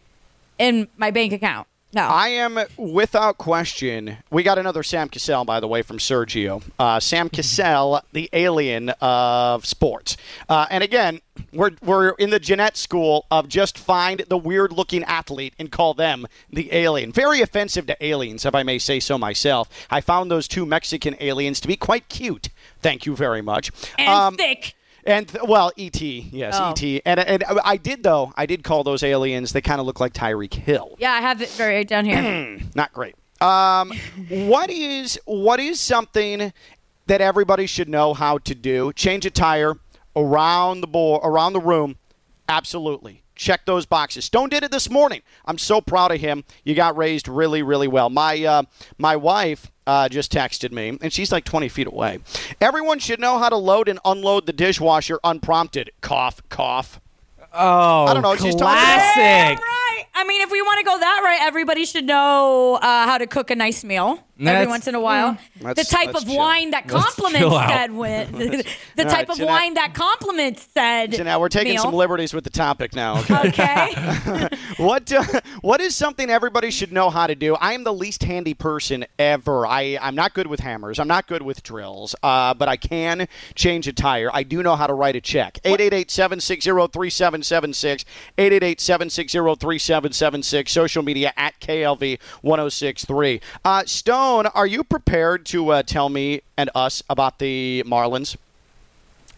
in 0.58 0.88
my 0.96 1.12
bank 1.12 1.32
account. 1.32 1.68
No, 1.96 2.02
I 2.02 2.28
am 2.28 2.60
without 2.76 3.38
question. 3.38 4.18
We 4.30 4.42
got 4.42 4.58
another 4.58 4.82
Sam 4.82 5.08
Cassell, 5.08 5.46
by 5.46 5.60
the 5.60 5.66
way, 5.66 5.80
from 5.80 5.96
Sergio. 5.96 6.62
Uh, 6.78 7.00
Sam 7.00 7.30
Cassell, 7.30 8.02
the 8.12 8.28
alien 8.34 8.90
of 9.00 9.64
sports. 9.64 10.18
Uh, 10.46 10.66
and 10.68 10.84
again, 10.84 11.22
we're, 11.54 11.70
we're 11.82 12.10
in 12.10 12.28
the 12.28 12.38
Jeanette 12.38 12.76
school 12.76 13.24
of 13.30 13.48
just 13.48 13.78
find 13.78 14.22
the 14.28 14.36
weird 14.36 14.72
looking 14.72 15.04
athlete 15.04 15.54
and 15.58 15.72
call 15.72 15.94
them 15.94 16.26
the 16.52 16.70
alien. 16.70 17.12
Very 17.12 17.40
offensive 17.40 17.86
to 17.86 17.96
aliens, 18.04 18.44
if 18.44 18.54
I 18.54 18.62
may 18.62 18.76
say 18.78 19.00
so 19.00 19.16
myself. 19.16 19.70
I 19.88 20.02
found 20.02 20.30
those 20.30 20.46
two 20.46 20.66
Mexican 20.66 21.16
aliens 21.18 21.60
to 21.60 21.68
be 21.68 21.76
quite 21.76 22.10
cute. 22.10 22.50
Thank 22.82 23.06
you 23.06 23.16
very 23.16 23.40
much. 23.40 23.70
and 23.98 24.06
Um, 24.06 24.36
thick. 24.36 24.74
And 25.06 25.28
th- 25.28 25.44
well, 25.46 25.70
ET, 25.78 26.00
yes, 26.00 26.56
Oh. 26.58 26.70
ET, 26.76 27.02
and 27.06 27.20
and 27.20 27.44
I 27.64 27.76
did 27.76 28.02
though. 28.02 28.32
I 28.36 28.46
did 28.46 28.64
call 28.64 28.82
those 28.84 29.02
aliens. 29.02 29.52
They 29.52 29.60
kind 29.60 29.80
of 29.80 29.86
look 29.86 30.00
like 30.00 30.12
Tyreek 30.12 30.54
Hill. 30.54 30.96
Yeah, 30.98 31.12
I 31.12 31.20
have 31.20 31.40
it 31.40 31.56
right 31.58 31.86
down 31.86 32.04
here. 32.04 32.58
Not 32.74 32.92
great. 32.92 33.14
Um, 33.40 33.92
what 34.28 34.70
is 34.70 35.18
what 35.26 35.60
is 35.60 35.78
something 35.80 36.52
that 37.06 37.20
everybody 37.20 37.66
should 37.66 37.88
know 37.88 38.14
how 38.14 38.38
to 38.38 38.54
do? 38.54 38.92
Change 38.94 39.24
a 39.26 39.30
tire 39.30 39.74
around 40.16 40.80
the 40.80 40.86
board, 40.88 41.20
around 41.22 41.52
the 41.52 41.60
room. 41.60 41.96
Absolutely. 42.48 43.22
Check 43.34 43.66
those 43.66 43.84
boxes. 43.84 44.24
Stone 44.24 44.48
did 44.48 44.62
it 44.64 44.70
this 44.70 44.88
morning. 44.88 45.20
I'm 45.44 45.58
so 45.58 45.80
proud 45.82 46.10
of 46.10 46.20
him. 46.20 46.42
You 46.64 46.74
got 46.74 46.96
raised 46.96 47.28
really, 47.28 47.62
really 47.62 47.86
well. 47.88 48.08
My 48.08 48.42
uh, 48.44 48.62
my 48.98 49.14
wife 49.16 49.70
uh, 49.86 50.08
just 50.08 50.32
texted 50.32 50.72
me, 50.72 50.98
and 51.00 51.12
she's 51.12 51.32
like 51.32 51.44
20 51.44 51.68
feet 51.68 51.86
away. 51.86 52.18
Everyone 52.60 52.98
should 52.98 53.20
know 53.20 53.38
how 53.38 53.48
to 53.48 53.56
load 53.56 53.88
and 53.88 53.98
unload 54.04 54.46
the 54.46 54.52
dishwasher 54.52 55.18
unprompted. 55.24 55.90
Cough, 56.00 56.42
cough. 56.48 57.00
Oh, 57.52 58.04
I 58.04 58.12
don't 58.14 58.22
know. 58.22 58.34
She's 58.34 58.54
talking 58.54 58.66
classic. 58.66 59.16
Yeah, 59.16 59.54
right. 59.54 60.04
I 60.14 60.24
mean, 60.24 60.42
if 60.42 60.50
we 60.50 60.60
want 60.62 60.78
to 60.80 60.84
go 60.84 60.98
that 60.98 61.20
right, 61.24 61.38
everybody 61.40 61.84
should 61.86 62.04
know 62.04 62.78
uh, 62.82 63.06
how 63.06 63.18
to 63.18 63.26
cook 63.26 63.50
a 63.50 63.56
nice 63.56 63.84
meal 63.84 64.22
every 64.38 64.44
That's- 64.44 64.68
once 64.68 64.86
in 64.86 64.94
a 64.94 65.00
while. 65.00 65.38
the 65.60 65.74
type 65.84 66.14
of 66.14 66.24
chill. 66.26 66.36
wine 66.36 66.70
that 66.72 66.86
Let's 66.90 67.06
complements 67.06 67.38
chill 67.40 67.56
out. 67.56 67.70
said 67.70 67.90
win. 67.92 68.32
the 68.32 68.64
All 68.98 69.04
type 69.04 69.06
right, 69.06 69.30
of 69.30 69.36
Jeanette. 69.36 69.48
wine 69.50 69.74
that 69.74 69.94
complements 69.94 70.68
said. 70.74 71.24
Now 71.24 71.40
we're 71.40 71.48
taking 71.48 71.72
meal. 71.74 71.82
some 71.82 71.94
liberties 71.94 72.34
with 72.34 72.44
the 72.44 72.50
topic 72.50 72.94
now. 72.94 73.20
Okay. 73.20 73.48
Okay. 73.48 74.48
what 74.76 75.10
uh, 75.12 75.24
what 75.62 75.80
is 75.80 75.96
something 75.96 76.28
everybody 76.30 76.70
should 76.70 76.92
know 76.92 77.08
how 77.10 77.26
to 77.26 77.34
do? 77.34 77.54
I 77.56 77.72
am 77.72 77.84
the 77.84 77.92
least 77.94 78.22
handy 78.24 78.52
person 78.54 79.04
ever. 79.18 79.66
I 79.66 79.98
I'm 80.00 80.14
not 80.14 80.34
good 80.34 80.46
with 80.46 80.60
hammers. 80.60 80.98
I'm 80.98 81.08
not 81.08 81.26
good 81.26 81.42
with 81.42 81.62
drills. 81.62 82.14
Uh, 82.22 82.52
but 82.54 82.68
I 82.68 82.76
can 82.76 83.26
change 83.54 83.88
a 83.88 83.92
tire. 83.92 84.30
I 84.32 84.42
do 84.42 84.62
know 84.62 84.76
how 84.76 84.86
to 84.86 84.94
write 84.94 85.16
a 85.16 85.20
check. 85.20 85.58
888-760-3776. 85.64 88.04
888-760-3776. 88.38 90.68
Social 90.68 91.02
media 91.02 91.32
at 91.36 91.58
KLV 91.60 92.18
1063. 92.42 93.40
Uh, 93.64 93.82
Stone, 93.86 94.25
are 94.54 94.66
you 94.66 94.84
prepared 94.84 95.46
to 95.46 95.70
uh, 95.70 95.82
tell 95.82 96.08
me 96.08 96.42
and 96.56 96.70
us 96.74 97.02
about 97.08 97.38
the 97.38 97.82
Marlins? 97.86 98.36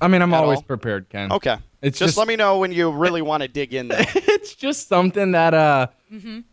I 0.01 0.09
mean, 0.09 0.23
I'm 0.23 0.33
At 0.33 0.43
always 0.43 0.59
all? 0.59 0.63
prepared, 0.63 1.09
Ken. 1.09 1.33
Okay. 1.33 1.57
It's 1.83 1.99
just, 1.99 2.09
just- 2.11 2.19
let 2.19 2.29
me 2.29 2.37
know 2.37 2.59
when 2.59 2.73
you 2.73 2.91
really 2.91 3.23
want 3.23 3.43
to 3.43 3.49
dig 3.49 3.75
in 3.75 3.89
there. 3.89 4.05
it's 4.15 4.55
just 4.55 4.89
something 4.89 5.33
that 5.33 5.55
uh, 5.55 5.89
you 6.11 6.45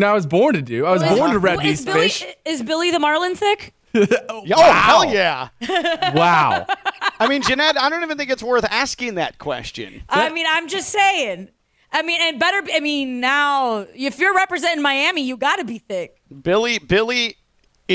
know, 0.00 0.06
I 0.08 0.12
was 0.12 0.26
born 0.26 0.54
to 0.54 0.62
do. 0.62 0.86
I 0.86 0.92
was 0.92 1.02
Is- 1.02 1.18
born 1.18 1.30
to 1.32 1.38
red 1.38 1.58
Well, 1.58 1.66
is 1.66 1.78
these 1.84 1.86
Billy, 1.86 2.08
fish. 2.08 2.24
Is 2.44 2.62
Billy 2.62 2.90
the 2.90 2.98
Marlin 2.98 3.34
thick? 3.36 3.74
Oh, 3.94 4.42
hell 4.72 5.04
yeah. 5.04 5.48
wow. 6.14 6.66
I 7.20 7.28
mean, 7.28 7.42
Jeanette, 7.42 7.78
I 7.78 7.90
don't 7.90 8.02
even 8.02 8.16
think 8.16 8.30
it's 8.30 8.42
worth 8.42 8.64
asking 8.64 9.16
that 9.16 9.38
question. 9.38 10.02
I 10.08 10.30
mean, 10.30 10.46
I'm 10.48 10.66
just 10.66 10.88
saying. 10.88 11.48
I 11.92 12.00
mean, 12.00 12.18
and 12.22 12.40
better. 12.40 12.62
I 12.72 12.80
mean, 12.80 13.20
now 13.20 13.86
if 13.94 14.18
you're 14.18 14.34
representing 14.34 14.82
Miami, 14.82 15.22
you 15.24 15.36
got 15.36 15.56
to 15.56 15.64
be 15.64 15.76
thick. 15.78 16.16
Billy 16.42 16.78
Billy 16.78 17.36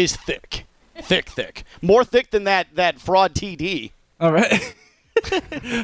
is 0.04 0.16
thick. 0.16 0.66
Thick, 1.02 1.30
thick. 1.30 1.64
More 1.82 2.04
thick 2.04 2.32
than 2.32 2.46
that 2.46 2.68
that 2.76 3.00
fraud 3.00 3.34
TD. 3.34 3.92
All 4.20 4.32
right. 4.32 4.76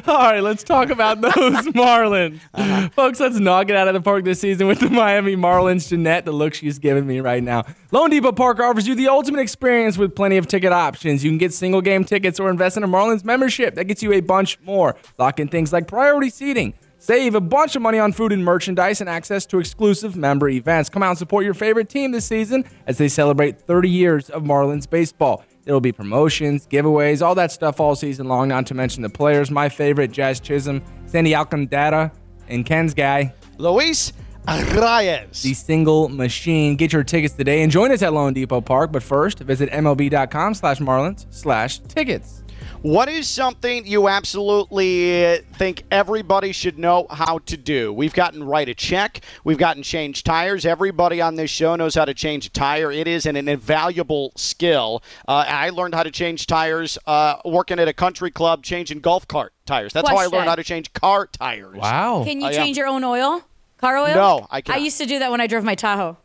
All 0.06 0.16
right, 0.16 0.40
let's 0.40 0.62
talk 0.62 0.90
about 0.90 1.20
those 1.20 1.32
Marlins. 1.34 2.40
Uh-huh. 2.54 2.88
Folks, 2.90 3.18
let's 3.18 3.36
knock 3.36 3.68
it 3.68 3.74
out 3.74 3.88
of 3.88 3.94
the 3.94 4.00
park 4.00 4.24
this 4.24 4.40
season 4.40 4.68
with 4.68 4.78
the 4.78 4.88
Miami 4.88 5.34
Marlins. 5.34 5.88
Jeanette, 5.88 6.24
the 6.24 6.30
look 6.30 6.54
she's 6.54 6.78
giving 6.78 7.04
me 7.04 7.18
right 7.20 7.42
now. 7.42 7.62
loanDepot 7.92 8.36
Park 8.36 8.60
offers 8.60 8.86
you 8.86 8.94
the 8.94 9.08
ultimate 9.08 9.40
experience 9.40 9.98
with 9.98 10.14
plenty 10.14 10.36
of 10.36 10.46
ticket 10.46 10.72
options. 10.72 11.24
You 11.24 11.30
can 11.30 11.38
get 11.38 11.52
single 11.52 11.80
game 11.80 12.04
tickets 12.04 12.38
or 12.38 12.48
invest 12.48 12.76
in 12.76 12.84
a 12.84 12.88
Marlins 12.88 13.24
membership. 13.24 13.74
That 13.74 13.84
gets 13.86 14.02
you 14.04 14.12
a 14.12 14.20
bunch 14.20 14.60
more. 14.60 14.94
Lock 15.18 15.40
in 15.40 15.48
things 15.48 15.72
like 15.72 15.88
priority 15.88 16.30
seating. 16.30 16.74
Save 17.04 17.34
a 17.34 17.40
bunch 17.42 17.76
of 17.76 17.82
money 17.82 17.98
on 17.98 18.14
food 18.14 18.32
and 18.32 18.42
merchandise 18.42 19.02
and 19.02 19.10
access 19.10 19.44
to 19.44 19.58
exclusive 19.58 20.16
member 20.16 20.48
events. 20.48 20.88
Come 20.88 21.02
out 21.02 21.10
and 21.10 21.18
support 21.18 21.44
your 21.44 21.52
favorite 21.52 21.90
team 21.90 22.12
this 22.12 22.24
season 22.24 22.64
as 22.86 22.96
they 22.96 23.08
celebrate 23.08 23.60
30 23.60 23.90
years 23.90 24.30
of 24.30 24.42
Marlins 24.42 24.88
baseball. 24.88 25.44
There 25.64 25.74
will 25.74 25.82
be 25.82 25.92
promotions, 25.92 26.66
giveaways, 26.66 27.20
all 27.20 27.34
that 27.34 27.52
stuff 27.52 27.78
all 27.78 27.94
season 27.94 28.26
long, 28.26 28.48
not 28.48 28.64
to 28.68 28.74
mention 28.74 29.02
the 29.02 29.10
players. 29.10 29.50
My 29.50 29.68
favorite, 29.68 30.12
Jazz 30.12 30.40
Chisholm, 30.40 30.82
Sandy 31.04 31.34
Alcantara, 31.34 32.10
and 32.48 32.64
Ken's 32.64 32.94
guy, 32.94 33.34
Luis 33.58 34.14
Arraez. 34.48 35.42
the 35.42 35.52
single 35.52 36.08
machine. 36.08 36.74
Get 36.76 36.94
your 36.94 37.04
tickets 37.04 37.34
today 37.34 37.60
and 37.62 37.70
join 37.70 37.92
us 37.92 38.00
at 38.00 38.14
loanDepot 38.14 38.64
Park. 38.64 38.92
But 38.92 39.02
first, 39.02 39.40
visit 39.40 39.68
MLB.com 39.70 40.54
slash 40.54 40.78
Marlins 40.78 41.26
slash 41.28 41.80
tickets. 41.80 42.43
What 42.84 43.08
is 43.08 43.26
something 43.30 43.86
you 43.86 44.08
absolutely 44.08 45.38
think 45.54 45.84
everybody 45.90 46.52
should 46.52 46.78
know 46.78 47.06
how 47.08 47.38
to 47.46 47.56
do? 47.56 47.90
We've 47.94 48.12
gotten 48.12 48.44
write 48.44 48.68
a 48.68 48.74
check. 48.74 49.22
We've 49.42 49.56
gotten 49.56 49.82
change 49.82 50.22
tires. 50.22 50.66
Everybody 50.66 51.18
on 51.22 51.36
this 51.36 51.50
show 51.50 51.76
knows 51.76 51.94
how 51.94 52.04
to 52.04 52.12
change 52.12 52.44
a 52.44 52.50
tire. 52.50 52.92
It 52.92 53.08
is 53.08 53.24
an, 53.24 53.36
an 53.36 53.48
invaluable 53.48 54.32
skill. 54.36 55.02
Uh, 55.26 55.46
I 55.48 55.70
learned 55.70 55.94
how 55.94 56.02
to 56.02 56.10
change 56.10 56.46
tires 56.46 56.98
uh, 57.06 57.36
working 57.46 57.78
at 57.78 57.88
a 57.88 57.94
country 57.94 58.30
club, 58.30 58.62
changing 58.62 59.00
golf 59.00 59.26
cart 59.26 59.54
tires. 59.64 59.94
That's 59.94 60.06
how 60.06 60.18
I 60.18 60.26
learned 60.26 60.50
how 60.50 60.56
to 60.56 60.62
change 60.62 60.92
car 60.92 61.26
tires. 61.26 61.76
Wow. 61.78 62.24
Can 62.26 62.42
you 62.42 62.48
I 62.48 62.50
am- 62.50 62.54
change 62.56 62.76
your 62.76 62.86
own 62.86 63.02
oil? 63.02 63.46
Car 63.78 63.96
oil? 63.96 64.14
No, 64.14 64.46
I 64.50 64.60
I 64.68 64.76
used 64.76 64.98
to 64.98 65.06
do 65.06 65.20
that 65.20 65.30
when 65.30 65.40
I 65.40 65.46
drove 65.46 65.64
my 65.64 65.74
Tahoe. 65.74 66.18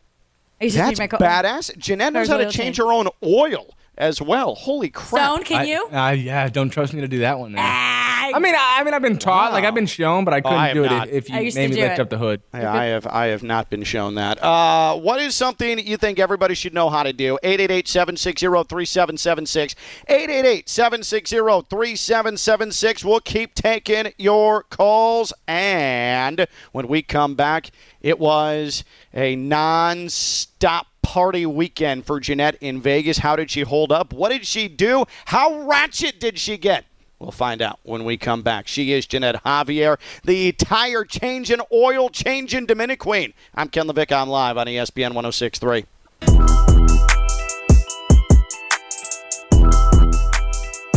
I 0.60 0.66
used 0.66 0.76
to 0.76 0.80
That's 0.82 0.89
change 0.89 0.99
my 0.99 1.07
car. 1.07 1.20
badass. 1.22 1.78
Jeanette 1.78 2.12
knows 2.12 2.28
how 2.28 2.36
to 2.36 2.43
change 2.43 2.55
change. 2.55 2.78
her 2.80 2.91
own 2.91 3.07
oil 3.24 3.74
as 4.00 4.22
well. 4.22 4.56
Holy 4.56 4.89
crap. 4.89 5.24
Stone, 5.26 5.43
can 5.43 5.62
I- 5.62 5.66
you? 5.66 5.88
I- 5.91 6.14
yeah, 6.14 6.47
don't 6.50 6.70
trust 6.70 6.93
me 6.93 7.02
to 7.02 7.08
do 7.08 7.20
that 7.20 7.38
one. 7.38 7.52
Then. 7.52 7.62
Ah, 7.64 8.32
I 8.34 8.39
mean, 8.39 8.56
I, 8.56 8.78
I 8.80 8.84
mean, 8.84 8.93
I've 8.93 9.02
been 9.02 9.18
taught, 9.18 9.52
like 9.54 9.64
I've 9.66 9.74
been 9.76 9.86
shown, 9.88 10.24
but 10.26 10.34
I 10.34 10.41
couldn't 10.41 10.58
I 10.58 10.74
do 10.74 10.84
it 10.84 10.89
not. 10.89 11.08
if, 11.10 11.26
if 11.26 11.30
you 11.30 11.36
made 11.60 11.70
me 11.72 11.76
lift 11.82 12.00
it. 12.00 12.00
up 12.00 12.10
the 12.10 12.18
hood. 12.18 12.41
Yeah, 12.54 12.74
I 12.74 12.86
have 12.86 13.06
I 13.08 13.28
have 13.28 13.43
not 13.43 13.70
been 13.70 13.84
shown 13.84 14.16
that. 14.16 14.41
Uh, 14.43 14.95
what 14.97 15.20
is 15.20 15.36
something 15.36 15.80
you 15.80 15.97
think 15.97 16.18
everybody 16.20 16.56
should 16.56 16.74
know 16.74 16.89
how 16.89 17.04
to 17.04 17.12
do? 17.14 17.38
888-760-3776. 17.43 19.76
888-760-3776. 20.10 23.04
We'll 23.04 23.20
keep 23.20 23.54
taking 23.56 24.14
your 24.18 24.64
calls. 24.64 25.34
And 25.47 26.47
when 26.72 26.88
we 26.88 27.02
come 27.02 27.36
back, 27.36 27.72
it 28.02 28.18
was 28.20 28.84
a 29.14 29.36
non-stop 29.36 30.88
party 31.02 31.45
weekend 31.45 32.06
for 32.06 32.20
Jeanette 32.20 32.56
in 32.62 32.82
Vegas. 32.82 33.20
How 33.20 33.36
did 33.36 33.52
she 33.52 33.62
hold 33.62 33.91
up? 33.91 34.14
What 34.14 34.30
did 34.30 34.45
she 34.45 34.68
do? 34.68 35.06
How 35.26 35.68
ratchet 35.68 36.20
did 36.20 36.38
she 36.39 36.58
get? 36.58 36.86
We'll 37.20 37.32
find 37.32 37.62
out 37.62 37.80
when 37.84 38.06
we 38.06 38.18
come 38.18 38.43
back. 38.43 38.68
She 38.68 38.93
is 38.93 39.06
Jeanette 39.06 39.43
Javier, 39.43 39.97
the 40.24 40.54
tire 40.54 41.04
changing, 41.04 41.60
oil 41.72 42.10
change 42.10 42.56
in 42.56 42.66
Dominican 42.66 43.04
Queen. 43.04 43.34
I'm 43.54 43.68
Ken 43.68 43.88
LaVicka. 43.88 44.22
I'm 44.22 44.30
live 44.30 44.58
on 44.58 44.68
ESPN 44.68 45.14
1063. 45.14 45.86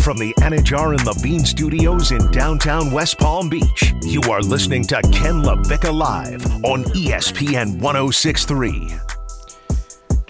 From 0.02 0.16
the 0.18 0.34
Anidjar 0.40 0.98
and 0.98 1.22
Bean 1.22 1.44
Studios 1.44 2.10
in 2.10 2.28
downtown 2.32 2.90
West 2.90 3.18
Palm 3.18 3.48
Beach, 3.48 3.94
you 4.02 4.20
are 4.22 4.40
listening 4.40 4.84
to 4.88 5.00
Ken 5.12 5.42
LaVicka 5.42 5.94
Live 5.94 6.44
on 6.64 6.82
ESPN 6.84 7.80
1063. 7.80 9.11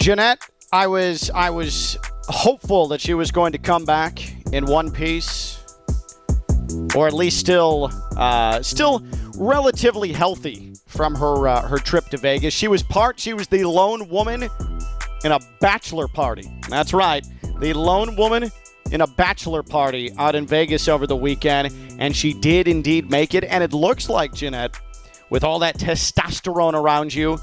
Jeanette, 0.02 0.40
I 0.72 0.88
was 0.88 1.30
I 1.30 1.50
was 1.50 1.96
hopeful 2.24 2.88
that 2.88 3.00
she 3.00 3.14
was 3.14 3.30
going 3.30 3.52
to 3.52 3.58
come 3.58 3.84
back 3.84 4.18
in 4.52 4.66
one 4.66 4.90
piece, 4.90 5.62
or 6.96 7.06
at 7.06 7.12
least 7.12 7.38
still 7.38 7.88
uh, 8.16 8.60
still 8.62 9.06
relatively 9.36 10.12
healthy 10.12 10.74
from 10.88 11.14
her 11.14 11.46
uh, 11.46 11.62
her 11.68 11.78
trip 11.78 12.06
to 12.06 12.16
Vegas. 12.16 12.52
She 12.52 12.66
was 12.66 12.82
part. 12.82 13.20
She 13.20 13.32
was 13.32 13.46
the 13.46 13.62
lone 13.62 14.08
woman 14.08 14.48
in 15.22 15.30
a 15.30 15.38
bachelor 15.60 16.08
party. 16.08 16.50
That's 16.68 16.92
right, 16.92 17.24
the 17.60 17.72
lone 17.72 18.16
woman 18.16 18.50
in 18.90 19.02
a 19.02 19.06
bachelor 19.06 19.62
party 19.62 20.10
out 20.18 20.34
in 20.34 20.48
Vegas 20.48 20.88
over 20.88 21.06
the 21.06 21.14
weekend, 21.14 21.72
and 22.00 22.16
she 22.16 22.32
did 22.32 22.66
indeed 22.66 23.08
make 23.08 23.34
it. 23.34 23.44
And 23.44 23.62
it 23.62 23.72
looks 23.72 24.08
like 24.08 24.34
Jeanette, 24.34 24.76
with 25.30 25.44
all 25.44 25.60
that 25.60 25.78
testosterone 25.78 26.74
around 26.74 27.14
you, 27.14 27.38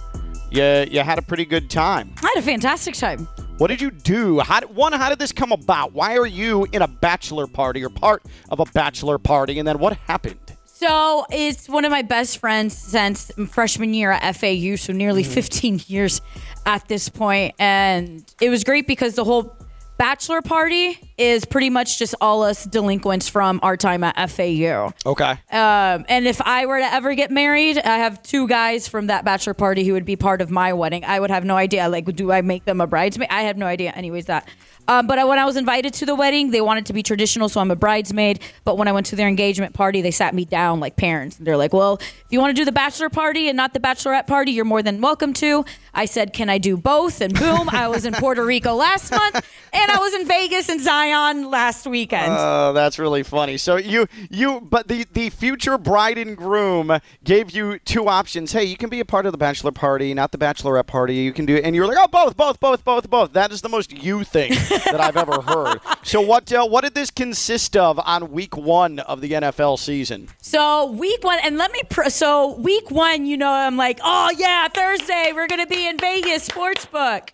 you 0.52 0.64
you 0.90 1.02
had 1.02 1.18
a 1.18 1.22
pretty 1.22 1.46
good 1.46 1.70
time. 1.70 2.14
I 2.24 2.32
had 2.34 2.38
a 2.38 2.46
fantastic 2.46 2.96
time. 2.96 3.28
What 3.58 3.68
did 3.68 3.82
you 3.82 3.92
do? 3.92 4.40
How 4.40 4.62
one, 4.62 4.94
how 4.94 5.10
did 5.10 5.20
this 5.20 5.32
come 5.32 5.52
about? 5.52 5.94
Why 5.94 6.18
are 6.18 6.26
you 6.26 6.66
in 6.72 6.82
a 6.82 6.88
bachelor 6.88 7.46
party 7.48 7.84
or 7.84 7.90
part 7.90 8.24
of 8.50 8.60
a 8.60 8.66
bachelor 8.66 9.18
party? 9.18 9.60
And 9.60 9.68
then 9.68 9.80
what 9.80 9.98
happened? 10.08 10.40
So 10.66 11.26
it's 11.30 11.68
one 11.68 11.84
of 11.84 11.92
my 11.92 12.04
best 12.04 12.38
friends 12.38 12.74
since 12.78 13.32
freshman 13.50 13.94
year 13.94 14.12
at 14.12 14.34
FAU, 14.38 14.78
so 14.78 14.94
nearly 14.94 15.24
Mm-hmm. 15.24 15.34
15 15.34 15.82
years 15.88 16.22
at 16.66 16.88
this 16.88 17.10
point, 17.10 17.54
and 17.60 18.24
it 18.40 18.50
was 18.50 18.64
great 18.64 18.88
because 18.88 19.16
the 19.16 19.26
whole 19.26 19.56
bachelor 20.00 20.42
party 20.42 20.98
is 21.18 21.44
pretty 21.44 21.70
much 21.70 22.00
just 22.00 22.16
all 22.22 22.42
us 22.42 22.64
delinquents 22.64 23.28
from 23.28 23.60
our 23.62 23.76
time 23.76 24.04
at 24.04 24.16
FAU. 24.30 24.92
Okay. 25.06 25.32
Um, 25.52 26.06
and 26.08 26.26
if 26.26 26.42
I 26.42 26.66
were 26.66 26.80
to 26.80 26.92
ever 26.92 27.14
get 27.14 27.30
married, 27.30 27.78
I 27.78 27.98
have 27.98 28.24
two 28.24 28.48
guys 28.48 28.88
from 28.88 29.08
that 29.08 29.26
bachelor 29.26 29.54
party 29.54 29.84
who 29.84 29.94
would 29.94 30.06
be 30.06 30.16
part 30.16 30.42
of 30.42 30.50
my 30.50 30.72
wedding. 30.72 31.04
I 31.04 31.20
would 31.20 31.30
have 31.30 31.44
no 31.44 31.58
idea. 31.58 31.90
Like, 31.90 32.06
do 32.16 32.32
I 32.32 32.42
make 32.42 32.64
them 32.64 32.80
a 32.80 32.88
bridesmaid? 32.88 33.28
I 33.30 33.44
have 33.44 33.58
no 33.58 33.68
idea. 33.68 33.92
Anyways, 33.92 34.26
that. 34.26 34.48
Um, 34.90 35.06
but 35.06 35.20
I, 35.20 35.24
when 35.24 35.38
I 35.38 35.46
was 35.46 35.56
invited 35.56 35.94
to 35.94 36.06
the 36.08 36.16
wedding, 36.16 36.50
they 36.50 36.62
wanted 36.62 36.88
to 36.88 36.94
be 36.94 37.04
traditional, 37.04 37.48
so 37.48 37.62
I'm 37.62 37.70
a 37.70 37.76
bridesmaid. 37.76 38.40
But 38.66 38.76
when 38.76 38.88
I 38.88 38.92
went 38.92 39.06
to 39.08 39.16
their 39.16 39.28
engagement 39.28 39.76
party, 39.76 40.02
they 40.02 40.10
sat 40.10 40.34
me 40.34 40.46
down 40.46 40.80
like 40.80 40.96
parents. 40.96 41.38
and 41.38 41.46
They're 41.46 41.58
like, 41.58 41.74
"Well, 41.74 42.00
if 42.02 42.26
you 42.32 42.40
want 42.40 42.56
to 42.56 42.60
do 42.60 42.66
the 42.66 42.72
bachelor 42.72 43.08
party 43.08 43.48
and 43.50 43.56
not 43.56 43.76
the 43.76 43.80
bachelorette 43.80 44.26
party, 44.26 44.52
you're 44.52 44.66
more 44.66 44.82
than 44.82 45.00
welcome 45.00 45.32
to." 45.34 45.64
I 45.94 46.06
said, 46.06 46.34
"Can 46.34 46.50
I 46.50 46.58
do 46.58 46.76
both?" 46.76 47.22
And 47.22 47.38
boom, 47.38 47.70
I 47.70 47.88
was 47.88 48.04
in 48.04 48.14
Puerto 48.16 48.44
Rico 48.44 48.74
last 48.74 49.12
month, 49.12 49.36
and 49.74 49.92
I 49.92 49.98
was 50.00 50.16
in 50.16 50.28
Vegas 50.28 50.70
and 50.70 50.82
Zion 50.82 51.52
last 51.52 51.86
weekend. 51.86 52.34
Oh, 52.36 52.74
that's 52.74 52.98
really 52.98 53.22
funny. 53.22 53.58
So 53.58 53.76
you 53.76 54.08
you 54.32 54.60
but 54.60 54.88
the 54.88 55.06
the 55.14 55.30
future 55.30 55.78
bride 55.78 56.18
and 56.18 56.36
groom 56.36 56.98
gave 57.24 57.52
you 57.52 57.78
two 57.86 58.08
options. 58.08 58.54
Hey, 58.54 58.64
you 58.64 58.76
can 58.76 58.90
be 58.90 59.02
a 59.02 59.06
part 59.06 59.28
of 59.28 59.34
the 59.34 59.38
bachelor 59.38 59.72
party, 59.72 60.16
not 60.16 60.32
the 60.32 60.40
bachelorette 60.40 60.88
party. 60.88 61.14
You 61.14 61.32
can 61.32 61.46
do 61.46 61.58
and 61.58 61.76
you're 61.76 61.86
like, 61.86 61.98
"Oh, 62.00 62.08
both, 62.08 62.36
both, 62.36 62.60
both, 62.60 62.84
both, 62.84 63.08
both." 63.08 63.34
That 63.34 63.52
is 63.52 63.62
the 63.62 63.70
most 63.70 63.92
you 63.92 64.24
thing 64.24 64.54
that 64.86 65.00
I've 65.00 65.18
ever 65.18 65.42
heard. 65.42 65.80
So 66.04 66.22
what 66.22 66.52
uh, 66.52 66.66
what 66.68 66.84
did 66.84 66.96
this 66.96 67.12
consist 67.12 67.76
of 67.78 68.00
on 68.00 68.32
week 68.32 68.58
1 68.58 69.00
of 69.00 69.22
the 69.22 69.32
NFL 69.32 69.80
season? 69.80 70.30
So 70.42 70.92
week 70.92 71.24
one, 71.24 71.40
and 71.44 71.58
let 71.58 71.72
me. 71.72 71.82
Pr- 71.90 72.10
so 72.10 72.56
week 72.58 72.90
one, 72.92 73.26
you 73.26 73.38
know, 73.38 73.52
I'm 73.52 73.78
like, 73.78 74.00
oh 74.04 74.32
yeah, 74.38 74.68
Thursday 74.68 75.32
we're 75.34 75.48
gonna 75.48 75.68
be 75.68 75.88
in 75.88 75.98
Vegas 75.98 76.48
sportsbook. 76.48 77.30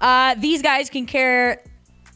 Uh, 0.00 0.34
these 0.34 0.62
guys 0.62 0.90
can 0.90 1.06
care 1.06 1.62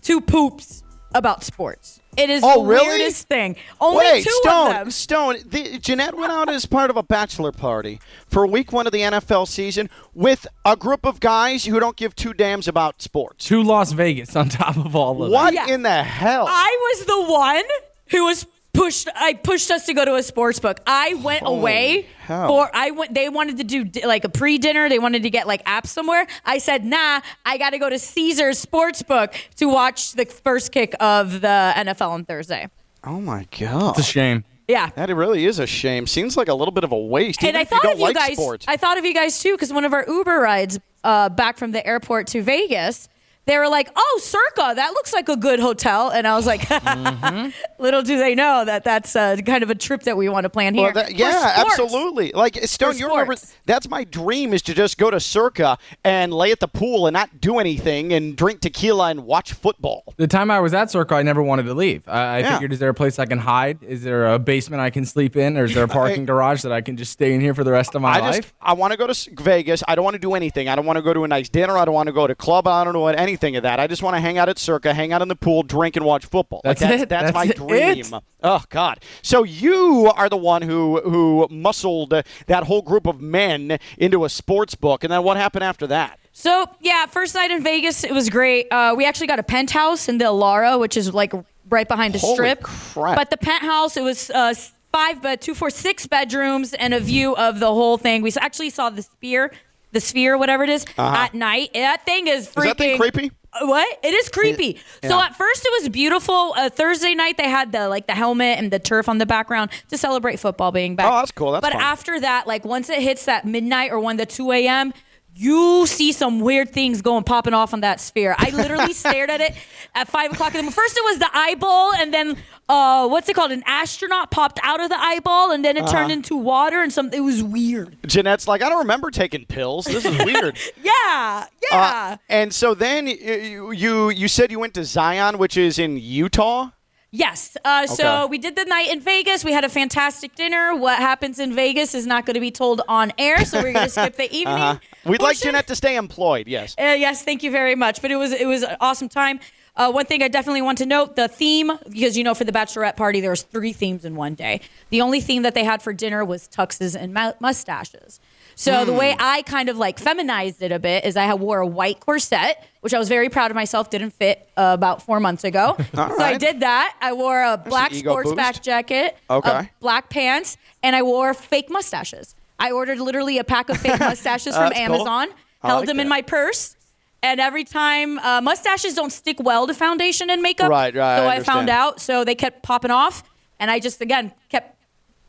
two 0.02 0.20
poops 0.20 0.82
about 1.14 1.44
sports. 1.44 1.97
It 2.18 2.30
is 2.30 2.42
Oh, 2.44 2.62
the 2.62 2.68
really? 2.68 2.86
weirdest 2.88 3.28
thing. 3.28 3.56
Only 3.80 3.98
Wait, 4.04 4.24
two 4.24 4.30
Stone, 4.42 4.66
of 4.70 4.72
them. 4.74 4.90
Stone. 4.90 5.36
The, 5.46 5.78
Jeanette 5.78 6.16
went 6.16 6.32
out 6.32 6.48
as 6.48 6.66
part 6.66 6.90
of 6.90 6.96
a 6.96 7.02
bachelor 7.02 7.52
party 7.52 8.00
for 8.26 8.46
week 8.46 8.72
one 8.72 8.86
of 8.86 8.92
the 8.92 9.00
NFL 9.00 9.46
season 9.46 9.88
with 10.14 10.46
a 10.64 10.76
group 10.76 11.06
of 11.06 11.20
guys 11.20 11.64
who 11.64 11.78
don't 11.80 11.96
give 11.96 12.16
two 12.16 12.34
dams 12.34 12.66
about 12.68 13.00
sports. 13.02 13.44
To 13.46 13.62
Las 13.62 13.92
Vegas 13.92 14.34
on 14.36 14.48
top 14.50 14.76
of 14.76 14.96
all 14.96 15.22
of 15.22 15.30
What 15.30 15.54
that. 15.54 15.68
Yeah. 15.68 15.74
in 15.74 15.82
the 15.82 16.02
hell? 16.02 16.46
I 16.48 16.92
was 16.96 17.06
the 17.06 17.32
one 17.32 17.64
who 18.08 18.24
was 18.24 18.46
pushed. 18.74 19.08
I 19.14 19.34
pushed 19.34 19.70
us 19.70 19.86
to 19.86 19.94
go 19.94 20.04
to 20.04 20.14
a 20.16 20.22
sports 20.22 20.58
book. 20.58 20.80
I 20.86 21.14
went 21.14 21.42
away 21.46 22.06
hell. 22.28 22.48
for. 22.48 22.70
I 22.72 22.90
went. 22.92 23.14
They 23.14 23.28
wanted 23.28 23.56
to 23.58 23.64
do 23.64 23.84
like 24.06 24.24
a 24.24 24.28
pre-dinner. 24.28 24.88
They 24.88 24.98
wanted 24.98 25.22
to 25.24 25.30
get 25.30 25.46
like 25.46 25.64
apps 25.64 25.86
somewhere. 25.88 26.26
I 26.44 26.58
said, 26.58 26.84
Nah, 26.84 27.20
I 27.44 27.58
got 27.58 27.70
to 27.70 27.78
go 27.78 27.88
to 27.90 27.98
Caesar's 27.98 28.64
Sportsbook 28.64 29.34
to 29.56 29.66
watch 29.66 30.12
the 30.12 30.24
first 30.26 30.70
kick 30.72 30.94
of 31.00 31.40
the 31.40 31.72
NFL 31.76 32.10
on 32.10 32.24
Thursday. 32.24 32.68
oh 33.04 33.20
my 33.20 33.46
god! 33.58 33.98
It's 33.98 34.08
a 34.08 34.10
shame. 34.12 34.44
Yeah. 34.68 34.90
That 34.96 35.08
really 35.08 35.46
is 35.46 35.58
a 35.58 35.66
shame. 35.66 36.06
Seems 36.06 36.36
like 36.36 36.48
a 36.48 36.54
little 36.54 36.72
bit 36.72 36.84
of 36.84 36.92
a 36.92 36.98
waste. 36.98 37.40
And 37.42 37.48
even 37.48 37.56
I 37.56 37.62
if 37.62 37.70
you 37.70 37.76
thought 37.78 37.82
don't 37.84 37.92
of 37.94 37.98
you 38.00 38.04
like 38.04 38.14
guys. 38.16 38.36
sports. 38.36 38.66
I 38.68 38.76
thought 38.76 38.98
of 38.98 39.04
you 39.06 39.14
guys 39.14 39.40
too 39.42 39.52
because 39.52 39.72
one 39.72 39.86
of 39.86 39.94
our 39.94 40.04
Uber 40.06 40.38
rides 40.40 40.78
uh, 41.04 41.30
back 41.30 41.56
from 41.56 41.72
the 41.72 41.84
airport 41.86 42.26
to 42.28 42.42
Vegas, 42.42 43.08
they 43.49 43.59
were 43.59 43.68
like, 43.68 43.90
"Oh, 43.96 44.20
Circa, 44.22 44.74
that 44.76 44.90
looks 44.92 45.12
like 45.12 45.28
a 45.28 45.36
good 45.36 45.59
hotel," 45.59 46.11
and 46.11 46.26
I 46.26 46.36
was 46.36 46.46
like, 46.46 46.61
Mm-hmm. 46.68 47.49
"Little 47.82 48.03
do 48.03 48.18
they 48.18 48.34
know 48.34 48.64
that 48.64 48.84
that's 48.84 49.16
uh, 49.16 49.36
kind 49.44 49.62
of 49.62 49.70
a 49.70 49.74
trip 49.74 50.03
that 50.05 50.16
we 50.16 50.28
want 50.28 50.44
to 50.44 50.51
plan 50.51 50.74
here." 50.74 50.84
Well, 50.84 50.92
that- 50.94 51.14
yeah, 51.14 51.55
absolutely. 51.66 52.32
Like 52.32 52.57
Stone, 52.64 52.99
you 52.99 53.09
remember 53.09 53.34
that's 53.66 53.88
my 53.88 54.05
dream 54.05 54.53
is 54.55 54.62
to 54.62 54.74
just 54.74 54.99
go 54.99 55.11
to 55.11 55.18
Circa 55.18 55.78
and 56.05 56.32
lay 56.32 56.53
at 56.53 56.61
the 56.61 56.68
pool 56.68 57.07
and 57.07 57.14
not 57.14 57.40
do 57.40 57.59
anything 57.59 58.12
and 58.12 58.36
drink 58.36 58.61
tequila 58.61 59.09
and 59.11 59.24
watch 59.24 59.53
football. 59.55 60.05
The 60.16 60.26
time 60.26 60.51
I 60.51 60.61
was 60.61 60.74
at 60.74 60.90
Circa, 60.90 61.14
I 61.14 61.22
never 61.22 61.42
wanted 61.42 61.64
to 61.64 61.74
leave. 61.74 62.07
I, 62.09 62.20
I 62.20 62.38
Yeah. 62.40 62.53
figured, 62.55 62.72
is 62.72 62.78
there 62.78 62.88
a 62.90 62.94
place 62.94 63.18
I 63.18 63.24
can 63.26 63.38
hide? 63.38 63.82
Is 63.82 64.03
there 64.05 64.26
a 64.32 64.38
basement 64.38 64.80
I 64.82 64.90
can 64.90 65.05
sleep 65.07 65.36
in, 65.36 65.57
or 65.57 65.64
is 65.64 65.74
there 65.74 65.84
a 65.84 65.88
parking 66.01 66.24
garage 66.26 66.62
that 66.62 66.72
I 66.72 66.80
can 66.80 66.96
just 66.96 67.12
stay 67.12 67.32
in 67.34 67.40
here 67.40 67.55
for 67.55 67.64
the 67.64 67.72
rest 67.72 67.94
of 67.94 68.03
my 68.03 68.16
I 68.16 68.20
life? 68.20 68.36
just 68.42 68.55
I 68.61 68.74
want 68.74 68.92
to 68.92 68.96
go 68.99 69.07
to 69.07 69.30
Vegas. 69.42 69.82
I 69.88 69.94
don't 69.94 70.05
want 70.05 70.14
to 70.14 70.20
do 70.20 70.34
anything. 70.34 70.68
I 70.68 70.76
don't 70.76 70.86
want 70.86 70.96
to 70.99 71.03
go 71.03 71.14
to 71.14 71.24
a 71.24 71.28
nice 71.28 71.49
dinner. 71.49 71.76
I 71.78 71.84
don't 71.84 71.94
want 71.94 72.09
to 72.09 72.12
go 72.12 72.26
to 72.26 72.32
a 72.32 72.36
club. 72.36 72.66
I 72.68 72.84
don't 72.84 72.99
want 73.01 73.18
anything 73.18 73.38
of 73.43 73.62
that. 73.62 73.80
I 73.80 73.86
just 73.86 74.03
want 74.03 74.16
to 74.16 74.20
hang 74.20 74.39
out 74.39 74.49
at 74.49 74.59
Circa, 74.59 74.95
hang 74.95 75.12
out 75.12 75.22
in 75.22 75.28
the 75.28 75.36
pool, 75.36 75.62
drink 75.62 75.97
and 75.97 76.05
watch 76.05 76.26
football. 76.26 76.61
Like, 76.64 76.78
That's 76.78 76.91
that's, 76.91 77.03
it. 77.03 77.09
That's, 77.09 77.32
That's 77.32 77.34
my 77.34 77.45
it. 77.45 77.57
dream. 77.57 78.20
Oh 78.43 78.62
God! 78.68 79.01
So 79.22 79.43
you 79.43 80.12
are 80.14 80.28
the 80.28 80.36
one 80.36 80.62
who 80.62 81.01
who 81.01 81.47
muscled 81.51 82.14
that 82.47 82.64
whole 82.64 82.82
group 82.82 83.07
of 83.07 83.20
men 83.20 83.78
into 83.97 84.24
a 84.24 84.28
sports 84.28 84.74
book, 84.74 85.05
and 85.05 85.12
then 85.12 85.22
what 85.22 85.36
happened 85.36 85.64
after 85.64 85.86
that? 85.89 86.18
So 86.32 86.66
yeah, 86.80 87.07
first 87.07 87.34
night 87.34 87.51
in 87.51 87.62
Vegas, 87.62 88.05
it 88.05 88.12
was 88.12 88.30
great. 88.30 88.68
Uh, 88.70 88.95
we 88.97 89.05
actually 89.05 89.26
got 89.26 89.39
a 89.39 89.43
penthouse 89.43 90.09
in 90.09 90.18
the 90.18 90.26
Alara, 90.26 90.78
which 90.78 90.97
is 90.97 91.12
like 91.12 91.32
right 91.68 91.89
behind 91.89 92.14
the 92.14 92.18
Holy 92.18 92.34
strip. 92.34 92.62
crap. 92.62 93.16
But 93.16 93.30
the 93.30 93.36
penthouse, 93.36 93.97
it 93.97 94.03
was 94.03 94.30
uh, 94.30 94.55
five, 94.93 95.20
but 95.20 95.41
two, 95.41 95.55
four, 95.55 95.70
six 95.70 96.07
bedrooms 96.07 96.74
and 96.74 96.95
a 96.95 97.01
view 97.01 97.36
of 97.36 97.59
the 97.61 97.66
whole 97.66 97.99
thing. 97.99 98.22
We 98.22 98.32
actually 98.41 98.70
saw 98.70 98.89
the 98.91 99.03
sphere, 99.03 99.53
the 99.93 100.01
sphere, 100.01 100.36
whatever 100.39 100.64
it 100.64 100.70
is, 100.70 100.84
at 100.97 101.34
night. 101.34 101.70
That 101.74 102.05
thing 102.05 102.26
is 102.28 102.49
freaking. 102.49 102.57
Uh-huh. 102.57 102.62
Is 102.62 102.68
that 102.70 102.78
thing 102.78 102.99
creepy? 102.99 103.30
What? 103.62 103.99
It 104.05 104.14
is 104.14 104.28
creepy. 104.28 104.78
So 105.03 105.09
Yeah. 105.16 105.24
at 105.24 105.36
first 105.36 105.64
it 105.64 105.72
was 105.82 105.89
beautiful. 105.89 106.53
Uh, 106.57 106.68
Thursday 106.68 107.14
night 107.14 107.39
they 107.39 107.49
had 107.49 107.72
the 107.72 107.89
like 107.89 108.07
the 108.07 108.14
helmet 108.14 108.59
and 108.59 108.70
the 108.70 108.78
turf 108.78 109.09
on 109.09 109.18
the 109.18 109.26
background 109.26 109.70
to 109.89 109.97
celebrate 109.97 110.39
football 110.39 110.70
being 110.70 110.95
back. 110.97 111.11
Oh, 111.11 111.16
that's 111.16 111.32
cool. 111.32 111.53
That's 111.53 111.62
but 111.62 111.72
fun. 111.72 111.80
after 111.82 112.20
that, 112.20 112.47
like 112.47 112.64
once 112.66 112.91
it 112.91 113.01
hits 113.01 113.24
that 113.24 113.47
midnight 113.47 113.91
or 113.91 113.99
one 114.01 114.16
the 114.18 114.26
two 114.26 114.53
a.m. 114.53 114.93
You 115.41 115.86
see 115.86 116.11
some 116.11 116.41
weird 116.41 116.70
things 116.72 117.01
going 117.01 117.22
popping 117.22 117.55
off 117.55 117.72
on 117.72 117.80
that 117.82 118.01
sphere. 118.01 118.34
I 118.39 118.51
literally 118.51 118.93
stared 119.05 119.30
at 119.30 119.41
it 119.41 119.55
at 119.95 120.09
five 120.09 120.32
o'clock 120.32 120.49
in 120.49 120.57
the 120.57 120.62
morning. 120.64 120.72
First, 120.72 120.97
it 120.97 121.05
was 121.05 121.18
the 121.20 121.30
eyeball, 121.32 121.95
and 121.95 122.12
then 122.12 122.36
uh, 122.68 123.07
what's 123.07 123.28
it 123.28 123.34
called? 123.34 123.53
An 123.53 123.62
astronaut 123.64 124.32
popped 124.32 124.59
out 124.64 124.80
of 124.80 124.89
the 124.89 124.99
eyeball, 124.99 125.53
and 125.53 125.64
then 125.64 125.76
it 125.76 125.82
turned 125.86 125.95
Uh-huh. 126.07 126.12
into 126.12 126.36
water, 126.36 126.82
and 126.82 126.93
some. 126.93 127.11
It 127.12 127.20
was 127.20 127.41
weird. 127.43 127.97
Jeanette's 128.07 128.49
like, 128.49 128.62
I 128.62 128.68
don't 128.68 128.78
remember 128.80 129.12
taking 129.12 129.45
pills. 129.47 129.84
This 129.84 130.05
is 130.05 130.18
weird. 130.24 130.59
Yeah, 130.82 131.47
yeah. 131.70 131.78
Uh, 131.78 132.16
and 132.28 132.53
so 132.53 132.74
then 132.74 133.07
you, 133.07 133.70
you 133.70 134.11
you 134.11 134.26
said 134.26 134.51
you 134.51 134.59
went 134.59 134.74
to 134.74 134.84
Zion, 134.84 135.39
which 135.39 135.57
is 135.57 135.78
in 135.78 135.99
Utah. 135.99 136.70
Yes. 137.11 137.56
Uh, 137.64 137.82
Okay. 137.84 137.94
So 137.94 138.26
we 138.26 138.36
did 138.38 138.54
the 138.54 138.64
night 138.66 138.88
in 138.90 139.00
Vegas. 139.00 139.44
We 139.44 139.52
had 139.52 139.64
a 139.64 139.68
fantastic 139.68 140.34
dinner. 140.34 140.74
What 140.76 140.98
happens 140.98 141.38
in 141.38 141.54
Vegas 141.54 141.94
is 141.94 142.06
not 142.06 142.26
going 142.26 142.34
to 142.34 142.40
be 142.40 142.50
told 142.50 142.82
on 142.86 143.12
air, 143.16 143.44
so 143.46 143.62
we're 143.62 143.72
going 143.72 143.86
to 143.86 143.90
skip 143.90 144.16
the 144.16 144.24
evening. 144.34 144.46
Uh-huh. 144.54 144.78
We'd 145.06 145.22
like. 145.22 145.38
Jeanette 145.38 145.66
to 145.68 145.74
stay 145.76 145.96
employed. 145.96 146.48
Yes. 146.48 146.74
Uh, 146.78 146.82
yes, 146.98 147.22
thank 147.24 147.42
you 147.42 147.50
very 147.50 147.74
much. 147.74 148.02
But 148.02 148.11
it 148.11 148.16
was 148.16 148.32
it 148.32 148.46
was 148.46 148.62
an 148.62 148.76
awesome 148.80 149.09
time. 149.09 149.40
Uh, 149.74 149.90
one 149.92 150.04
thing 150.06 150.22
I 150.24 150.28
definitely 150.28 150.61
want 150.61 150.76
to 150.78 150.86
note: 150.86 151.16
the 151.16 151.28
theme, 151.28 151.70
because 151.88 152.18
you 152.18 152.24
know, 152.24 152.34
for 152.34 152.44
the 152.44 152.52
bachelorette 152.52 152.96
party, 152.96 153.20
there 153.20 153.30
was 153.30 153.42
three 153.42 153.72
themes 153.72 154.04
in 154.04 154.14
one 154.16 154.34
day. 154.34 154.61
The 154.90 155.00
only 155.00 155.20
theme 155.20 155.42
that 155.44 155.54
they 155.54 155.64
had 155.64 155.80
for 155.82 155.92
dinner 155.94 156.24
was 156.24 156.46
tuxes 156.48 156.94
and 157.00 157.14
mu- 157.14 157.32
mustaches. 157.40 158.20
So 158.59 158.84
the 158.84 158.92
way 158.92 159.14
I 159.18 159.42
kind 159.42 159.68
of 159.68 159.76
like 159.78 160.00
feminized 160.00 160.62
it 160.62 160.72
a 160.72 160.80
bit 160.80 161.04
is 161.04 161.16
I 161.16 161.32
wore 161.34 161.61
a 161.61 161.66
white 161.66 162.00
corset, 162.00 162.59
which 162.80 162.92
I 162.92 162.98
was 162.98 163.09
very 163.09 163.28
proud 163.28 163.52
of 163.52 163.54
myself. 163.54 163.88
Didn't 163.88 164.11
fit 164.11 164.48
uh, 164.56 164.72
about 164.74 165.00
four 165.02 165.20
months 165.20 165.44
ago, 165.44 165.76
so 165.94 166.20
I 166.20 166.36
did 166.36 166.61
that. 166.61 166.96
I 167.00 167.12
wore 167.12 167.40
a 167.40 167.56
black 167.56 167.94
sports 167.94 168.32
back 168.32 168.61
jacket, 168.61 169.16
Okay. 169.30 169.70
black 169.78 170.11
pants, 170.11 170.56
and 170.82 170.96
I 170.96 171.02
wore 171.02 171.34
fake 171.34 171.70
mustaches. 171.70 172.34
I 172.59 172.72
ordered 172.72 172.98
literally 172.98 173.38
a 173.38 173.44
pack 173.44 173.68
of 173.68 173.76
fake 173.78 174.00
mustaches 174.00 174.56
from 174.56 174.70
That's 174.70 174.86
cool. 174.86 174.94
Amazon, 174.96 175.28
held 175.62 175.80
like 175.82 175.86
them 175.86 176.00
in 176.00 176.09
my 176.09 176.22
purse. 176.22 176.74
And 177.22 177.40
every 177.40 177.64
time 177.64 178.18
uh, 178.18 178.40
mustaches 178.40 178.94
don't 178.94 179.11
stick 179.11 179.38
well 179.40 179.66
to 179.68 179.74
foundation 179.74 180.30
and 180.30 180.42
makeup, 180.42 180.68
Right, 180.70 180.94
right, 180.94 181.16
So 181.18 181.26
I 181.26 181.36
I, 181.36 181.42
found 181.44 181.68
out. 181.68 182.00
So 182.00 182.24
they 182.24 182.34
kept 182.34 182.62
popping 182.64 182.90
off, 182.90 183.22
and 183.61 183.70
I 183.70 183.78
just 183.78 184.00
again 184.00 184.32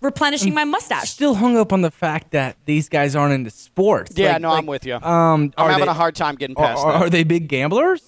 replenishing 0.01 0.53
my 0.53 0.63
mustache. 0.63 1.09
Still 1.09 1.35
hung 1.35 1.57
up 1.57 1.73
on 1.73 1.81
the 1.81 1.91
fact 1.91 2.31
that 2.31 2.55
these 2.65 2.87
guys 2.89 3.15
aren't 3.15 3.33
into 3.33 3.49
sports. 3.51 4.13
Yeah, 4.15 4.33
Like- 4.33 4.41
no, 4.41 4.49
like, 4.49 4.59
I'm 4.59 4.65
with 4.65 4.85
you. 4.85 4.95
Um, 4.95 5.01
I'm 5.03 5.53
are 5.57 5.69
having 5.71 5.85
they- 5.85 5.91
a 5.91 5.93
hard 5.93 6.15
time 6.15 6.35
getting 6.35 6.55
Are, 6.57 6.65
past 6.67 6.83
are, 6.83 6.91
that. 6.93 7.01
are 7.03 7.09
they 7.09 7.23
big 7.23 7.47
gamblers? 7.47 8.01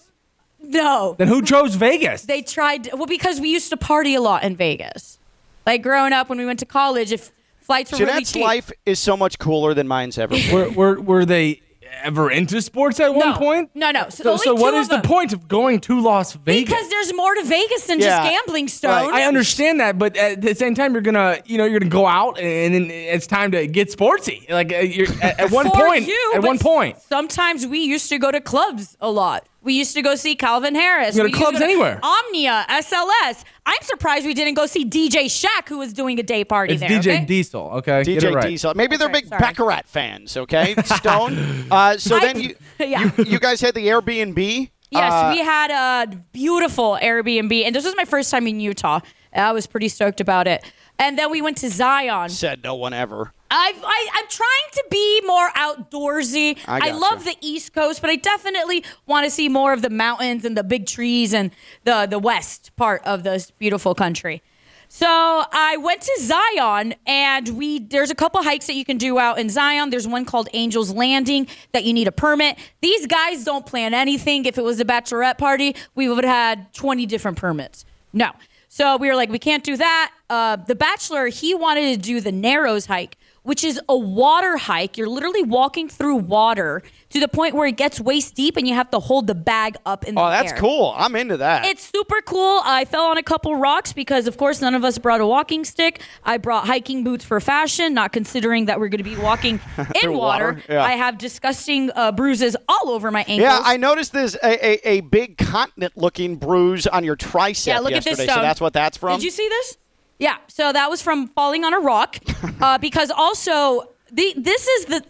No, 0.64 1.16
Then 1.18 1.28
who 1.28 1.42
chose 1.42 1.76
Vegas? 1.76 2.22
they 2.24 2.42
tried. 2.44 2.90
Well, 2.94 3.08
because 3.08 3.42
we 3.42 3.50
used 3.50 3.70
to 3.72 3.78
party 3.78 4.14
a 4.16 4.22
lot 4.22 4.44
in 4.44 4.56
Vegas. 4.56 5.18
Like 5.66 5.82
growing 5.82 6.14
up 6.14 6.30
when 6.30 6.38
we 6.38 6.46
went 6.46 6.60
to 6.60 6.66
college, 6.66 7.12
if 7.12 7.32
flights 7.62 7.92
were 7.92 7.98
really 7.98 8.12
Jeanette's 8.12 8.32
cheap. 8.32 8.44
life 8.44 8.72
is 8.86 9.00
so 9.00 9.18
much 9.18 9.40
cooler 9.40 9.74
than 9.74 9.88
mine's 9.88 10.18
ever. 10.18 10.36
been. 10.36 10.54
were, 10.54 10.70
were 10.72 11.02
were 11.02 11.26
they 11.26 11.62
ever 12.04 12.32
into 12.32 12.62
sports 12.62 13.00
at 13.00 13.14
one 13.14 13.30
No. 13.32 13.38
point? 13.38 13.70
No, 13.76 13.92
no. 13.92 14.10
So 14.10 14.24
So, 14.24 14.38
so 14.38 14.54
what 14.56 14.72
two 14.72 14.88
the 14.88 15.02
point 15.08 15.34
of 15.34 15.48
going 15.48 15.80
to 15.82 16.00
Las 16.00 16.34
Vegas? 16.34 16.70
Because 16.70 16.90
there's 16.90 17.14
more 17.14 17.34
to 17.36 17.44
Vegas 17.44 17.86
than 17.88 18.00
Yeah. 18.00 18.08
just 18.24 18.30
gambling, 18.32 18.68
Stone. 18.68 19.14
I 19.14 19.24
understand 19.24 19.80
that, 19.80 20.00
but 20.00 20.16
at 20.18 20.42
the 20.42 20.56
same 20.56 20.74
time, 20.76 20.94
you're 20.94 21.02
gonna, 21.02 21.40
you 21.46 21.58
know, 21.58 21.66
you're 21.66 21.80
gonna 21.80 21.90
go 21.90 22.08
out, 22.08 22.40
and 22.40 22.74
then 22.74 22.90
it's 22.92 23.28
time 23.28 23.52
to 23.52 23.68
get 23.68 23.90
sportsy. 23.92 24.50
Like 24.50 24.74
uh, 24.74 24.78
you're, 24.78 25.08
at, 25.22 25.40
at 25.40 25.52
one 25.60 25.70
point, 25.70 26.08
you, 26.08 26.32
at 26.36 26.44
one 26.44 26.60
point, 26.60 26.98
Sometimes 27.02 27.68
we 27.68 27.80
used 27.80 28.10
to 28.10 28.18
go 28.18 28.32
to 28.32 28.42
clubs 28.42 28.96
a 29.02 29.10
lot. 29.12 29.46
We 29.64 29.74
used 29.74 29.94
to 29.96 30.02
go 30.02 30.16
see 30.16 30.36
Calvin 30.36 30.74
Harris. 30.74 31.16
You 31.16 31.22
go 31.22 31.28
to 31.28 31.32
We 31.32 31.38
used 31.38 31.42
clubs 31.44 31.62
anywhere. 31.62 32.00
Omnia, 32.02 32.66
SLS. 32.70 33.44
I'm 33.66 33.82
surprised 33.84 34.26
we 34.26 34.34
didn't 34.34 34.56
go 34.56 34.66
see 34.66 34.84
DJ 34.84 35.26
Shaq, 35.26 35.68
who 35.70 35.78
was 35.78 35.94
doing 35.94 36.20
a 36.20 36.24
day 36.24 36.44
party 36.44 36.74
it's 36.74 36.82
there. 36.82 36.90
DJ 36.90 37.16
okay? 37.18 37.26
Diesel. 37.26 37.62
Okay, 37.76 38.04
Get 38.04 38.24
it 38.24 38.28
DJ 38.32 38.36
right. 38.36 38.48
Diesel. 38.50 38.74
Maybe 38.74 38.98
they're 38.98 39.08
Okay, 39.10 39.20
big 39.22 39.28
sorry. 39.28 39.40
Baccarat 39.40 39.84
fans. 39.88 40.36
Okay, 40.36 40.74
Stone. 40.86 41.38
Uh, 41.70 41.98
so 41.98 42.16
I- 42.16 42.20
then 42.22 42.40
you, 42.42 42.56
yeah. 42.80 43.12
you 43.18 43.24
you 43.26 43.40
guys 43.40 43.62
had 43.62 43.76
the 43.76 43.86
Airbnb. 43.88 44.72
Yes, 44.90 45.14
Uh, 45.14 45.30
we 45.34 45.40
had 45.40 45.72
a 45.72 46.16
beautiful 46.34 46.98
Airbnb, 47.02 47.64
and 47.66 47.74
this 47.76 47.86
was 47.86 47.96
my 47.96 48.04
first 48.06 48.30
time 48.32 48.48
in 48.48 48.60
Utah. 48.60 49.00
I 49.34 49.52
was 49.54 49.66
pretty 49.68 49.88
stoked 49.88 50.20
about 50.20 50.48
it. 50.48 50.64
And 51.02 51.18
then 51.18 51.32
we 51.32 51.42
went 51.42 51.58
to 51.58 51.70
Zion. 51.70 52.30
said 52.30 52.64
no 52.64 52.76
one 52.76 52.94
ever. 52.94 53.34
I've, 53.50 53.84
I, 53.84 54.08
I'm 54.14 54.28
trying 54.30 54.72
to 54.74 54.84
be 54.92 55.22
more 55.26 55.50
outdoorsy. 55.50 56.60
I 56.68 56.90
I, 56.90 56.92
love 56.92 57.26
the 57.26 57.36
East 57.42 57.74
Coast, 57.74 58.02
but 58.02 58.12
I 58.12 58.18
definitely 58.18 58.86
want 59.08 59.26
to 59.26 59.32
see 59.32 59.50
more 59.50 59.74
of 59.74 59.82
the 59.82 59.90
mountains 59.90 60.46
and 60.46 60.56
the 60.56 60.64
big 60.64 60.86
trees 60.86 61.34
and 61.34 61.50
the, 61.86 62.06
the 62.06 62.20
west 62.20 62.72
part 62.76 63.02
of 63.04 63.24
this 63.24 63.50
beautiful 63.50 63.96
country. 63.96 64.44
So 64.90 65.08
I 65.08 65.78
went 65.78 66.02
to 66.02 66.18
Zion, 66.20 66.94
and 67.08 67.50
we 67.58 67.80
there's 67.80 68.12
a 68.12 68.16
couple 68.16 68.44
hikes 68.44 68.68
that 68.68 68.76
you 68.76 68.86
can 68.86 68.98
do 68.98 69.18
out 69.18 69.40
in 69.40 69.50
Zion. 69.50 69.90
There's 69.90 70.08
one 70.08 70.26
called 70.26 70.50
Angels 70.54 70.92
Landing 70.94 71.48
that 71.72 71.84
you 71.84 71.94
need 71.94 72.10
a 72.10 72.12
permit. 72.12 72.60
These 72.82 73.08
guys 73.08 73.44
don't 73.44 73.66
plan 73.66 73.94
anything. 73.94 74.46
If 74.46 74.58
it 74.58 74.64
was 74.64 74.80
a 74.80 74.86
bachelorette 74.86 75.38
party, 75.38 75.76
we 75.96 76.10
would 76.10 76.26
have 76.26 76.58
had 76.58 76.74
20 76.74 77.06
different 77.06 77.38
permits. 77.38 77.86
No. 78.14 78.32
So 78.74 78.96
we 78.96 79.10
were 79.10 79.16
like, 79.16 79.30
we 79.30 79.40
can't 79.40 79.66
do 79.66 79.76
that. 79.76 80.14
Uh, 80.32 80.56
the 80.56 80.76
Bachelor, 80.76 81.28
he 81.28 81.54
wanted 81.54 81.94
to 81.94 81.98
do 82.02 82.22
the 82.22 82.32
Narrows 82.32 82.86
hike, 82.86 83.18
which 83.44 83.66
is 83.66 83.82
a 83.90 83.98
water 83.98 84.56
hike. 84.56 84.98
You're 84.98 85.10
literally 85.10 85.44
walking 85.44 85.90
through 85.90 86.16
water 86.16 86.84
to 87.10 87.20
the 87.20 87.28
point 87.28 87.54
where 87.54 87.68
it 87.68 87.76
gets 87.76 88.00
waist 88.00 88.34
deep 88.36 88.56
and 88.56 88.66
you 88.66 88.74
have 88.74 88.90
to 88.92 89.00
hold 89.00 89.28
the 89.28 89.36
bag 89.36 89.76
up 89.86 90.06
in 90.06 90.16
the 90.16 90.22
air. 90.22 90.28
Oh, 90.28 90.30
air. 90.32 90.44
that's 90.44 90.58
cool. 90.58 90.94
I'm 90.96 91.18
into 91.18 91.36
that. 91.36 91.66
It's 91.66 91.92
super 91.94 92.22
cool. 92.22 92.62
I 92.64 92.86
fell 92.86 93.08
on 93.08 93.18
a 93.18 93.24
couple 93.24 93.54
rocks 93.58 93.92
because, 93.92 94.26
of 94.26 94.38
course, 94.38 94.62
none 94.62 94.74
of 94.74 94.86
us 94.86 94.98
brought 94.98 95.20
a 95.20 95.26
walking 95.28 95.66
stick. 95.66 96.00
I 96.24 96.38
brought 96.38 96.66
hiking 96.66 97.04
boots 97.04 97.26
for 97.26 97.42
fashion, 97.42 97.94
not 97.94 98.14
considering 98.14 98.68
that 98.68 98.80
we're 98.80 98.88
going 98.88 99.04
to 99.04 99.10
be 99.10 99.18
walking 99.18 99.60
in 100.02 100.14
water. 100.14 100.54
water, 100.54 100.64
yeah. 100.70 100.82
I 100.82 100.92
have 100.94 101.18
disgusting 101.18 101.92
uh, 101.94 102.14
bruises 102.14 102.56
all 102.70 102.90
over 102.92 103.12
my 103.12 103.22
ankles. 103.28 103.40
yeah, 103.42 103.60
I 103.66 103.76
noticed 103.76 104.14
there's 104.14 104.36
a, 104.36 104.66
a, 104.88 104.90
a 104.98 105.02
big 105.02 105.38
continent-looking 105.38 106.38
bruise 106.38 106.88
on 106.88 107.04
your 107.04 107.18
tricep 107.18 107.68
Yeah, 107.68 107.80
look 107.80 107.92
at 107.92 108.06
yesterday. 108.06 108.28
this 108.28 108.34
so 108.34 108.42
that's 108.42 108.62
what 108.62 108.72
that's 108.72 108.96
from. 108.98 109.18
Did 109.18 109.24
you 109.26 109.32
see 109.32 109.50
this? 109.50 109.78
Yeah. 110.22 110.38
So 110.48 110.72
that 110.72 110.90
was 110.90 111.02
from 111.02 111.28
falling 111.28 111.66
on 111.66 111.74
a 111.74 111.80
rock. 111.80 112.18
uh, 112.62 112.78
because 112.78 113.12
also 113.12 113.90
the 114.12 114.34
this 114.38 114.68
is 114.68 114.86
the 114.86 115.04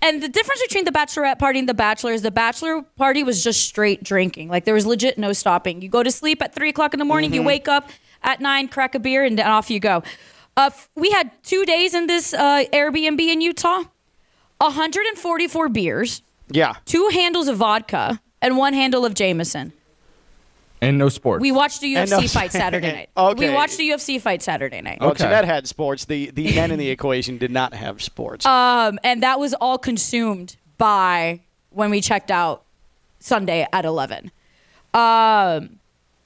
and 0.00 0.22
the 0.22 0.28
difference 0.28 0.62
between 0.62 0.84
the 0.84 0.92
bachelorette 0.92 1.38
party 1.38 1.58
and 1.58 1.68
the 1.68 1.74
bachelor 1.74 2.12
is 2.12 2.22
the 2.22 2.30
bachelor 2.30 2.82
party 2.96 3.24
was 3.24 3.42
just 3.42 3.66
straight 3.66 4.04
drinking. 4.04 4.48
Like 4.48 4.64
there 4.66 4.74
was 4.74 4.86
legit 4.86 5.18
no 5.18 5.32
stopping. 5.32 5.82
You 5.82 5.88
go 5.88 6.02
to 6.02 6.10
sleep 6.10 6.40
at 6.42 6.54
three 6.54 6.68
o'clock 6.68 6.94
in 6.94 6.98
the 6.98 7.04
morning, 7.04 7.34
you 7.34 7.40
Mm-hmm. 7.40 7.46
wake 7.46 7.68
up 7.68 7.90
at 8.22 8.40
nine, 8.40 8.68
crack 8.68 8.94
a 8.94 8.98
beer, 9.00 9.24
and 9.24 9.38
off 9.40 9.70
you 9.70 9.80
go. 9.80 10.02
Uh, 10.56 10.70
we 10.94 11.10
had 11.10 11.30
two 11.42 11.64
days 11.64 11.94
in 11.94 12.06
this 12.06 12.32
uh, 12.32 12.64
Airbnb 12.72 13.20
in 13.20 13.40
Utah. 13.40 13.84
144 14.58 15.68
beers, 15.68 16.22
yeah. 16.48 16.74
two 16.84 17.08
handles 17.12 17.48
of 17.48 17.56
vodka, 17.56 18.20
and 18.40 18.56
one 18.56 18.72
handle 18.72 19.04
of 19.04 19.12
Jameson. 19.14 19.72
And 20.84 20.98
no 20.98 21.08
sports. 21.08 21.40
We 21.40 21.52
watched 21.52 21.82
a 21.82 21.86
UFC 21.86 22.10
no- 22.10 22.20
fight 22.28 22.52
Saturday 22.52 22.92
night. 22.92 23.10
Okay. 23.16 23.48
We 23.48 23.54
watched 23.54 23.78
a 23.78 23.82
UFC 23.82 24.20
fight 24.20 24.42
Saturday 24.42 24.80
night. 24.80 24.98
Well, 25.00 25.10
Okay. 25.10 25.24
Jeanette 25.24 25.44
had 25.44 25.66
sports. 25.66 26.04
The 26.04 26.30
the 26.30 26.54
men 26.54 26.70
in 26.70 26.78
the 26.78 26.88
equation 26.96 27.38
did 27.38 27.50
not 27.50 27.74
have 27.74 28.02
sports. 28.02 28.46
Um, 28.46 28.98
and 29.04 29.22
that 29.22 29.38
was 29.40 29.54
all 29.54 29.78
consumed 29.78 30.56
by 30.78 31.40
when 31.70 31.90
we 31.90 32.00
checked 32.00 32.30
out 32.30 32.64
Sunday 33.18 33.66
at 33.72 33.84
11. 33.84 34.30
Um, 34.92 35.78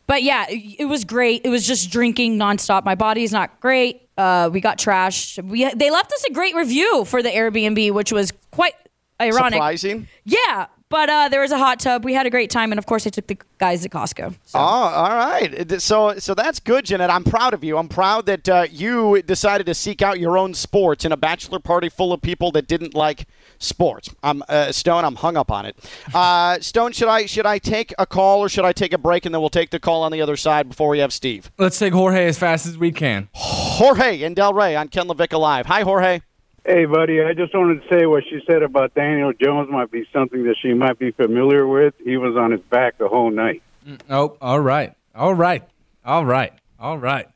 but 0.06 0.22
yeah, 0.22 0.46
it, 0.48 0.76
it 0.80 0.84
was 0.86 1.04
great. 1.04 1.42
It 1.44 1.48
was 1.50 1.66
just 1.66 1.90
drinking 1.90 2.38
nonstop. 2.38 2.84
My 2.84 2.94
body's 2.94 3.32
not 3.32 3.61
great. 3.61 4.02
Uh, 4.16 4.50
we 4.52 4.61
got 4.61 4.78
trashed. 4.78 5.42
We 5.44 5.72
they 5.74 5.90
left 5.90 6.12
us 6.12 6.24
a 6.28 6.32
great 6.32 6.54
review 6.54 7.04
for 7.04 7.22
the 7.22 7.28
Airbnb, 7.30 7.92
which 7.92 8.12
was 8.12 8.32
quite 8.50 8.74
ironic. 9.20 9.54
Surprising. 9.54 10.09
Yeah, 10.24 10.66
but 10.89 11.11
uh, 11.11 11.28
there 11.28 11.41
was 11.41 11.53
a 11.53 11.59
hot 11.59 11.80
tub. 11.80 12.05
We 12.05 12.14
had 12.14 12.26
a 12.26 12.30
great 12.30 12.51
time, 12.51 12.72
and 12.72 12.78
of 12.78 12.86
course, 12.86 13.07
I 13.07 13.11
took 13.11 13.26
the 13.26 13.39
guys 13.59 13.82
to 13.82 13.89
Costco. 13.89 14.34
So. 14.45 14.59
Oh, 14.59 14.62
all 14.62 15.09
right. 15.09 15.80
So, 15.80 16.18
so 16.18 16.34
that's 16.34 16.61
good, 16.61 16.86
Jeanette. 16.86 17.11
I'm 17.11 17.24
proud 17.24 17.55
of 17.55 17.62
you. 17.64 17.76
I'm 17.76 17.89
proud 17.89 18.26
that 18.26 18.49
uh, 18.49 18.66
you 18.70 19.20
decided 19.22 19.66
to 19.66 19.74
seek 19.74 20.03
out 20.03 20.18
your 20.18 20.39
own 20.39 20.55
sports 20.55 21.05
in 21.05 21.12
a 21.12 21.16
bachelor 21.16 21.59
party 21.59 21.89
full 21.89 22.12
of 22.12 22.22
people 22.22 22.51
that 22.53 22.66
didn't 22.66 22.95
like 22.95 23.26
sports. 23.59 24.14
I'm 24.22 24.43
uh, 24.49 24.72
Stone. 24.72 25.05
I'm 25.05 25.16
hung 25.16 25.36
up 25.36 25.51
on 25.51 25.66
it. 25.66 25.76
Uh, 26.14 26.59
Stone, 26.61 26.93
should 26.93 27.09
I 27.09 27.26
should 27.26 27.47
I 27.47 27.59
take 27.59 27.93
a 27.99 28.07
call 28.07 28.41
or 28.41 28.49
should 28.49 28.64
I 28.64 28.72
take 28.72 28.93
a 28.93 28.99
break 28.99 29.26
and 29.26 29.34
then 29.34 29.41
we'll 29.41 29.51
take 29.51 29.70
the 29.70 29.80
call 29.80 30.03
on 30.03 30.12
the 30.12 30.22
other 30.22 30.36
side 30.36 30.68
before 30.68 30.89
we 30.89 30.99
have 31.01 31.12
Steve 31.12 31.51
Let's 31.59 31.78
take 31.78 31.93
Jorge 31.93 32.26
as 32.26 32.39
fast 32.39 32.66
as 32.66 32.78
we 32.78 32.93
can. 32.93 33.28
Jorge 33.34 34.22
and 34.22 34.34
Delray 34.36 34.78
on 34.78 34.89
Ken 34.89 35.07
LaVicka 35.07 35.39
Live. 35.39 35.66
Hi, 35.66 35.82
Jorge. 35.82 36.20
Hey, 36.69 36.85
buddy, 36.85 37.23
I 37.23 37.33
just 37.33 37.55
wanted 37.55 37.81
to 37.83 37.89
say 37.89 38.05
what 38.05 38.25
she 38.29 38.41
said 38.47 38.62
about 38.62 38.93
Daniel 38.93 39.33
Jones 39.33 39.71
might 39.71 39.91
be 39.91 40.07
something 40.12 40.45
that 40.45 40.55
she 40.61 40.75
might 40.75 40.99
be 40.99 41.12
familiar 41.12 41.66
with. 41.66 41.95
He 42.05 42.19
was 42.19 42.37
on 42.37 42.51
his 42.51 42.61
back 42.61 42.99
the 42.99 43.09
whole 43.09 43.31
night. 43.31 43.62
Mm, 43.87 43.99
oh, 44.11 44.37
all 44.43 44.61
right, 44.61 44.93
all 45.14 45.33
right, 45.33 45.62
all 46.05 46.27
right, 46.27 46.53
all 46.79 46.99
right, 46.99 47.27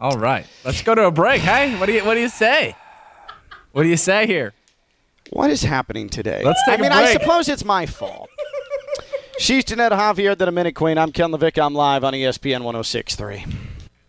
all 0.00 0.18
right. 0.18 0.48
Let's 0.64 0.82
go 0.82 0.96
to 0.96 1.06
a 1.06 1.12
break. 1.12 1.42
Hey, 1.42 1.78
what 1.78 1.86
do 1.86 1.92
you 1.92 2.04
what 2.04 2.14
do 2.14 2.20
you 2.20 2.28
say? 2.28 2.74
What 3.70 3.84
do 3.84 3.88
you 3.88 3.96
say 3.96 4.26
here? 4.26 4.52
What 5.30 5.48
is 5.50 5.62
happening 5.62 6.08
today? 6.08 6.42
Let's 6.44 6.60
take 6.66 6.72
I 6.72 6.78
a 6.80 6.82
mean, 6.82 6.90
I 6.90 7.04
break. 7.04 7.20
suppose 7.20 7.48
it's 7.48 7.64
my 7.64 7.86
fault. 7.86 8.28
She's 9.38 9.64
Jeanette 9.64 9.92
Javier, 9.92 10.36
the 10.36 10.50
Minute 10.50 10.74
Queen. 10.74 10.98
I'm 10.98 11.12
Ken 11.12 11.30
LaVicka. 11.30 11.64
I'm 11.64 11.74
live 11.74 12.02
on 12.02 12.14
ESPN 12.14 12.64
1063. 12.64 13.44